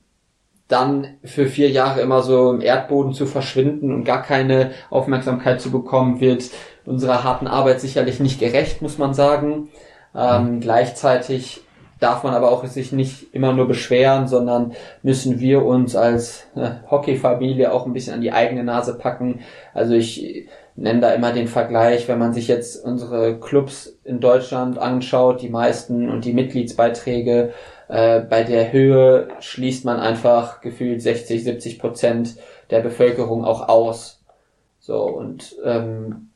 dann 0.68 1.18
für 1.24 1.46
vier 1.46 1.70
Jahre 1.70 2.02
immer 2.02 2.24
so 2.24 2.52
im 2.52 2.62
Erdboden 2.62 3.13
zu 3.13 3.28
verschwinden 3.28 3.94
und 3.94 4.04
gar 4.04 4.24
keine 4.24 4.72
Aufmerksamkeit 4.89 5.62
zu 5.62 5.70
bekommen, 5.70 6.20
wird 6.20 6.50
unserer 6.86 7.24
harten 7.24 7.48
Arbeit 7.48 7.82
sicherlich 7.82 8.20
nicht 8.20 8.39
gerecht, 8.39 8.82
muss 8.82 8.98
man 8.98 9.13
sagen. 9.13 9.70
Ähm, 10.15 10.62
gleichzeitig 10.62 11.62
darf 11.99 12.23
man 12.23 12.34
aber 12.34 12.51
auch 12.51 12.65
sich 12.65 12.91
nicht 12.91 13.34
immer 13.34 13.53
nur 13.53 13.67
beschweren, 13.67 14.27
sondern 14.27 14.73
müssen 15.01 15.39
wir 15.39 15.65
uns 15.65 15.95
als 15.95 16.45
äh, 16.55 16.71
Hockeyfamilie 16.89 17.71
auch 17.71 17.86
ein 17.86 17.93
bisschen 17.93 18.13
an 18.13 18.21
die 18.21 18.31
eigene 18.31 18.63
Nase 18.63 18.97
packen. 18.97 19.41
Also 19.73 19.93
ich 19.93 20.47
nenne 20.75 20.99
da 20.99 21.12
immer 21.12 21.31
den 21.31 21.47
Vergleich, 21.47 22.08
wenn 22.08 22.19
man 22.19 22.34
sich 22.34 22.47
jetzt 22.47 22.84
unsere 22.84 23.39
Clubs 23.39 23.97
in 24.03 24.19
Deutschland 24.19 24.77
anschaut, 24.77 25.41
die 25.41 25.49
meisten 25.49 26.10
und 26.10 26.25
die 26.25 26.34
Mitgliedsbeiträge, 26.34 27.53
äh, 27.88 28.21
bei 28.21 28.43
der 28.43 28.71
Höhe 28.71 29.29
schließt 29.39 29.86
man 29.86 29.99
einfach 29.99 30.62
gefühlt 30.62 31.01
60, 31.01 31.43
70 31.43 31.79
Prozent 31.79 32.36
der 32.71 32.81
Bevölkerung 32.81 33.45
auch 33.45 33.69
aus. 33.69 34.23
So, 34.79 35.03
und 35.03 35.55
ähm, 35.63 36.29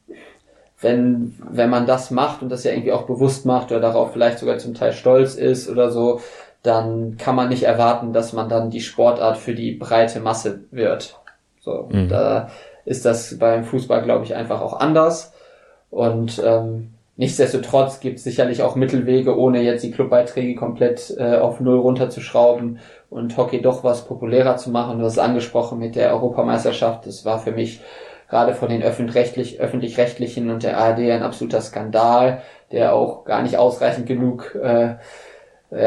wenn, 0.82 1.36
wenn 1.50 1.70
man 1.70 1.86
das 1.86 2.12
macht 2.12 2.42
und 2.42 2.50
das 2.50 2.64
ja 2.64 2.72
irgendwie 2.72 2.94
auch 2.94 3.04
bewusst 3.04 3.46
macht 3.46 3.72
oder 3.72 3.82
darauf 3.82 4.14
vielleicht 4.14 4.40
sogar 4.40 4.58
zum 4.58 4.74
Teil 4.74 4.94
stolz 4.94 5.36
ist 5.36 5.70
oder 5.70 5.92
so, 5.92 6.22
dann 6.64 7.18
kann 7.18 7.36
man 7.36 7.50
nicht 7.50 7.64
erwarten, 7.64 8.14
dass 8.14 8.34
man 8.34 8.50
dann 8.50 8.70
die 8.70 8.82
Sportart 8.82 9.38
für 9.38 9.54
die 9.54 9.74
breite 9.74 10.20
Masse 10.20 10.62
wird. 10.72 11.20
So, 11.62 11.90
mhm. 11.92 12.10
da 12.10 12.50
ist 12.86 13.06
das 13.06 13.38
beim 13.38 13.64
Fußball, 13.64 14.02
glaube 14.04 14.26
ich, 14.26 14.36
einfach 14.36 14.62
auch 14.62 14.80
anders. 14.80 15.34
Und 15.90 16.42
ähm, 16.46 16.94
nichtsdestotrotz 17.18 18.00
gibt 18.00 18.18
es 18.18 18.24
sicherlich 18.24 18.62
auch 18.62 18.76
Mittelwege, 18.76 19.38
ohne 19.38 19.62
jetzt 19.62 19.84
die 19.84 19.92
Clubbeiträge 19.92 20.56
komplett 20.56 21.14
äh, 21.18 21.38
auf 21.38 21.60
Null 21.60 21.80
runterzuschrauben 21.80 22.80
und 23.10 23.38
Hockey 23.38 23.62
doch 23.62 23.84
was 23.84 24.06
populärer 24.06 24.58
zu 24.58 24.70
machen. 24.70 25.00
Du 25.00 25.06
hast 25.06 25.14
es 25.14 25.20
angesprochen 25.20 25.80
mit 25.80 25.96
der 25.96 26.12
Europameisterschaft. 26.14 27.06
Das 27.06 27.26
war 27.26 27.40
für 27.40 27.52
mich 27.52 27.82
gerade 28.30 28.54
von 28.54 28.70
den 28.70 28.84
öffentlich-rechtlichen 28.84 29.60
öffentlich 29.60 30.50
und 30.50 30.64
der 30.64 30.78
ARD 30.78 31.00
ein 31.00 31.24
absoluter 31.24 31.62
Skandal, 31.62 32.42
der 32.72 32.94
auch 32.94 33.26
gar 33.26 33.42
nicht 33.42 33.58
ausreichend 33.58 34.06
genug 34.06 34.56
äh, 34.56 34.96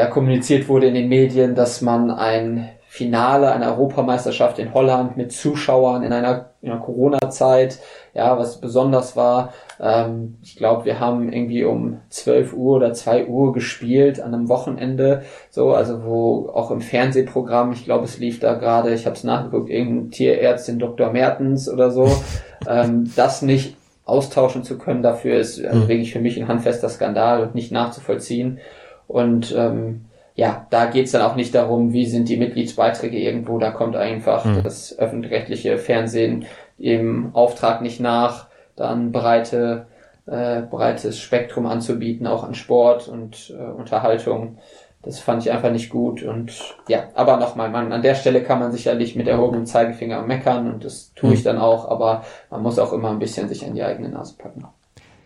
kommuniziert 0.09 0.67
wurde 0.67 0.87
in 0.87 0.93
den 0.93 1.09
Medien, 1.09 1.55
dass 1.55 1.81
man 1.81 2.11
ein 2.11 2.69
Finale 2.93 3.51
einer 3.51 3.69
Europameisterschaft 3.69 4.59
in 4.59 4.71
Holland 4.71 5.17
mit 5.17 5.31
Zuschauern 5.31 6.03
in 6.03 6.13
einer, 6.13 6.51
in 6.61 6.69
einer 6.69 6.79
Corona-Zeit, 6.79 7.79
ja, 8.13 8.37
was 8.37 8.61
besonders 8.61 9.15
war. 9.15 9.51
Ähm, 9.79 10.37
ich 10.43 10.57
glaube, 10.57 10.85
wir 10.85 10.99
haben 10.99 11.33
irgendwie 11.33 11.63
um 11.63 12.01
12 12.09 12.53
Uhr 12.53 12.75
oder 12.75 12.93
2 12.93 13.25
Uhr 13.25 13.51
gespielt 13.51 14.21
an 14.21 14.35
einem 14.35 14.47
Wochenende, 14.47 15.23
so, 15.49 15.73
also 15.73 16.03
wo 16.03 16.51
auch 16.53 16.69
im 16.69 16.81
Fernsehprogramm, 16.81 17.71
ich 17.71 17.85
glaube, 17.85 18.03
es 18.03 18.19
lief 18.19 18.39
da 18.39 18.53
gerade, 18.53 18.93
ich 18.93 19.07
habe 19.07 19.15
es 19.15 19.23
nachgeguckt, 19.23 19.71
irgendein 19.71 20.11
Tierärztin 20.11 20.77
Dr. 20.77 21.11
Mertens 21.11 21.67
oder 21.67 21.89
so, 21.89 22.15
ähm, 22.69 23.11
das 23.15 23.41
nicht 23.41 23.75
austauschen 24.05 24.63
zu 24.63 24.77
können, 24.77 25.01
dafür 25.01 25.37
ist 25.37 25.65
also 25.65 25.87
wirklich 25.87 26.13
für 26.13 26.19
mich 26.19 26.39
ein 26.39 26.47
handfester 26.47 26.89
Skandal 26.89 27.41
und 27.41 27.55
nicht 27.55 27.71
nachzuvollziehen. 27.71 28.59
Und 29.07 29.51
ähm, 29.57 30.05
ja, 30.35 30.65
da 30.69 30.85
geht's 30.85 31.11
dann 31.11 31.21
auch 31.21 31.35
nicht 31.35 31.53
darum, 31.53 31.93
wie 31.93 32.05
sind 32.05 32.27
die 32.27 32.37
Mitgliedsbeiträge 32.37 33.17
irgendwo, 33.17 33.59
da 33.59 33.71
kommt 33.71 33.95
einfach 33.95 34.45
mhm. 34.45 34.63
das 34.63 34.97
öffentlich-rechtliche 34.97 35.77
Fernsehen 35.77 36.45
im 36.77 37.29
Auftrag 37.33 37.81
nicht 37.81 37.99
nach, 37.99 38.47
dann 38.75 39.11
breite, 39.11 39.85
äh, 40.25 40.61
breites 40.61 41.19
Spektrum 41.19 41.67
anzubieten, 41.67 42.25
auch 42.25 42.43
an 42.43 42.55
Sport 42.55 43.07
und 43.07 43.53
äh, 43.57 43.63
Unterhaltung. 43.63 44.57
Das 45.03 45.19
fand 45.19 45.43
ich 45.43 45.51
einfach 45.51 45.69
nicht 45.69 45.89
gut 45.89 46.23
und 46.23 46.53
ja, 46.87 47.09
aber 47.13 47.35
nochmal, 47.37 47.69
man, 47.69 47.91
an 47.91 48.01
der 48.01 48.15
Stelle 48.15 48.41
kann 48.41 48.59
man 48.59 48.71
sicherlich 48.71 49.17
mit 49.17 49.27
erhobenem 49.27 49.65
Zeigefinger 49.65 50.21
meckern 50.21 50.71
und 50.71 50.85
das 50.85 51.13
tue 51.13 51.33
ich 51.33 51.41
mhm. 51.41 51.43
dann 51.43 51.57
auch, 51.57 51.91
aber 51.91 52.23
man 52.49 52.63
muss 52.63 52.79
auch 52.79 52.93
immer 52.93 53.09
ein 53.09 53.19
bisschen 53.19 53.49
sich 53.49 53.65
an 53.65 53.75
die 53.75 53.83
eigene 53.83 54.09
Nase 54.09 54.35
packen. 54.37 54.65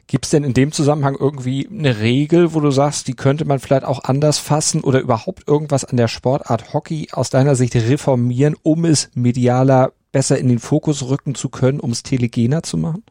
Gibt 0.07 0.25
es 0.25 0.31
denn 0.31 0.45
in 0.45 0.53
dem 0.53 0.71
Zusammenhang 0.71 1.17
irgendwie 1.19 1.67
eine 1.69 1.99
Regel, 1.99 2.53
wo 2.53 2.61
du 2.61 2.71
sagst, 2.71 3.09
die 3.09 3.13
könnte 3.13 3.43
man 3.43 3.59
vielleicht 3.59 3.83
auch 3.83 4.05
anders 4.05 4.39
fassen 4.39 4.81
oder 4.81 5.01
überhaupt 5.01 5.47
irgendwas 5.47 5.83
an 5.83 5.97
der 5.97 6.07
Sportart 6.07 6.73
Hockey 6.73 7.09
aus 7.11 7.29
deiner 7.29 7.55
Sicht 7.55 7.75
reformieren, 7.75 8.55
um 8.63 8.85
es 8.85 9.09
medialer 9.15 9.91
besser 10.13 10.37
in 10.37 10.47
den 10.47 10.59
Fokus 10.59 11.09
rücken 11.09 11.35
zu 11.35 11.49
können, 11.49 11.81
um 11.81 11.91
es 11.91 12.03
telegener 12.03 12.63
zu 12.63 12.77
machen? 12.77 13.03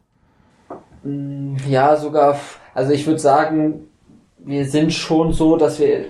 Mm, 1.03 1.55
ja, 1.69 1.95
sogar, 1.95 2.39
also 2.73 2.91
ich 2.91 3.05
würde 3.05 3.19
sagen, 3.19 3.81
wir 4.39 4.65
sind 4.65 4.91
schon 4.91 5.33
so, 5.33 5.55
dass 5.55 5.79
wir 5.79 6.05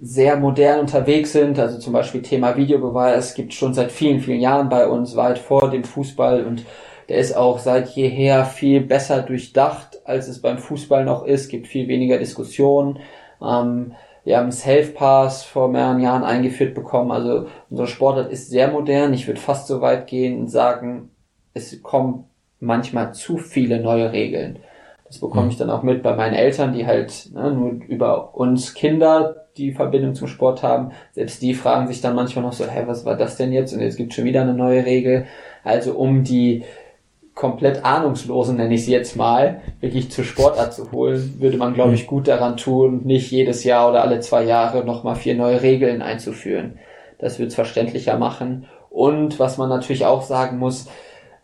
sehr 0.00 0.36
modern 0.36 0.80
unterwegs 0.80 1.32
sind. 1.32 1.58
Also 1.58 1.78
zum 1.78 1.92
Beispiel 1.92 2.22
Thema 2.22 2.56
Videobeweis 2.56 3.34
gibt 3.34 3.54
schon 3.54 3.74
seit 3.74 3.90
vielen, 3.90 4.20
vielen 4.20 4.40
Jahren 4.40 4.68
bei 4.68 4.86
uns, 4.86 5.16
weit 5.16 5.38
vor 5.38 5.70
dem 5.70 5.84
Fußball 5.84 6.44
und 6.44 6.64
der 7.08 7.18
ist 7.18 7.34
auch 7.34 7.58
seit 7.58 7.88
jeher 7.88 8.44
viel 8.44 8.82
besser 8.82 9.22
durchdacht, 9.22 9.87
als 10.08 10.28
es 10.28 10.40
beim 10.40 10.58
Fußball 10.58 11.04
noch 11.04 11.24
ist, 11.24 11.48
gibt 11.48 11.66
viel 11.66 11.88
weniger 11.88 12.18
Diskussionen. 12.18 12.98
Ähm, 13.42 13.92
wir 14.24 14.38
haben 14.38 14.52
Self 14.52 14.94
Pass 14.94 15.44
vor 15.44 15.68
mehreren 15.68 16.00
Jahren 16.00 16.24
eingeführt 16.24 16.74
bekommen. 16.74 17.12
Also 17.12 17.46
unsere 17.70 17.88
Sportart 17.88 18.30
ist 18.30 18.50
sehr 18.50 18.70
modern. 18.70 19.14
Ich 19.14 19.26
würde 19.26 19.40
fast 19.40 19.66
so 19.66 19.80
weit 19.80 20.06
gehen 20.06 20.40
und 20.40 20.48
sagen, 20.48 21.10
es 21.54 21.82
kommen 21.82 22.24
manchmal 22.60 23.14
zu 23.14 23.38
viele 23.38 23.80
neue 23.80 24.12
Regeln. 24.12 24.58
Das 25.04 25.18
bekomme 25.18 25.44
mhm. 25.44 25.50
ich 25.50 25.56
dann 25.56 25.70
auch 25.70 25.82
mit 25.82 26.02
bei 26.02 26.14
meinen 26.14 26.34
Eltern, 26.34 26.74
die 26.74 26.86
halt 26.86 27.30
ne, 27.32 27.50
nur 27.52 27.70
über 27.86 28.34
uns 28.34 28.74
Kinder 28.74 29.46
die 29.56 29.72
Verbindung 29.72 30.14
zum 30.14 30.28
Sport 30.28 30.62
haben. 30.62 30.92
Selbst 31.12 31.40
die 31.42 31.54
fragen 31.54 31.86
sich 31.86 32.00
dann 32.00 32.14
manchmal 32.14 32.44
noch 32.44 32.52
so, 32.52 32.66
hä, 32.66 32.82
was 32.86 33.04
war 33.04 33.16
das 33.16 33.36
denn 33.36 33.52
jetzt? 33.52 33.72
Und 33.72 33.80
jetzt 33.80 33.96
gibt 33.96 34.14
schon 34.14 34.24
wieder 34.24 34.42
eine 34.42 34.54
neue 34.54 34.84
Regel. 34.84 35.26
Also 35.64 35.94
um 35.94 36.22
die 36.22 36.64
komplett 37.38 37.84
Ahnungslosen, 37.84 38.56
nenne 38.56 38.74
ich 38.74 38.84
sie 38.84 38.90
jetzt 38.90 39.14
mal, 39.14 39.60
wirklich 39.80 40.10
zur 40.10 40.24
Sportart 40.24 40.74
zu 40.74 40.90
holen, 40.90 41.36
würde 41.38 41.56
man, 41.56 41.72
glaube 41.72 41.94
ich, 41.94 42.08
gut 42.08 42.26
daran 42.26 42.56
tun, 42.56 43.02
nicht 43.04 43.30
jedes 43.30 43.62
Jahr 43.62 43.88
oder 43.88 44.02
alle 44.02 44.18
zwei 44.18 44.42
Jahre 44.42 44.84
nochmal 44.84 45.14
vier 45.14 45.36
neue 45.36 45.62
Regeln 45.62 46.02
einzuführen. 46.02 46.80
Das 47.20 47.38
wird 47.38 47.50
es 47.50 47.54
verständlicher 47.54 48.18
machen. 48.18 48.66
Und 48.90 49.38
was 49.38 49.56
man 49.56 49.68
natürlich 49.68 50.04
auch 50.04 50.22
sagen 50.22 50.58
muss, 50.58 50.88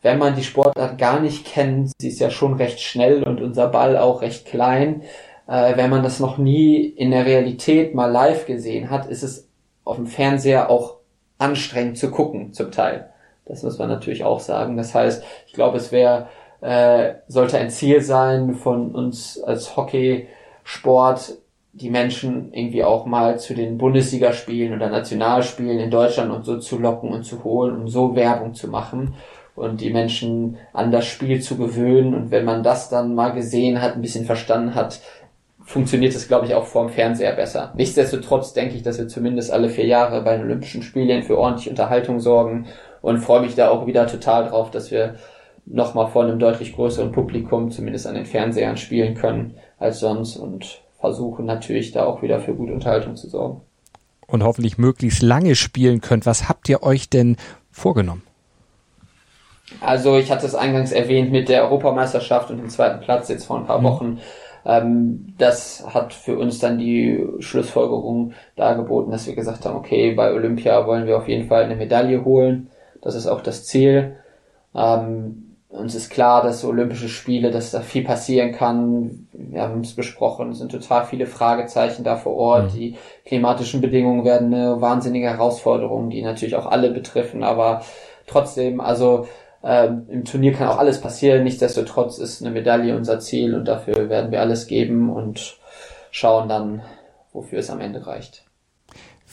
wenn 0.02 0.18
man 0.18 0.34
die 0.34 0.42
Sportart 0.42 0.98
gar 0.98 1.20
nicht 1.20 1.46
kennt, 1.46 1.92
sie 2.00 2.08
ist 2.08 2.18
ja 2.18 2.30
schon 2.30 2.54
recht 2.54 2.80
schnell 2.80 3.22
und 3.22 3.40
unser 3.40 3.68
Ball 3.68 3.96
auch 3.96 4.20
recht 4.20 4.46
klein, 4.46 5.02
äh, 5.46 5.76
wenn 5.76 5.90
man 5.90 6.02
das 6.02 6.18
noch 6.18 6.38
nie 6.38 6.84
in 6.84 7.12
der 7.12 7.24
Realität 7.24 7.94
mal 7.94 8.10
live 8.10 8.46
gesehen 8.46 8.90
hat, 8.90 9.06
ist 9.06 9.22
es 9.22 9.48
auf 9.84 9.94
dem 9.94 10.08
Fernseher 10.08 10.70
auch 10.70 10.96
anstrengend 11.38 11.98
zu 11.98 12.10
gucken, 12.10 12.52
zum 12.52 12.72
Teil. 12.72 13.13
Das 13.46 13.62
muss 13.62 13.78
man 13.78 13.88
natürlich 13.88 14.24
auch 14.24 14.40
sagen. 14.40 14.76
Das 14.76 14.94
heißt, 14.94 15.22
ich 15.46 15.52
glaube, 15.52 15.76
es 15.76 15.92
wäre, 15.92 16.28
äh, 16.60 17.14
sollte 17.28 17.58
ein 17.58 17.70
Ziel 17.70 18.00
sein 18.00 18.54
von 18.54 18.94
uns 18.94 19.42
als 19.42 19.76
Hockeysport, 19.76 21.34
die 21.72 21.90
Menschen 21.90 22.52
irgendwie 22.52 22.84
auch 22.84 23.04
mal 23.04 23.38
zu 23.38 23.52
den 23.52 23.78
Bundesligaspielen 23.78 24.74
oder 24.74 24.88
Nationalspielen 24.88 25.80
in 25.80 25.90
Deutschland 25.90 26.30
und 26.30 26.44
so 26.44 26.58
zu 26.58 26.78
locken 26.78 27.10
und 27.10 27.24
zu 27.24 27.42
holen, 27.42 27.74
um 27.74 27.88
so 27.88 28.14
Werbung 28.14 28.54
zu 28.54 28.68
machen 28.68 29.14
und 29.56 29.80
die 29.80 29.90
Menschen 29.90 30.56
an 30.72 30.92
das 30.92 31.06
Spiel 31.06 31.40
zu 31.40 31.56
gewöhnen. 31.56 32.14
Und 32.14 32.30
wenn 32.30 32.44
man 32.44 32.62
das 32.62 32.88
dann 32.88 33.14
mal 33.14 33.30
gesehen 33.30 33.82
hat, 33.82 33.94
ein 33.94 34.02
bisschen 34.02 34.24
verstanden 34.24 34.74
hat, 34.74 35.00
funktioniert 35.64 36.14
es, 36.14 36.28
glaube 36.28 36.46
ich, 36.46 36.54
auch 36.54 36.64
vorm 36.64 36.90
Fernseher 36.90 37.32
besser. 37.32 37.72
Nichtsdestotrotz 37.74 38.52
denke 38.52 38.76
ich, 38.76 38.82
dass 38.82 38.98
wir 38.98 39.08
zumindest 39.08 39.50
alle 39.50 39.68
vier 39.68 39.86
Jahre 39.86 40.22
bei 40.22 40.36
den 40.36 40.46
Olympischen 40.46 40.82
Spielen 40.82 41.22
für 41.22 41.38
ordentliche 41.38 41.70
Unterhaltung 41.70 42.20
sorgen 42.20 42.66
und 43.04 43.18
freue 43.18 43.42
mich 43.42 43.54
da 43.54 43.68
auch 43.68 43.86
wieder 43.86 44.06
total 44.06 44.48
drauf, 44.48 44.70
dass 44.70 44.90
wir 44.90 45.16
nochmal 45.66 46.08
vor 46.08 46.24
einem 46.24 46.38
deutlich 46.38 46.74
größeren 46.74 47.12
Publikum 47.12 47.70
zumindest 47.70 48.06
an 48.06 48.14
den 48.14 48.24
Fernsehern 48.24 48.78
spielen 48.78 49.14
können 49.14 49.58
als 49.78 50.00
sonst 50.00 50.36
und 50.36 50.80
versuchen 50.98 51.44
natürlich 51.44 51.92
da 51.92 52.06
auch 52.06 52.22
wieder 52.22 52.40
für 52.40 52.54
gute 52.54 52.72
Unterhaltung 52.72 53.14
zu 53.16 53.28
sorgen. 53.28 53.60
Und 54.26 54.42
hoffentlich 54.42 54.78
möglichst 54.78 55.22
lange 55.22 55.54
spielen 55.54 56.00
könnt. 56.00 56.24
Was 56.24 56.48
habt 56.48 56.66
ihr 56.70 56.82
euch 56.82 57.10
denn 57.10 57.36
vorgenommen? 57.70 58.22
Also 59.82 60.16
ich 60.16 60.30
hatte 60.30 60.46
es 60.46 60.54
eingangs 60.54 60.90
erwähnt 60.90 61.30
mit 61.30 61.50
der 61.50 61.64
Europameisterschaft 61.64 62.50
und 62.50 62.56
dem 62.56 62.70
zweiten 62.70 63.00
Platz 63.00 63.28
jetzt 63.28 63.44
vor 63.44 63.58
ein 63.58 63.66
paar 63.66 63.80
mhm. 63.80 63.84
Wochen. 63.84 64.18
Ähm, 64.64 65.34
das 65.36 65.84
hat 65.92 66.14
für 66.14 66.38
uns 66.38 66.58
dann 66.58 66.78
die 66.78 67.22
Schlussfolgerung 67.40 68.32
dargeboten, 68.56 69.12
dass 69.12 69.26
wir 69.26 69.34
gesagt 69.34 69.66
haben, 69.66 69.76
okay, 69.76 70.14
bei 70.14 70.32
Olympia 70.32 70.86
wollen 70.86 71.06
wir 71.06 71.18
auf 71.18 71.28
jeden 71.28 71.48
Fall 71.48 71.64
eine 71.64 71.76
Medaille 71.76 72.24
holen. 72.24 72.70
Das 73.04 73.14
ist 73.14 73.26
auch 73.26 73.42
das 73.42 73.64
Ziel. 73.64 74.16
Ähm, 74.74 75.56
uns 75.68 75.94
ist 75.94 76.10
klar, 76.10 76.42
dass 76.42 76.64
Olympische 76.64 77.08
Spiele, 77.08 77.50
dass 77.50 77.70
da 77.70 77.80
viel 77.80 78.02
passieren 78.02 78.52
kann. 78.52 79.28
Wir 79.32 79.62
haben 79.62 79.80
es 79.80 79.94
besprochen, 79.94 80.50
es 80.50 80.58
sind 80.58 80.72
total 80.72 81.04
viele 81.04 81.26
Fragezeichen 81.26 82.02
da 82.02 82.16
vor 82.16 82.34
Ort. 82.34 82.72
Mhm. 82.72 82.76
Die 82.76 82.96
klimatischen 83.26 83.80
Bedingungen 83.80 84.24
werden 84.24 84.54
eine 84.54 84.80
wahnsinnige 84.80 85.28
Herausforderung, 85.28 86.10
die 86.10 86.22
natürlich 86.22 86.56
auch 86.56 86.66
alle 86.66 86.90
betreffen, 86.90 87.44
aber 87.44 87.82
trotzdem, 88.26 88.80
also 88.80 89.26
ähm, 89.62 90.06
im 90.08 90.24
Turnier 90.24 90.52
kann 90.52 90.68
auch 90.68 90.78
alles 90.78 91.00
passieren. 91.00 91.44
Nichtsdestotrotz 91.44 92.18
ist 92.18 92.40
eine 92.40 92.52
Medaille 92.52 92.96
unser 92.96 93.20
Ziel 93.20 93.54
und 93.54 93.66
dafür 93.66 94.08
werden 94.08 94.30
wir 94.30 94.40
alles 94.40 94.66
geben 94.66 95.10
und 95.10 95.58
schauen 96.10 96.48
dann, 96.48 96.82
wofür 97.32 97.58
es 97.58 97.68
am 97.68 97.80
Ende 97.80 98.06
reicht. 98.06 98.43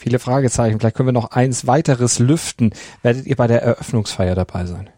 Viele 0.02 0.18
Fragezeichen. 0.18 0.80
Vielleicht 0.80 0.96
können 0.96 1.10
wir 1.10 1.14
noch 1.14 1.30
eins 1.30 1.68
weiteres 1.68 2.18
lüften. 2.18 2.74
Werdet 3.04 3.28
ihr 3.28 3.36
bei 3.36 3.46
der 3.46 3.62
Eröffnungsfeier 3.62 4.34
dabei 4.34 4.66
sein? 4.66 4.90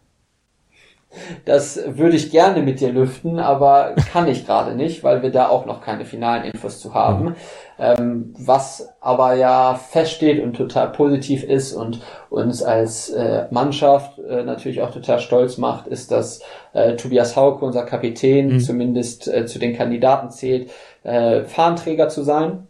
Das 1.43 1.77
würde 1.85 2.15
ich 2.15 2.31
gerne 2.31 2.61
mit 2.61 2.79
dir 2.79 2.89
lüften, 2.89 3.37
aber 3.37 3.95
kann 4.13 4.29
ich 4.29 4.45
gerade 4.45 4.75
nicht, 4.75 5.03
weil 5.03 5.21
wir 5.21 5.29
da 5.29 5.49
auch 5.49 5.65
noch 5.65 5.81
keine 5.81 6.05
finalen 6.05 6.45
Infos 6.45 6.79
zu 6.79 6.93
haben. 6.93 7.25
Mhm. 7.25 7.35
Ähm, 7.79 8.33
was 8.39 8.93
aber 9.01 9.33
ja 9.33 9.75
feststeht 9.75 10.41
und 10.41 10.53
total 10.53 10.93
positiv 10.93 11.43
ist 11.43 11.73
und 11.73 11.99
uns 12.29 12.63
als 12.63 13.09
äh, 13.09 13.47
Mannschaft 13.51 14.19
äh, 14.19 14.43
natürlich 14.43 14.81
auch 14.81 14.91
total 14.91 15.19
stolz 15.19 15.57
macht, 15.57 15.87
ist, 15.87 16.11
dass 16.11 16.39
äh, 16.71 16.95
Tobias 16.95 17.35
Hauke, 17.35 17.65
unser 17.65 17.83
Kapitän, 17.83 18.53
mhm. 18.53 18.59
zumindest 18.61 19.27
äh, 19.27 19.45
zu 19.45 19.59
den 19.59 19.75
Kandidaten 19.75 20.31
zählt, 20.31 20.71
äh, 21.03 21.43
Fahnenträger 21.43 22.07
zu 22.07 22.23
sein 22.23 22.67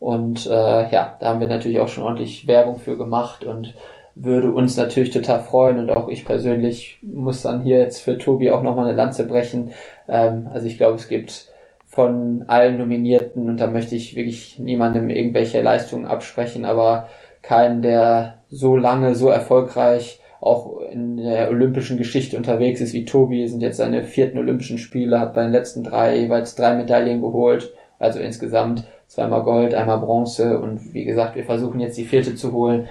und 0.00 0.46
äh, 0.46 0.90
ja, 0.90 1.16
da 1.20 1.28
haben 1.28 1.40
wir 1.40 1.46
natürlich 1.46 1.78
auch 1.78 1.88
schon 1.88 2.04
ordentlich 2.04 2.46
Werbung 2.46 2.78
für 2.78 2.96
gemacht 2.96 3.44
und 3.44 3.74
würde 4.14 4.50
uns 4.50 4.76
natürlich 4.76 5.10
total 5.10 5.40
freuen 5.40 5.78
und 5.78 5.90
auch 5.90 6.08
ich 6.08 6.24
persönlich 6.24 6.98
muss 7.02 7.42
dann 7.42 7.62
hier 7.62 7.78
jetzt 7.78 8.00
für 8.00 8.18
Tobi 8.18 8.50
auch 8.50 8.62
nochmal 8.62 8.88
eine 8.88 8.96
Lanze 8.96 9.26
brechen. 9.26 9.72
Ähm, 10.08 10.48
also 10.52 10.66
ich 10.66 10.78
glaube, 10.78 10.96
es 10.96 11.08
gibt 11.08 11.52
von 11.86 12.44
allen 12.46 12.78
Nominierten 12.78 13.48
und 13.48 13.58
da 13.58 13.66
möchte 13.66 13.94
ich 13.94 14.16
wirklich 14.16 14.58
niemandem 14.58 15.10
irgendwelche 15.10 15.60
Leistungen 15.60 16.06
absprechen, 16.06 16.64
aber 16.64 17.08
keinen, 17.42 17.82
der 17.82 18.38
so 18.48 18.76
lange, 18.76 19.14
so 19.14 19.28
erfolgreich 19.28 20.20
auch 20.40 20.80
in 20.90 21.18
der 21.18 21.50
olympischen 21.50 21.98
Geschichte 21.98 22.38
unterwegs 22.38 22.80
ist 22.80 22.94
wie 22.94 23.04
Tobi, 23.04 23.46
sind 23.46 23.60
jetzt 23.60 23.76
seine 23.76 24.04
vierten 24.04 24.38
Olympischen 24.38 24.78
Spiele, 24.78 25.20
hat 25.20 25.34
bei 25.34 25.42
den 25.42 25.52
letzten 25.52 25.84
drei 25.84 26.16
jeweils 26.16 26.54
drei 26.54 26.74
Medaillen 26.74 27.20
geholt, 27.20 27.74
also 27.98 28.18
insgesamt 28.18 28.84
zweimal 29.10 29.42
Gold, 29.42 29.74
einmal 29.74 29.98
Bronze 29.98 30.60
und 30.60 30.94
wie 30.94 31.04
gesagt, 31.04 31.34
wir 31.34 31.44
versuchen 31.44 31.80
jetzt 31.80 31.98
die 31.98 32.04
vierte 32.04 32.36
zu 32.36 32.52
holen. 32.52 32.88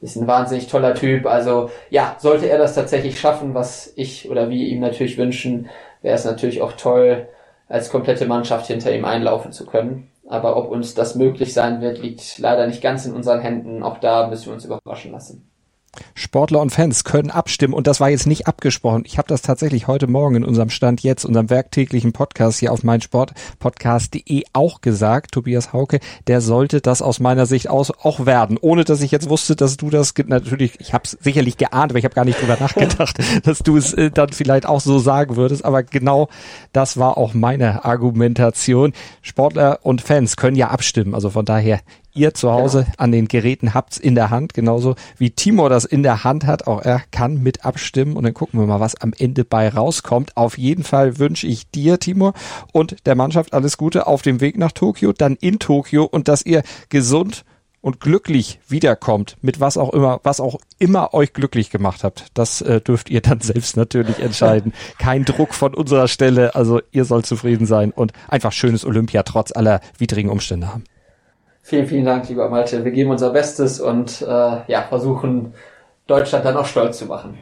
ist 0.00 0.16
ein 0.16 0.26
wahnsinnig 0.26 0.68
toller 0.68 0.94
Typ. 0.94 1.26
Also 1.26 1.70
ja, 1.90 2.16
sollte 2.18 2.48
er 2.48 2.56
das 2.56 2.74
tatsächlich 2.74 3.20
schaffen, 3.20 3.54
was 3.54 3.92
ich 3.94 4.30
oder 4.30 4.48
wir 4.48 4.66
ihm 4.66 4.80
natürlich 4.80 5.18
wünschen, 5.18 5.68
wäre 6.00 6.14
es 6.14 6.24
natürlich 6.24 6.62
auch 6.62 6.72
toll, 6.72 7.28
als 7.68 7.90
komplette 7.90 8.26
Mannschaft 8.26 8.68
hinter 8.68 8.94
ihm 8.94 9.04
einlaufen 9.04 9.52
zu 9.52 9.66
können. 9.66 10.10
Aber 10.26 10.56
ob 10.56 10.70
uns 10.70 10.94
das 10.94 11.14
möglich 11.14 11.52
sein 11.52 11.82
wird, 11.82 11.98
liegt 11.98 12.38
leider 12.38 12.66
nicht 12.66 12.80
ganz 12.80 13.04
in 13.04 13.14
unseren 13.14 13.40
Händen. 13.40 13.82
Auch 13.82 13.98
da 13.98 14.28
müssen 14.28 14.46
wir 14.46 14.54
uns 14.54 14.64
überraschen 14.64 15.12
lassen. 15.12 15.49
Sportler 16.14 16.60
und 16.60 16.70
Fans 16.70 17.04
können 17.04 17.30
abstimmen 17.30 17.74
und 17.74 17.86
das 17.86 18.00
war 18.00 18.10
jetzt 18.10 18.26
nicht 18.26 18.46
abgesprochen. 18.46 19.02
Ich 19.06 19.18
habe 19.18 19.28
das 19.28 19.42
tatsächlich 19.42 19.88
heute 19.88 20.06
Morgen 20.06 20.36
in 20.36 20.44
unserem 20.44 20.70
Stand 20.70 21.02
jetzt, 21.02 21.24
unserem 21.24 21.50
werktäglichen 21.50 22.12
Podcast 22.12 22.60
hier 22.60 22.72
auf 22.72 22.84
meinsportpodcast.de 22.84 24.44
auch 24.52 24.80
gesagt, 24.80 25.32
Tobias 25.32 25.72
Hauke, 25.72 26.00
der 26.26 26.40
sollte 26.40 26.80
das 26.80 27.02
aus 27.02 27.20
meiner 27.20 27.46
Sicht 27.46 27.68
aus 27.68 27.90
auch 27.90 28.24
werden, 28.26 28.56
ohne 28.60 28.84
dass 28.84 29.00
ich 29.00 29.10
jetzt 29.10 29.28
wusste, 29.28 29.56
dass 29.56 29.76
du 29.76 29.90
das 29.90 30.14
natürlich, 30.26 30.78
ich 30.80 30.94
habe 30.94 31.04
es 31.04 31.18
sicherlich 31.20 31.56
geahnt, 31.56 31.92
aber 31.92 31.98
ich 31.98 32.04
habe 32.04 32.14
gar 32.14 32.24
nicht 32.24 32.40
drüber 32.40 32.56
nachgedacht, 32.60 33.18
dass 33.44 33.58
du 33.58 33.76
es 33.76 33.92
äh, 33.92 34.10
dann 34.10 34.30
vielleicht 34.30 34.66
auch 34.66 34.80
so 34.80 34.98
sagen 34.98 35.36
würdest, 35.36 35.64
aber 35.64 35.82
genau 35.82 36.28
das 36.72 36.98
war 36.98 37.18
auch 37.18 37.34
meine 37.34 37.84
Argumentation. 37.84 38.92
Sportler 39.22 39.80
und 39.82 40.02
Fans 40.02 40.36
können 40.36 40.56
ja 40.56 40.68
abstimmen, 40.68 41.14
also 41.14 41.30
von 41.30 41.44
daher 41.44 41.80
ihr 42.14 42.34
zu 42.34 42.50
Hause 42.50 42.84
genau. 42.84 42.94
an 42.98 43.12
den 43.12 43.28
Geräten 43.28 43.74
habt's 43.74 43.98
in 43.98 44.14
der 44.14 44.30
Hand, 44.30 44.54
genauso 44.54 44.96
wie 45.18 45.30
Timo 45.30 45.68
das 45.68 45.84
in 45.84 46.02
der 46.02 46.24
Hand 46.24 46.46
hat. 46.46 46.66
Auch 46.66 46.82
er 46.82 47.02
kann 47.10 47.42
mit 47.42 47.64
abstimmen 47.64 48.16
und 48.16 48.24
dann 48.24 48.34
gucken 48.34 48.60
wir 48.60 48.66
mal, 48.66 48.80
was 48.80 48.94
am 48.96 49.12
Ende 49.16 49.44
bei 49.44 49.68
rauskommt. 49.68 50.36
Auf 50.36 50.58
jeden 50.58 50.84
Fall 50.84 51.18
wünsche 51.18 51.46
ich 51.46 51.70
dir, 51.70 51.98
Timo, 51.98 52.32
und 52.72 53.06
der 53.06 53.14
Mannschaft 53.14 53.52
alles 53.52 53.76
Gute 53.76 54.06
auf 54.06 54.22
dem 54.22 54.40
Weg 54.40 54.58
nach 54.58 54.72
Tokio, 54.72 55.12
dann 55.12 55.36
in 55.36 55.58
Tokio 55.58 56.04
und 56.04 56.28
dass 56.28 56.44
ihr 56.44 56.62
gesund 56.88 57.44
und 57.80 58.00
glücklich 58.00 58.60
wiederkommt, 58.68 59.36
mit 59.40 59.60
was 59.60 59.76
auch 59.76 59.92
immer, 59.92 60.20
was 60.22 60.40
auch 60.40 60.60
immer 60.78 61.14
euch 61.14 61.32
glücklich 61.32 61.70
gemacht 61.70 62.04
habt. 62.04 62.26
Das 62.34 62.60
äh, 62.60 62.80
dürft 62.80 63.10
ihr 63.10 63.20
dann 63.20 63.40
selbst 63.40 63.76
natürlich 63.76 64.18
entscheiden. 64.18 64.72
Kein 64.98 65.24
Druck 65.24 65.54
von 65.54 65.74
unserer 65.74 66.08
Stelle, 66.08 66.54
also 66.54 66.80
ihr 66.92 67.04
sollt 67.04 67.26
zufrieden 67.26 67.66
sein 67.66 67.90
und 67.90 68.12
einfach 68.28 68.52
schönes 68.52 68.84
Olympia 68.84 69.22
trotz 69.22 69.52
aller 69.52 69.80
widrigen 69.98 70.30
Umstände 70.30 70.68
haben. 70.68 70.84
Vielen, 71.70 71.86
vielen 71.86 72.04
Dank, 72.04 72.28
lieber 72.28 72.48
Malte. 72.48 72.84
Wir 72.84 72.90
geben 72.90 73.12
unser 73.12 73.30
Bestes 73.30 73.78
und 73.78 74.22
äh, 74.22 74.26
ja, 74.26 74.82
versuchen 74.88 75.54
Deutschland 76.08 76.44
dann 76.44 76.56
auch 76.56 76.66
stolz 76.66 76.98
zu 76.98 77.06
machen. 77.06 77.38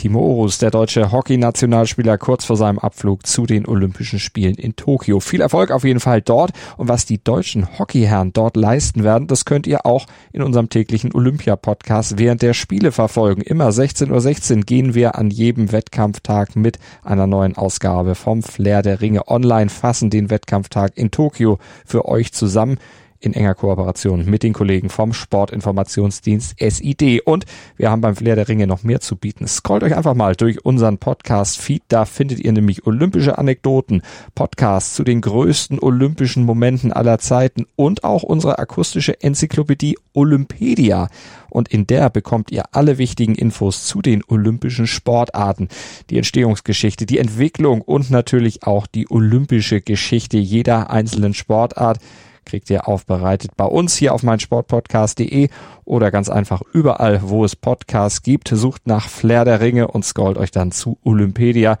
Timo 0.00 0.20
Orus, 0.20 0.56
der 0.56 0.70
deutsche 0.70 1.12
Hockey-Nationalspieler, 1.12 2.16
kurz 2.16 2.46
vor 2.46 2.56
seinem 2.56 2.78
Abflug 2.78 3.26
zu 3.26 3.44
den 3.44 3.66
Olympischen 3.66 4.18
Spielen 4.18 4.54
in 4.54 4.74
Tokio. 4.74 5.20
Viel 5.20 5.42
Erfolg 5.42 5.70
auf 5.70 5.84
jeden 5.84 6.00
Fall 6.00 6.22
dort. 6.22 6.52
Und 6.78 6.88
was 6.88 7.04
die 7.04 7.22
deutschen 7.22 7.78
Hockeyherren 7.78 8.32
dort 8.32 8.56
leisten 8.56 9.04
werden, 9.04 9.26
das 9.26 9.44
könnt 9.44 9.66
ihr 9.66 9.84
auch 9.84 10.06
in 10.32 10.40
unserem 10.40 10.70
täglichen 10.70 11.14
Olympia-Podcast 11.14 12.16
während 12.16 12.40
der 12.40 12.54
Spiele 12.54 12.92
verfolgen. 12.92 13.42
Immer 13.42 13.68
16.16 13.68 14.10
Uhr 14.10 14.20
16 14.22 14.60
gehen 14.62 14.94
wir 14.94 15.16
an 15.16 15.28
jedem 15.28 15.70
Wettkampftag 15.70 16.56
mit 16.56 16.78
einer 17.04 17.26
neuen 17.26 17.58
Ausgabe 17.58 18.14
vom 18.14 18.42
Flair 18.42 18.80
der 18.80 19.02
Ringe 19.02 19.28
online, 19.28 19.68
fassen 19.68 20.08
den 20.08 20.30
Wettkampftag 20.30 20.92
in 20.96 21.10
Tokio 21.10 21.58
für 21.84 22.08
euch 22.08 22.32
zusammen 22.32 22.78
in 23.20 23.34
enger 23.34 23.54
Kooperation 23.54 24.24
mit 24.24 24.42
den 24.42 24.54
Kollegen 24.54 24.88
vom 24.88 25.12
Sportinformationsdienst 25.12 26.56
SID. 26.58 27.20
Und 27.24 27.44
wir 27.76 27.90
haben 27.90 28.00
beim 28.00 28.16
Flair 28.16 28.34
der 28.34 28.48
Ringe 28.48 28.66
noch 28.66 28.82
mehr 28.82 29.00
zu 29.00 29.16
bieten. 29.16 29.46
Scrollt 29.46 29.82
euch 29.82 29.94
einfach 29.94 30.14
mal 30.14 30.34
durch 30.34 30.64
unseren 30.64 30.98
Podcast-Feed. 30.98 31.82
Da 31.88 32.06
findet 32.06 32.40
ihr 32.40 32.52
nämlich 32.52 32.86
olympische 32.86 33.36
Anekdoten, 33.38 34.02
Podcasts 34.34 34.94
zu 34.94 35.04
den 35.04 35.20
größten 35.20 35.78
olympischen 35.78 36.44
Momenten 36.44 36.92
aller 36.92 37.18
Zeiten 37.18 37.66
und 37.76 38.04
auch 38.04 38.22
unsere 38.22 38.58
akustische 38.58 39.20
Enzyklopädie 39.20 39.98
Olympedia. 40.14 41.08
Und 41.50 41.68
in 41.68 41.86
der 41.86 42.10
bekommt 42.10 42.50
ihr 42.50 42.64
alle 42.72 42.96
wichtigen 42.96 43.34
Infos 43.34 43.84
zu 43.84 44.00
den 44.00 44.22
olympischen 44.26 44.86
Sportarten, 44.86 45.68
die 46.08 46.16
Entstehungsgeschichte, 46.16 47.06
die 47.06 47.18
Entwicklung 47.18 47.82
und 47.82 48.10
natürlich 48.10 48.62
auch 48.62 48.86
die 48.86 49.10
olympische 49.10 49.80
Geschichte 49.80 50.38
jeder 50.38 50.90
einzelnen 50.90 51.34
Sportart 51.34 51.98
kriegt 52.44 52.70
ihr 52.70 52.88
aufbereitet 52.88 53.52
bei 53.56 53.64
uns 53.64 53.96
hier 53.96 54.14
auf 54.14 54.22
meinsportpodcast.de 54.22 55.48
oder 55.84 56.10
ganz 56.10 56.28
einfach 56.28 56.62
überall, 56.72 57.20
wo 57.22 57.44
es 57.44 57.56
Podcasts 57.56 58.22
gibt. 58.22 58.48
Sucht 58.48 58.86
nach 58.86 59.08
Flair 59.08 59.44
der 59.44 59.60
Ringe 59.60 59.88
und 59.88 60.04
scrollt 60.04 60.38
euch 60.38 60.50
dann 60.50 60.72
zu 60.72 60.98
Olympedia. 61.04 61.78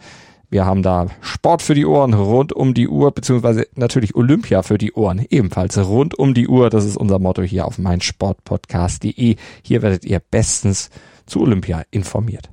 Wir 0.50 0.66
haben 0.66 0.82
da 0.82 1.06
Sport 1.20 1.62
für 1.62 1.74
die 1.74 1.86
Ohren 1.86 2.12
rund 2.12 2.52
um 2.52 2.74
die 2.74 2.88
Uhr, 2.88 3.12
beziehungsweise 3.12 3.68
natürlich 3.76 4.16
Olympia 4.16 4.62
für 4.62 4.78
die 4.78 4.92
Ohren, 4.92 5.24
ebenfalls 5.30 5.78
rund 5.78 6.18
um 6.18 6.34
die 6.34 6.48
Uhr. 6.48 6.70
Das 6.70 6.84
ist 6.84 6.96
unser 6.96 7.20
Motto 7.20 7.42
hier 7.42 7.66
auf 7.66 7.78
meinsportpodcast.de. 7.78 9.36
Hier 9.62 9.82
werdet 9.82 10.04
ihr 10.04 10.18
bestens 10.18 10.90
zu 11.26 11.40
Olympia 11.40 11.84
informiert. 11.92 12.50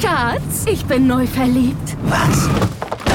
Schatz, 0.00 0.66
ich 0.70 0.84
bin 0.84 1.08
neu 1.08 1.26
verliebt. 1.26 1.96
Was? 2.04 2.48